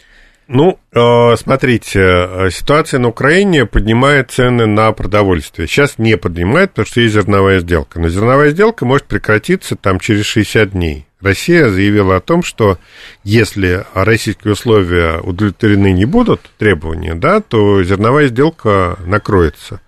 Ну, 0.47 0.79
э, 0.93 1.37
смотрите, 1.37 2.01
э, 2.01 2.51
ситуация 2.51 3.01
на 3.01 3.09
Украине 3.09 3.65
поднимает 3.65 4.31
цены 4.31 4.67
на 4.67 4.93
продовольствие. 4.93 5.67
Сейчас 5.67 5.97
не 5.97 6.19
поднимает, 6.19 6.71
потому 6.71 6.87
что 6.87 7.01
есть 7.01 7.15
зерновая 7.15 7.61
сделка. 7.61 7.99
Но 7.99 8.11
зерновая 8.11 8.51
сделка 8.51 8.85
может 8.85 9.07
прекратиться 9.07 9.75
там 9.75 9.99
через 10.01 10.27
60 10.27 10.73
дней. 10.73 11.07
Россия 11.23 11.71
заявила 11.71 12.17
о 12.17 12.21
том, 12.21 12.43
что 12.43 12.79
если 13.23 13.87
российские 13.95 14.53
условия 14.53 15.19
удовлетворены 15.21 15.93
не 15.93 16.05
будут, 16.05 16.43
требования, 16.59 17.15
да, 17.15 17.41
то 17.41 17.83
зерновая 17.83 18.27
сделка 18.27 18.99
накроется. 19.07 19.81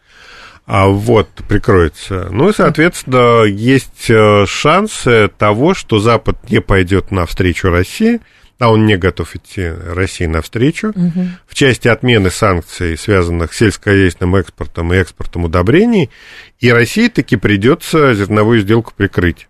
А 0.65 0.87
вот, 0.89 1.29
прикроется. 1.49 2.29
Ну 2.31 2.49
и, 2.49 2.55
соответственно, 2.55 3.45
есть 3.45 4.09
э, 4.09 4.47
шансы 4.47 5.29
того, 5.37 5.75
что 5.75 5.99
Запад 5.99 6.51
не 6.51 6.63
пойдет 6.63 7.11
навстречу 7.11 7.69
России– 7.69 8.21
а 8.59 8.71
он 8.71 8.87
не 8.87 8.97
готов 8.97 9.37
идти 9.37 9.69
России 9.69 10.27
навстречу, 10.27 10.89
угу. 10.89 11.29
в 11.47 11.55
части 11.55 11.89
отмены 11.89 12.31
санкций, 12.31 12.97
связанных 12.97 13.53
с 13.53 13.59
сельскохозяйственным 13.59 14.37
экспортом 14.37 14.93
и 14.93 14.97
экспортом 14.97 15.45
удобрений, 15.45 16.11
и 16.59 16.71
России 16.71 17.09
таки 17.09 17.37
придется 17.37 18.15
зерновую 18.15 18.61
сделку 18.61 18.93
прикрыть 18.97 19.49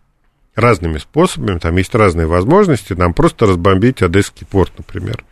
разными 0.56 0.98
способами, 0.98 1.58
там 1.58 1.76
есть 1.76 1.94
разные 1.94 2.26
возможности, 2.26 2.94
нам 2.94 3.14
просто 3.14 3.46
разбомбить 3.46 4.02
Одесский 4.02 4.46
порт, 4.46 4.72
например, 4.76 5.24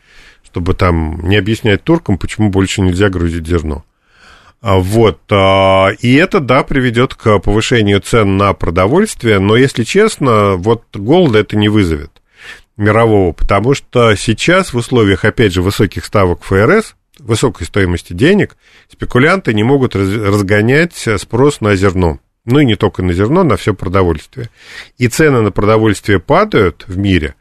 чтобы 0.44 0.74
там 0.74 1.28
не 1.28 1.36
объяснять 1.36 1.82
туркам, 1.82 2.18
почему 2.18 2.50
больше 2.50 2.80
нельзя 2.80 3.08
грузить 3.08 3.46
зерно. 3.46 3.84
А, 4.60 4.78
вот, 4.78 5.20
а, 5.30 5.88
и 6.00 6.14
это, 6.14 6.40
да, 6.40 6.62
приведет 6.62 7.14
к 7.14 7.38
повышению 7.40 8.00
цен 8.00 8.36
на 8.36 8.52
продовольствие, 8.54 9.38
но, 9.38 9.56
если 9.56 9.82
честно, 9.82 10.54
вот 10.56 10.84
голода 10.94 11.40
это 11.40 11.56
не 11.56 11.68
вызовет 11.68 12.13
мирового, 12.76 13.32
потому 13.32 13.74
что 13.74 14.14
сейчас 14.16 14.72
в 14.72 14.76
условиях, 14.76 15.24
опять 15.24 15.52
же, 15.52 15.62
высоких 15.62 16.04
ставок 16.04 16.42
ФРС, 16.42 16.96
высокой 17.18 17.66
стоимости 17.66 18.12
денег, 18.12 18.56
спекулянты 18.90 19.54
не 19.54 19.62
могут 19.62 19.94
разгонять 19.94 20.94
спрос 21.18 21.60
на 21.60 21.76
зерно 21.76 22.18
ну 22.44 22.58
и 22.58 22.64
не 22.64 22.76
только 22.76 23.02
на 23.02 23.12
зерно, 23.12 23.42
на 23.42 23.56
все 23.56 23.74
продовольствие. 23.74 24.50
И 24.98 25.08
цены 25.08 25.40
на 25.40 25.50
продовольствие 25.50 26.20
падают 26.20 26.84
в 26.86 26.98
мире, 26.98 27.34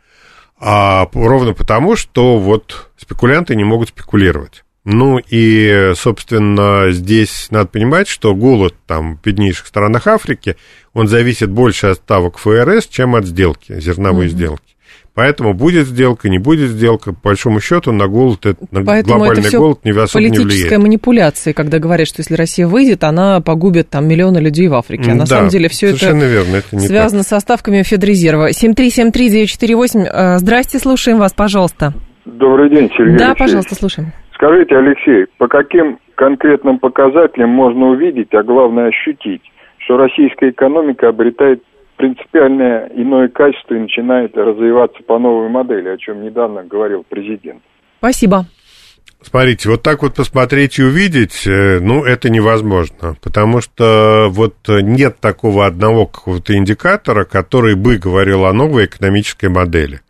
а 0.60 1.08
ровно 1.14 1.54
потому, 1.54 1.96
что 1.96 2.38
вот 2.38 2.90
спекулянты 2.98 3.56
не 3.56 3.64
могут 3.64 3.90
спекулировать. 3.90 4.64
Ну 4.86 5.18
и, 5.18 5.94
собственно, 5.96 6.92
здесь 6.92 7.48
надо 7.52 7.68
понимать, 7.68 8.08
что 8.08 8.36
голод 8.36 8.76
там 8.86 9.18
в 9.18 9.22
беднейших 9.22 9.68
странах 9.68 10.08
Африки, 10.08 10.58
он 10.94 11.08
зависит 11.08 11.50
больше 11.50 11.88
от 11.88 11.98
ставок 11.98 12.38
ФРС, 12.38 12.88
чем 12.88 13.16
от 13.16 13.26
сделки, 13.26 13.80
зерновой 13.80 14.26
mm-hmm. 14.26 14.30
сделки. 14.30 14.73
Поэтому 15.16 15.54
будет 15.54 15.86
сделка, 15.86 16.28
не 16.28 16.40
будет 16.40 16.70
сделка, 16.72 17.14
по 17.14 17.30
большому 17.30 17.60
счету 17.60 17.92
на 17.92 18.08
голод, 18.08 18.46
на 18.72 18.84
Поэтому 18.84 19.20
глобальный 19.20 19.48
это 19.48 19.58
голод 19.58 19.86
не 19.86 19.92
особо 19.92 20.24
не 20.24 20.30
влияет. 20.30 20.44
политическая 20.44 20.80
манипуляция, 20.80 21.54
когда 21.54 21.78
говорят, 21.78 22.08
что 22.08 22.22
если 22.22 22.34
Россия 22.34 22.66
выйдет, 22.68 23.04
она 23.04 23.40
погубит 23.40 23.90
там 23.92 24.08
миллионы 24.08 24.40
людей 24.40 24.68
в 24.68 24.74
Африке. 24.74 25.12
А 25.12 25.14
на 25.14 25.20
да, 25.22 25.26
самом 25.28 25.50
деле 25.50 25.70
все 25.70 25.92
это, 25.92 26.12
верно, 26.14 26.56
это 26.56 26.80
связано 26.80 27.22
так. 27.22 27.30
со 27.30 27.40
ставками 27.42 27.84
Федрезерва. 27.84 28.50
7373948, 28.50 30.06
э, 30.12 30.38
здрасте, 30.40 30.80
слушаем 30.80 31.20
вас, 31.20 31.34
пожалуйста. 31.34 31.94
Добрый 32.26 32.72
день, 32.72 32.90
Сергей 32.98 33.18
Да, 33.18 33.28
Алексеевич. 33.28 33.38
пожалуйста, 33.38 33.76
слушаем. 33.76 34.14
Скажите, 34.34 34.76
Алексей, 34.76 35.28
по 35.38 35.48
каким 35.48 36.00
конкретным 36.16 36.80
показателям 36.80 37.50
можно 37.52 37.90
увидеть, 37.90 38.34
а 38.34 38.42
главное 38.42 38.88
ощутить, 38.88 39.42
что 39.78 39.98
российская 39.98 40.50
экономика 40.50 41.10
обретает 41.10 41.62
принципиальное 41.98 42.90
иное 42.96 43.28
качество 43.28 43.76
и 43.76 43.80
начинает 43.80 44.36
развиваться 44.36 45.02
по 45.04 45.20
новой 45.20 45.50
модели, 45.50 45.90
о 45.90 45.98
чем 45.98 46.24
недавно 46.24 46.64
говорил 46.64 47.06
президент. 47.08 47.62
Спасибо. 48.00 48.46
Смотрите, 49.22 49.70
вот 49.70 49.82
так 49.82 50.02
вот 50.02 50.16
посмотреть 50.16 50.80
и 50.80 50.84
увидеть, 50.84 51.48
э, 51.48 51.80
ну, 51.80 52.04
это 52.04 52.30
невозможно, 52.30 53.16
потому 53.22 53.62
что 53.62 54.28
вот 54.30 54.56
нет 54.68 55.20
такого 55.20 55.66
одного 55.66 56.06
какого-то 56.06 56.58
индикатора, 56.58 57.24
который 57.24 57.76
бы 57.76 57.98
говорил 57.98 58.46
о 58.46 58.52
новой 58.52 58.86
экономической 58.86 59.50
модели. 59.50 60.02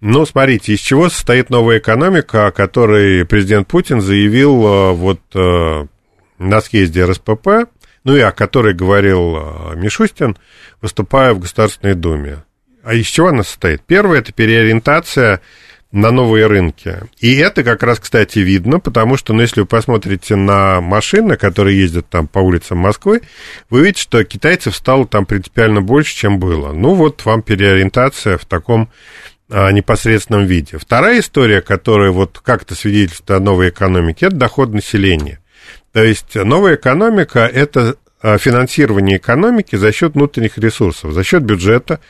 Ну, 0.00 0.24
смотрите, 0.24 0.72
из 0.72 0.80
чего 0.80 1.08
состоит 1.10 1.50
новая 1.50 1.78
экономика, 1.78 2.46
о 2.46 2.52
которой 2.52 3.26
президент 3.26 3.68
Путин 3.68 4.00
заявил 4.00 4.66
э, 4.66 4.92
вот 4.92 5.20
э, 5.34 5.86
на 6.38 6.60
съезде 6.60 7.04
РСПП, 7.04 7.68
ну 8.04 8.16
и 8.16 8.20
о 8.20 8.32
которой 8.32 8.74
говорил 8.74 9.36
э, 9.36 9.76
Мишустин, 9.76 10.36
выступая 10.80 11.34
в 11.34 11.40
Государственной 11.40 11.94
Думе. 11.94 12.44
А 12.82 12.94
из 12.94 13.06
чего 13.06 13.28
она 13.28 13.42
состоит? 13.42 13.82
Первое– 13.82 14.18
это 14.20 14.32
переориентация 14.32 15.40
на 15.92 16.12
новые 16.12 16.46
рынки. 16.46 17.00
И 17.18 17.36
это 17.36 17.64
как 17.64 17.82
раз, 17.82 17.98
кстати, 17.98 18.38
видно, 18.38 18.78
потому 18.78 19.16
что, 19.16 19.32
ну, 19.32 19.42
если 19.42 19.60
вы 19.60 19.66
посмотрите 19.66 20.36
на 20.36 20.80
машины, 20.80 21.36
которые 21.36 21.80
ездят 21.80 22.08
там 22.08 22.28
по 22.28 22.38
улицам 22.38 22.78
Москвы, 22.78 23.22
вы 23.70 23.80
видите, 23.80 24.02
что 24.02 24.22
китайцев 24.22 24.76
стало 24.76 25.06
там 25.06 25.26
принципиально 25.26 25.80
больше, 25.80 26.14
чем 26.14 26.38
было. 26.38 26.72
Ну, 26.72 26.94
вот 26.94 27.24
вам 27.24 27.42
переориентация 27.42 28.38
в 28.38 28.44
таком 28.44 28.88
а, 29.50 29.72
непосредственном 29.72 30.46
виде. 30.46 30.78
Вторая 30.78 31.18
история, 31.20 31.60
которая 31.60 32.12
вот 32.12 32.38
как-то 32.38 32.76
свидетельствует 32.76 33.30
о 33.30 33.42
новой 33.42 33.70
экономике, 33.70 34.26
это 34.26 34.36
доход 34.36 34.72
населения. 34.72 35.40
То 35.92 36.04
есть 36.04 36.34
новая 36.34 36.76
экономика– 36.76 37.40
это 37.52 37.96
а, 38.22 38.38
финансирование 38.38 39.16
экономики 39.16 39.76
за 39.76 39.92
счет 39.92 40.14
внутренних 40.14 40.58
ресурсов, 40.58 41.12
за 41.12 41.24
счет 41.24 41.42
бюджета, 41.42 42.00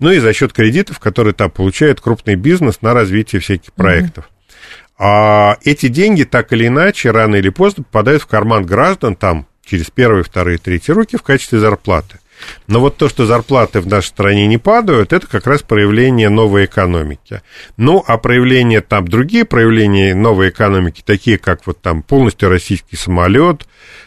ну 0.00 0.10
и 0.10 0.18
за 0.18 0.32
счет 0.32 0.52
кредитов, 0.52 0.98
которые 0.98 1.34
там 1.34 1.50
получает 1.50 2.00
крупный 2.00 2.36
бизнес 2.36 2.80
на 2.80 2.94
развитие 2.94 3.40
всяких 3.40 3.72
проектов. 3.74 4.24
Mm-hmm. 4.24 4.94
А 5.00 5.56
эти 5.62 5.88
деньги 5.88 6.24
так 6.24 6.52
или 6.52 6.66
иначе, 6.66 7.10
рано 7.10 7.36
или 7.36 7.50
поздно 7.50 7.84
попадают 7.84 8.22
в 8.22 8.26
карман 8.26 8.64
граждан 8.64 9.14
там 9.14 9.46
через 9.64 9.90
первые, 9.90 10.24
вторые, 10.24 10.58
третьи 10.58 10.90
руки 10.90 11.16
в 11.16 11.22
качестве 11.22 11.58
зарплаты. 11.60 12.18
Но 12.66 12.80
вот 12.80 12.96
то, 12.96 13.08
что 13.08 13.26
зарплаты 13.26 13.80
в 13.80 13.86
нашей 13.86 14.08
стране 14.08 14.46
не 14.46 14.58
падают, 14.58 15.12
это 15.12 15.26
как 15.26 15.46
раз 15.46 15.62
проявление 15.62 16.28
новой 16.28 16.66
экономики. 16.66 17.42
Ну, 17.76 18.04
а 18.06 18.18
проявление 18.18 18.80
там, 18.80 19.08
другие 19.08 19.44
проявления 19.44 20.14
новой 20.14 20.50
экономики, 20.50 21.02
такие 21.04 21.38
как 21.38 21.66
вот 21.66 21.80
там 21.80 22.02
полностью 22.02 22.48
российский 22.48 22.96
самолет, 22.96 23.66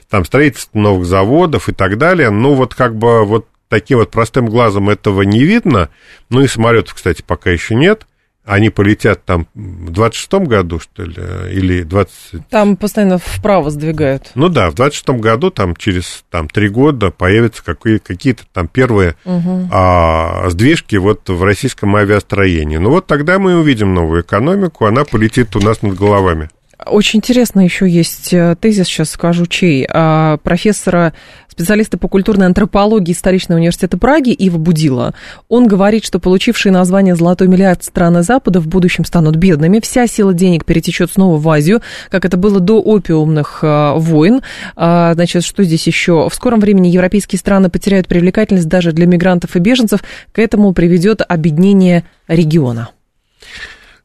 там 0.10 0.26
строительство 0.26 0.78
новых 0.78 1.06
заводов 1.06 1.70
и 1.70 1.74
так 1.74 1.98
далее, 1.98 2.30
ну, 2.30 2.54
вот 2.54 2.76
как 2.76 2.96
бы 2.96 3.26
вот 3.26 3.48
таким 3.70 4.00
вот 4.00 4.12
простым 4.12 4.48
глазом 4.48 4.90
этого 4.90 5.22
не 5.22 5.44
видно, 5.44 5.90
ну 6.30 6.42
и 6.42 6.48
самолетов, 6.48 6.94
кстати, 6.94 7.24
пока 7.26 7.50
еще 7.52 7.74
нет, 7.74 8.06
они 8.46 8.70
полетят 8.70 9.24
там 9.24 9.48
в 9.54 9.92
26-м 9.92 10.46
году, 10.46 10.80
что 10.80 11.04
ли, 11.04 11.16
или 11.52 11.84
20... 11.84 12.48
Там 12.50 12.76
постоянно 12.76 13.18
вправо 13.18 13.70
сдвигают. 13.70 14.32
Ну 14.36 14.50
да, 14.50 14.72
в 14.72 14.76
26-м 14.76 15.22
году, 15.22 15.52
там 15.52 15.76
через 15.76 16.24
там, 16.30 16.50
три 16.50 16.70
года 16.70 17.12
появятся 17.12 17.64
какие- 17.64 18.00
какие-то 18.00 18.44
там 18.52 18.68
первые 18.68 19.16
угу. 19.26 19.70
а, 19.72 20.50
сдвижки 20.50 20.96
вот 20.96 21.30
в 21.30 21.44
российском 21.44 21.96
авиастроении. 21.96 22.78
Ну 22.78 22.90
вот 22.90 23.06
тогда 23.08 23.38
мы 23.38 23.58
увидим 23.58 23.94
новую 23.94 24.24
экономику, 24.24 24.86
она 24.86 25.06
полетит 25.06 25.56
у 25.56 25.60
нас 25.60 25.82
над 25.82 25.96
головами. 25.96 26.50
Очень 26.86 27.20
интересно 27.20 27.60
еще 27.62 27.88
есть 27.88 28.34
э, 28.34 28.56
тезис, 28.60 28.88
сейчас 28.88 29.12
скажу 29.12 29.46
чей, 29.46 29.88
а, 29.88 30.38
профессора, 30.38 31.14
специалиста 31.52 31.98
по 31.98 32.08
культурной 32.08 32.46
антропологии 32.46 33.14
столичного 33.14 33.60
университета 33.60 33.98
Праги 33.98 34.32
Ива 34.32 34.58
Будила. 34.58 35.14
Он 35.50 35.68
говорит, 35.68 36.06
что 36.06 36.20
получившие 36.20 36.72
название 36.72 37.16
«Золотой 37.16 37.48
миллиард» 37.48 37.84
страны 37.84 38.24
Запада 38.24 38.62
в 38.62 38.68
будущем 38.68 39.04
станут 39.04 39.36
бедными, 39.36 39.82
вся 39.82 40.08
сила 40.08 40.34
денег 40.34 40.66
перетечет 40.66 41.12
снова 41.12 41.38
в 41.38 41.50
Азию, 41.50 41.82
как 42.10 42.24
это 42.24 42.38
было 42.38 42.60
до 42.60 42.82
опиумных 42.82 43.60
а, 43.64 43.96
войн. 43.96 44.42
А, 44.76 45.14
значит, 45.14 45.44
что 45.44 45.64
здесь 45.64 45.86
еще? 45.86 46.30
В 46.30 46.34
скором 46.34 46.62
времени 46.62 46.88
европейские 46.88 47.40
страны 47.40 47.70
потеряют 47.70 48.08
привлекательность 48.08 48.70
даже 48.70 48.94
для 48.94 49.06
мигрантов 49.06 49.56
и 49.56 49.60
беженцев, 49.60 50.02
к 50.32 50.40
этому 50.40 50.74
приведет 50.74 51.22
объединение 51.28 52.06
региона. 52.28 52.90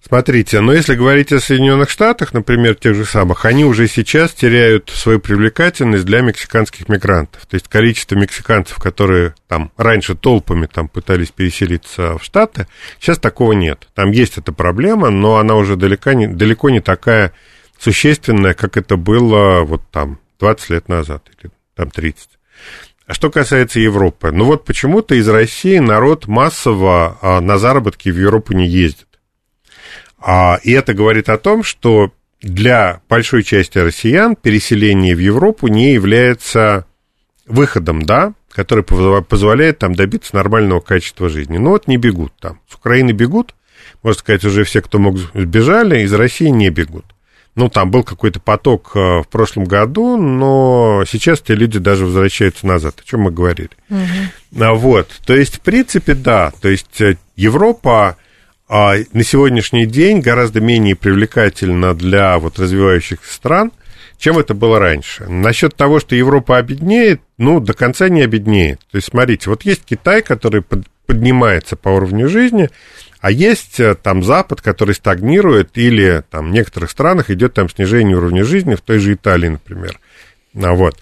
Смотрите, 0.06 0.60
но 0.60 0.72
если 0.72 0.94
говорить 0.94 1.32
о 1.32 1.40
Соединенных 1.40 1.90
Штатах, 1.90 2.32
например, 2.32 2.76
тех 2.76 2.94
же 2.94 3.04
самых, 3.04 3.44
они 3.44 3.64
уже 3.64 3.88
сейчас 3.88 4.32
теряют 4.32 4.88
свою 4.88 5.18
привлекательность 5.18 6.04
для 6.04 6.20
мексиканских 6.20 6.88
мигрантов. 6.88 7.44
То 7.46 7.56
есть 7.56 7.66
количество 7.66 8.14
мексиканцев, 8.14 8.76
которые 8.76 9.34
там 9.48 9.72
раньше 9.76 10.14
толпами 10.14 10.66
там 10.72 10.86
пытались 10.86 11.32
переселиться 11.32 12.18
в 12.18 12.22
Штаты, 12.22 12.68
сейчас 13.00 13.18
такого 13.18 13.50
нет. 13.50 13.88
Там 13.94 14.12
есть 14.12 14.38
эта 14.38 14.52
проблема, 14.52 15.10
но 15.10 15.38
она 15.38 15.56
уже 15.56 15.74
далеко 15.74 16.12
не, 16.12 16.28
далеко 16.28 16.70
не 16.70 16.78
такая 16.78 17.32
существенная, 17.76 18.54
как 18.54 18.76
это 18.76 18.96
было 18.96 19.62
вот 19.62 19.82
там 19.90 20.20
20 20.38 20.70
лет 20.70 20.88
назад 20.88 21.28
или 21.36 21.50
там 21.74 21.90
30. 21.90 22.28
А 23.08 23.12
что 23.12 23.28
касается 23.28 23.80
Европы, 23.80 24.30
ну 24.30 24.44
вот 24.44 24.64
почему-то 24.64 25.16
из 25.16 25.28
России 25.28 25.78
народ 25.78 26.28
массово 26.28 27.18
а, 27.20 27.40
на 27.40 27.58
заработки 27.58 28.08
в 28.08 28.16
Европу 28.16 28.52
не 28.52 28.68
ездит. 28.68 29.06
А, 30.18 30.58
и 30.62 30.72
это 30.72 30.94
говорит 30.94 31.28
о 31.28 31.38
том, 31.38 31.62
что 31.62 32.12
для 32.42 33.00
большой 33.08 33.42
части 33.42 33.78
россиян 33.78 34.36
переселение 34.36 35.14
в 35.14 35.18
Европу 35.18 35.68
не 35.68 35.92
является 35.92 36.86
выходом, 37.46 38.02
да, 38.02 38.34
который 38.50 38.84
позволяет 38.84 39.78
там 39.78 39.94
добиться 39.94 40.34
нормального 40.34 40.80
качества 40.80 41.28
жизни. 41.28 41.58
Но 41.58 41.70
вот 41.70 41.88
не 41.88 41.96
бегут 41.96 42.32
там. 42.40 42.60
С 42.70 42.74
Украины 42.74 43.12
бегут, 43.12 43.54
можно 44.02 44.18
сказать, 44.18 44.44
уже 44.44 44.64
все, 44.64 44.80
кто 44.80 44.98
мог, 44.98 45.18
сбежали, 45.34 46.00
из 46.00 46.12
России 46.12 46.48
не 46.48 46.70
бегут. 46.70 47.04
Ну, 47.54 47.70
там 47.70 47.90
был 47.90 48.02
какой-то 48.02 48.38
поток 48.38 48.92
э, 48.94 48.98
в 48.98 49.28
прошлом 49.30 49.64
году, 49.64 50.18
но 50.18 51.04
сейчас 51.08 51.40
те 51.40 51.54
люди 51.54 51.78
даже 51.78 52.04
возвращаются 52.04 52.66
назад, 52.66 53.00
о 53.00 53.08
чем 53.08 53.22
мы 53.22 53.30
говорили. 53.30 53.70
Угу. 53.88 54.74
Вот, 54.74 55.10
то 55.24 55.34
есть, 55.34 55.56
в 55.56 55.60
принципе, 55.60 56.14
да, 56.14 56.52
то 56.60 56.68
есть 56.68 57.00
э, 57.00 57.16
Европа 57.34 58.18
а 58.68 58.96
на 59.12 59.22
сегодняшний 59.22 59.86
день 59.86 60.20
гораздо 60.20 60.60
менее 60.60 60.96
привлекательно 60.96 61.94
для 61.94 62.38
вот 62.38 62.58
развивающихся 62.58 63.32
стран, 63.32 63.72
чем 64.18 64.38
это 64.38 64.54
было 64.54 64.78
раньше. 64.78 65.24
Насчет 65.28 65.76
того, 65.76 66.00
что 66.00 66.16
Европа 66.16 66.56
обеднеет, 66.56 67.20
ну, 67.38 67.60
до 67.60 67.74
конца 67.74 68.08
не 68.08 68.22
обеднеет. 68.22 68.80
То 68.90 68.96
есть, 68.96 69.08
смотрите, 69.08 69.50
вот 69.50 69.62
есть 69.62 69.84
Китай, 69.84 70.22
который 70.22 70.62
под, 70.62 70.86
поднимается 71.06 71.76
по 71.76 71.90
уровню 71.90 72.28
жизни, 72.28 72.70
А 73.20 73.30
есть 73.30 73.80
э, 73.80 73.94
там 73.94 74.22
Запад, 74.22 74.60
который 74.60 74.94
стагнирует, 74.94 75.78
или 75.78 76.22
там 76.30 76.48
в 76.48 76.52
некоторых 76.52 76.90
странах 76.90 77.30
идет 77.30 77.54
там 77.54 77.68
снижение 77.68 78.16
уровня 78.16 78.44
жизни, 78.44 78.74
в 78.74 78.80
той 78.80 78.98
же 78.98 79.14
Италии, 79.14 79.48
например. 79.48 79.98
А 80.62 80.72
вот. 80.72 80.96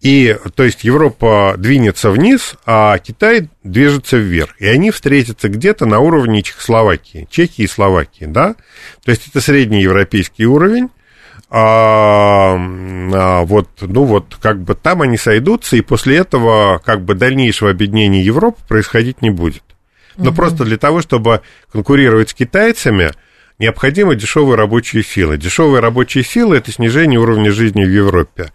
И, 0.00 0.36
то 0.54 0.62
есть, 0.62 0.84
Европа 0.84 1.54
двинется 1.58 2.10
вниз, 2.10 2.54
а 2.66 2.98
Китай 2.98 3.48
движется 3.64 4.16
вверх. 4.16 4.54
И 4.60 4.66
они 4.66 4.90
встретятся 4.90 5.48
где-то 5.48 5.86
на 5.86 5.98
уровне 5.98 6.42
Чехословакии, 6.42 7.26
Чехии 7.30 7.62
и 7.62 7.66
Словакии, 7.66 8.26
да? 8.26 8.54
То 9.04 9.10
есть, 9.10 9.28
это 9.28 9.40
средний 9.40 9.82
европейский 9.82 10.46
уровень. 10.46 10.90
А, 11.50 12.56
а, 12.56 13.42
вот, 13.44 13.68
ну 13.80 14.04
вот, 14.04 14.36
как 14.40 14.60
бы 14.60 14.74
там 14.74 15.00
они 15.00 15.16
сойдутся, 15.16 15.76
и 15.76 15.80
после 15.80 16.18
этого, 16.18 16.78
как 16.84 17.02
бы, 17.02 17.14
дальнейшего 17.14 17.70
объединения 17.70 18.22
Европы 18.22 18.60
происходить 18.68 19.22
не 19.22 19.30
будет. 19.30 19.62
Но 20.16 20.28
угу. 20.28 20.36
просто 20.36 20.64
для 20.64 20.76
того, 20.76 21.00
чтобы 21.00 21.40
конкурировать 21.72 22.30
с 22.30 22.34
китайцами, 22.34 23.12
необходимы 23.58 24.16
дешевые 24.16 24.56
рабочие 24.56 25.02
силы. 25.02 25.36
Дешевые 25.36 25.80
рабочие 25.80 26.24
силы– 26.24 26.56
это 26.58 26.72
снижение 26.72 27.18
уровня 27.18 27.52
жизни 27.52 27.84
в 27.84 27.90
Европе. 27.90 28.52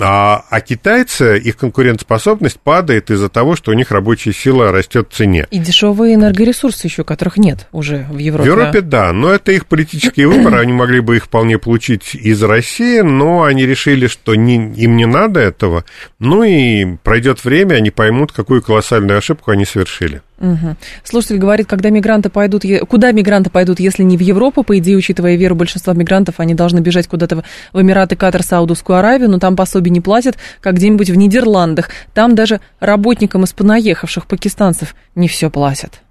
А, 0.00 0.44
а 0.48 0.60
китайцы, 0.60 1.38
их 1.38 1.56
конкурентоспособность 1.56 2.58
падает 2.60 3.10
из-за 3.10 3.28
того, 3.28 3.56
что 3.56 3.72
у 3.72 3.74
них 3.74 3.90
рабочая 3.90 4.32
сила 4.32 4.72
растет 4.72 5.08
в 5.10 5.14
цене. 5.14 5.46
И 5.50 5.58
дешевые 5.58 6.14
энергоресурсы 6.14 6.86
еще, 6.86 7.04
которых 7.04 7.36
нет 7.36 7.68
уже 7.72 8.06
в 8.10 8.16
Европе. 8.16 8.50
В 8.50 8.52
Европе, 8.52 8.80
да, 8.80 9.12
но 9.12 9.30
это 9.30 9.52
их 9.52 9.66
политические 9.66 10.28
выборы, 10.28 10.58
они 10.58 10.72
могли 10.72 11.00
бы 11.00 11.16
их 11.16 11.24
вполне 11.24 11.58
получить 11.58 12.14
из 12.14 12.42
России, 12.42 13.00
но 13.00 13.42
они 13.42 13.66
решили, 13.66 14.06
что 14.06 14.34
не, 14.34 14.72
им 14.74 14.96
не 14.96 15.06
надо 15.06 15.40
этого. 15.40 15.84
Ну 16.18 16.42
и 16.42 16.96
пройдет 17.02 17.44
время, 17.44 17.74
они 17.74 17.90
поймут, 17.90 18.32
какую 18.32 18.62
колоссальную 18.62 19.18
ошибку 19.18 19.50
они 19.50 19.66
совершили. 19.66 20.22
Угу. 20.42 20.76
Слушатель 21.04 21.38
говорит, 21.38 21.68
когда 21.68 21.90
мигранты 21.90 22.28
пойдут, 22.28 22.64
куда 22.88 23.12
мигранты 23.12 23.48
пойдут, 23.48 23.78
если 23.78 24.02
не 24.02 24.16
в 24.16 24.20
Европу, 24.20 24.64
по 24.64 24.76
идее, 24.78 24.96
учитывая 24.96 25.36
веру 25.36 25.54
большинства 25.54 25.94
мигрантов, 25.94 26.40
они 26.40 26.54
должны 26.54 26.80
бежать 26.80 27.06
куда-то 27.06 27.44
в 27.72 27.80
Эмираты, 27.80 28.16
Катар, 28.16 28.42
Саудовскую 28.42 28.98
Аравию, 28.98 29.30
но 29.30 29.38
там 29.38 29.54
пособие 29.54 29.81
не 29.90 30.00
платят, 30.00 30.38
как 30.60 30.74
где-нибудь 30.74 31.10
в 31.10 31.16
Нидерландах. 31.16 31.90
Там 32.14 32.34
даже 32.34 32.60
работникам 32.80 33.44
из 33.44 33.52
понаехавших 33.52 34.26
пакистанцев 34.26 34.94
не 35.14 35.28
все 35.28 35.50
платят. 35.50 36.02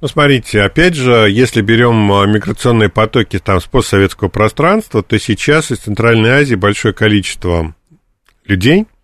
Ну, 0.00 0.06
смотрите, 0.06 0.62
опять 0.62 0.94
же, 0.94 1.28
если 1.28 1.60
берем 1.60 2.12
а, 2.12 2.24
миграционные 2.26 2.88
потоки 2.88 3.38
там 3.38 3.60
с 3.60 3.64
постсоветского 3.64 4.28
пространства, 4.28 5.02
то 5.02 5.18
сейчас 5.18 5.72
из 5.72 5.78
Центральной 5.78 6.30
Азии 6.30 6.54
большое 6.54 6.94
количество 6.94 7.74
людей– 8.46 8.86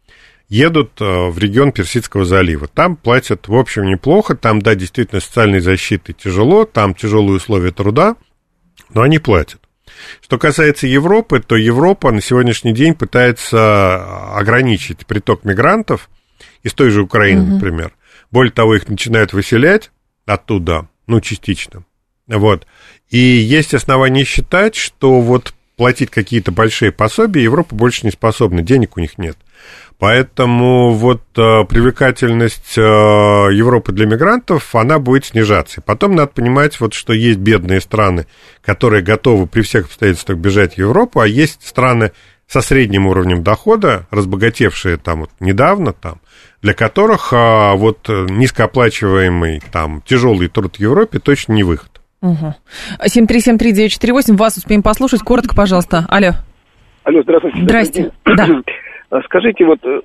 едут 0.48 1.00
э, 1.00 1.04
в 1.04 1.38
регион 1.38 1.72
Персидского 1.72 2.24
залива. 2.24 2.68
Там 2.68 2.96
платят, 2.96 3.48
в 3.48 3.54
общем, 3.54 3.86
неплохо, 3.86 4.36
там, 4.36 4.60
да, 4.60 4.74
действительно, 4.74 5.20
социальной 5.20 5.60
защиты 5.60 6.12
тяжело, 6.12 6.64
там 6.64 6.94
тяжелые 6.94 7.36
условия 7.36 7.72
труда, 7.72 8.16
но 8.92 9.02
они 9.02 9.18
платят. 9.18 9.60
Что 10.20 10.38
касается 10.38 10.86
Европы, 10.86 11.40
то 11.40 11.56
Европа 11.56 12.12
на 12.12 12.20
сегодняшний 12.20 12.72
день 12.72 12.94
пытается 12.94 14.34
ограничить 14.36 15.06
приток 15.06 15.44
мигрантов 15.44 16.08
из 16.62 16.72
той 16.72 16.90
же 16.90 17.02
Украины, 17.02 17.42
угу. 17.42 17.50
например. 17.54 17.92
Более 18.30 18.52
того, 18.52 18.74
их 18.74 18.88
начинают 18.88 19.32
выселять 19.32 19.90
оттуда, 20.26 20.88
ну, 21.06 21.20
частично. 21.20 21.84
Вот. 22.26 22.66
И 23.10 23.18
есть 23.18 23.74
основания 23.74 24.24
считать, 24.24 24.74
что 24.74 25.20
вот 25.20 25.54
платить 25.76 26.10
какие-то 26.10 26.52
большие 26.52 26.92
пособия 26.92 27.42
Европа 27.42 27.74
больше 27.74 28.06
не 28.06 28.12
способна, 28.12 28.62
денег 28.62 28.96
у 28.96 29.00
них 29.00 29.18
нет. 29.18 29.36
Поэтому 29.98 30.92
вот 30.92 31.22
э, 31.36 31.64
привлекательность 31.64 32.76
э, 32.76 32.80
Европы 32.80 33.92
для 33.92 34.06
мигрантов, 34.06 34.74
она 34.74 34.98
будет 34.98 35.24
снижаться. 35.24 35.80
И 35.80 35.84
потом 35.84 36.16
надо 36.16 36.32
понимать, 36.32 36.78
вот, 36.80 36.94
что 36.94 37.12
есть 37.12 37.38
бедные 37.38 37.80
страны, 37.80 38.26
которые 38.62 39.02
готовы 39.02 39.46
при 39.46 39.62
всех 39.62 39.86
обстоятельствах 39.86 40.38
бежать 40.38 40.74
в 40.74 40.78
Европу, 40.78 41.20
а 41.20 41.26
есть 41.26 41.66
страны 41.66 42.12
со 42.48 42.60
средним 42.60 43.06
уровнем 43.06 43.42
дохода, 43.42 44.06
разбогатевшие 44.10 44.96
там 44.96 45.20
вот 45.20 45.30
недавно 45.40 45.92
там, 45.92 46.20
для 46.60 46.74
которых 46.74 47.32
а, 47.32 47.74
вот 47.74 48.06
низкооплачиваемый 48.08 49.62
там 49.72 50.02
тяжелый 50.02 50.48
труд 50.48 50.76
в 50.76 50.80
Европе 50.80 51.20
точно 51.20 51.54
не 51.54 51.62
выход. 51.62 52.02
Угу. 52.24 52.54
7373948, 53.04 54.36
вас 54.36 54.56
успеем 54.56 54.82
послушать. 54.82 55.20
Коротко, 55.20 55.54
пожалуйста. 55.54 56.06
Алло. 56.08 56.30
Алло, 57.04 57.22
здравствуйте. 57.22 57.60
Здрасте. 57.62 58.12
Да. 58.24 58.48
А 59.10 59.20
скажите, 59.26 59.64
вот 59.66 59.78
э, 59.84 60.00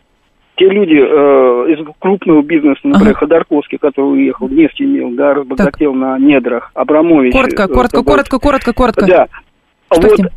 те 0.58 0.66
люди 0.66 0.98
э, 0.98 1.72
из 1.72 1.88
крупного 2.00 2.44
бизнеса, 2.44 2.82
например, 2.84 3.12
ага. 3.12 3.20
Ходорковский, 3.20 3.78
который 3.78 4.20
уехал, 4.20 4.50
нефть 4.50 4.82
имел, 4.82 5.12
да, 5.12 5.34
разбогател 5.34 5.94
так. 5.94 6.02
на 6.02 6.20
недрах, 6.20 6.72
Абрамович. 6.74 7.32
Коротко, 7.32 7.68
коротко, 7.70 8.04
коротко, 8.04 8.40
коротко, 8.40 8.74
коротко. 8.74 9.06
Да. 9.08 9.28
Что 9.92 10.10
вот 10.10 10.32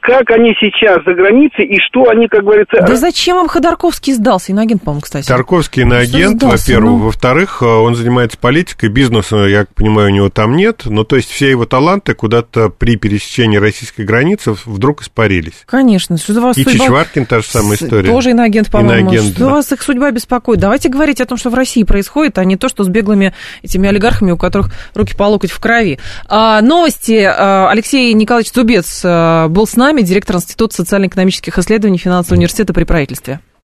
как 0.00 0.30
они 0.30 0.54
сейчас 0.60 1.04
за 1.04 1.14
границей 1.14 1.64
и 1.64 1.78
что 1.80 2.08
они, 2.08 2.28
как 2.28 2.42
говорится... 2.42 2.82
Да 2.86 2.96
зачем 2.96 3.38
им 3.38 3.48
Ходорковский 3.48 4.12
сдался? 4.12 4.52
Иноагент, 4.52 4.82
по-моему, 4.82 5.02
кстати. 5.02 5.26
Ходорковский 5.26 5.82
иноагент, 5.82 6.42
во-первых. 6.42 6.90
Ну... 6.90 6.96
Во-вторых, 6.96 7.58
э, 7.62 7.66
он 7.66 7.94
занимается 7.94 8.38
политикой, 8.38 8.88
бизнесом, 8.88 9.46
я 9.46 9.66
понимаю, 9.74 10.08
у 10.08 10.14
него 10.14 10.28
там 10.30 10.56
нет. 10.56 10.82
Но 10.84 11.04
то 11.04 11.16
есть 11.16 11.30
все 11.30 11.50
его 11.50 11.66
таланты 11.66 12.14
куда-то 12.14 12.68
при 12.68 12.96
пересечении 12.96 13.56
российской 13.58 14.02
границы 14.02 14.54
вдруг 14.64 15.02
испарились. 15.02 15.64
Конечно. 15.66 16.16
Что 16.16 16.40
вас 16.40 16.56
и 16.56 16.64
судьба... 16.64 16.84
Чичваркин 16.84 17.26
та 17.26 17.40
же 17.40 17.46
самая 17.46 17.76
история. 17.76 18.10
Тоже 18.10 18.30
иноагент, 18.30 18.70
по-моему. 18.70 19.10
Иноагент, 19.10 19.34
что 19.34 19.46
да. 19.46 19.50
вас 19.50 19.72
их 19.72 19.82
судьба 19.82 20.10
беспокоит? 20.10 20.60
Давайте 20.60 20.88
говорить 20.88 21.20
о 21.20 21.26
том, 21.26 21.38
что 21.38 21.50
в 21.50 21.54
России 21.54 21.82
происходит, 21.82 22.38
а 22.38 22.44
не 22.44 22.56
то, 22.56 22.68
что 22.68 22.84
с 22.84 22.88
беглыми 22.88 23.34
этими 23.62 23.88
олигархами, 23.88 24.32
у 24.32 24.36
которых 24.36 24.70
руки 24.94 25.14
по 25.16 25.24
локоть 25.24 25.50
в 25.50 25.60
крови. 25.60 25.98
А, 26.28 26.60
новости. 26.62 27.26
А, 27.26 27.68
Алексей 27.70 28.12
Николаевич 28.14 28.52
Зубец 28.52 29.02
а, 29.04 29.48
был 29.66 29.72
с 29.72 29.76
нами, 29.76 30.02
директор 30.02 30.36
Института 30.36 30.76
социально-экономических 30.76 31.58
исследований 31.58 31.98
Финансового 31.98 32.38
университета 32.38 32.72
при 32.72 32.84
правительстве. 32.84 33.40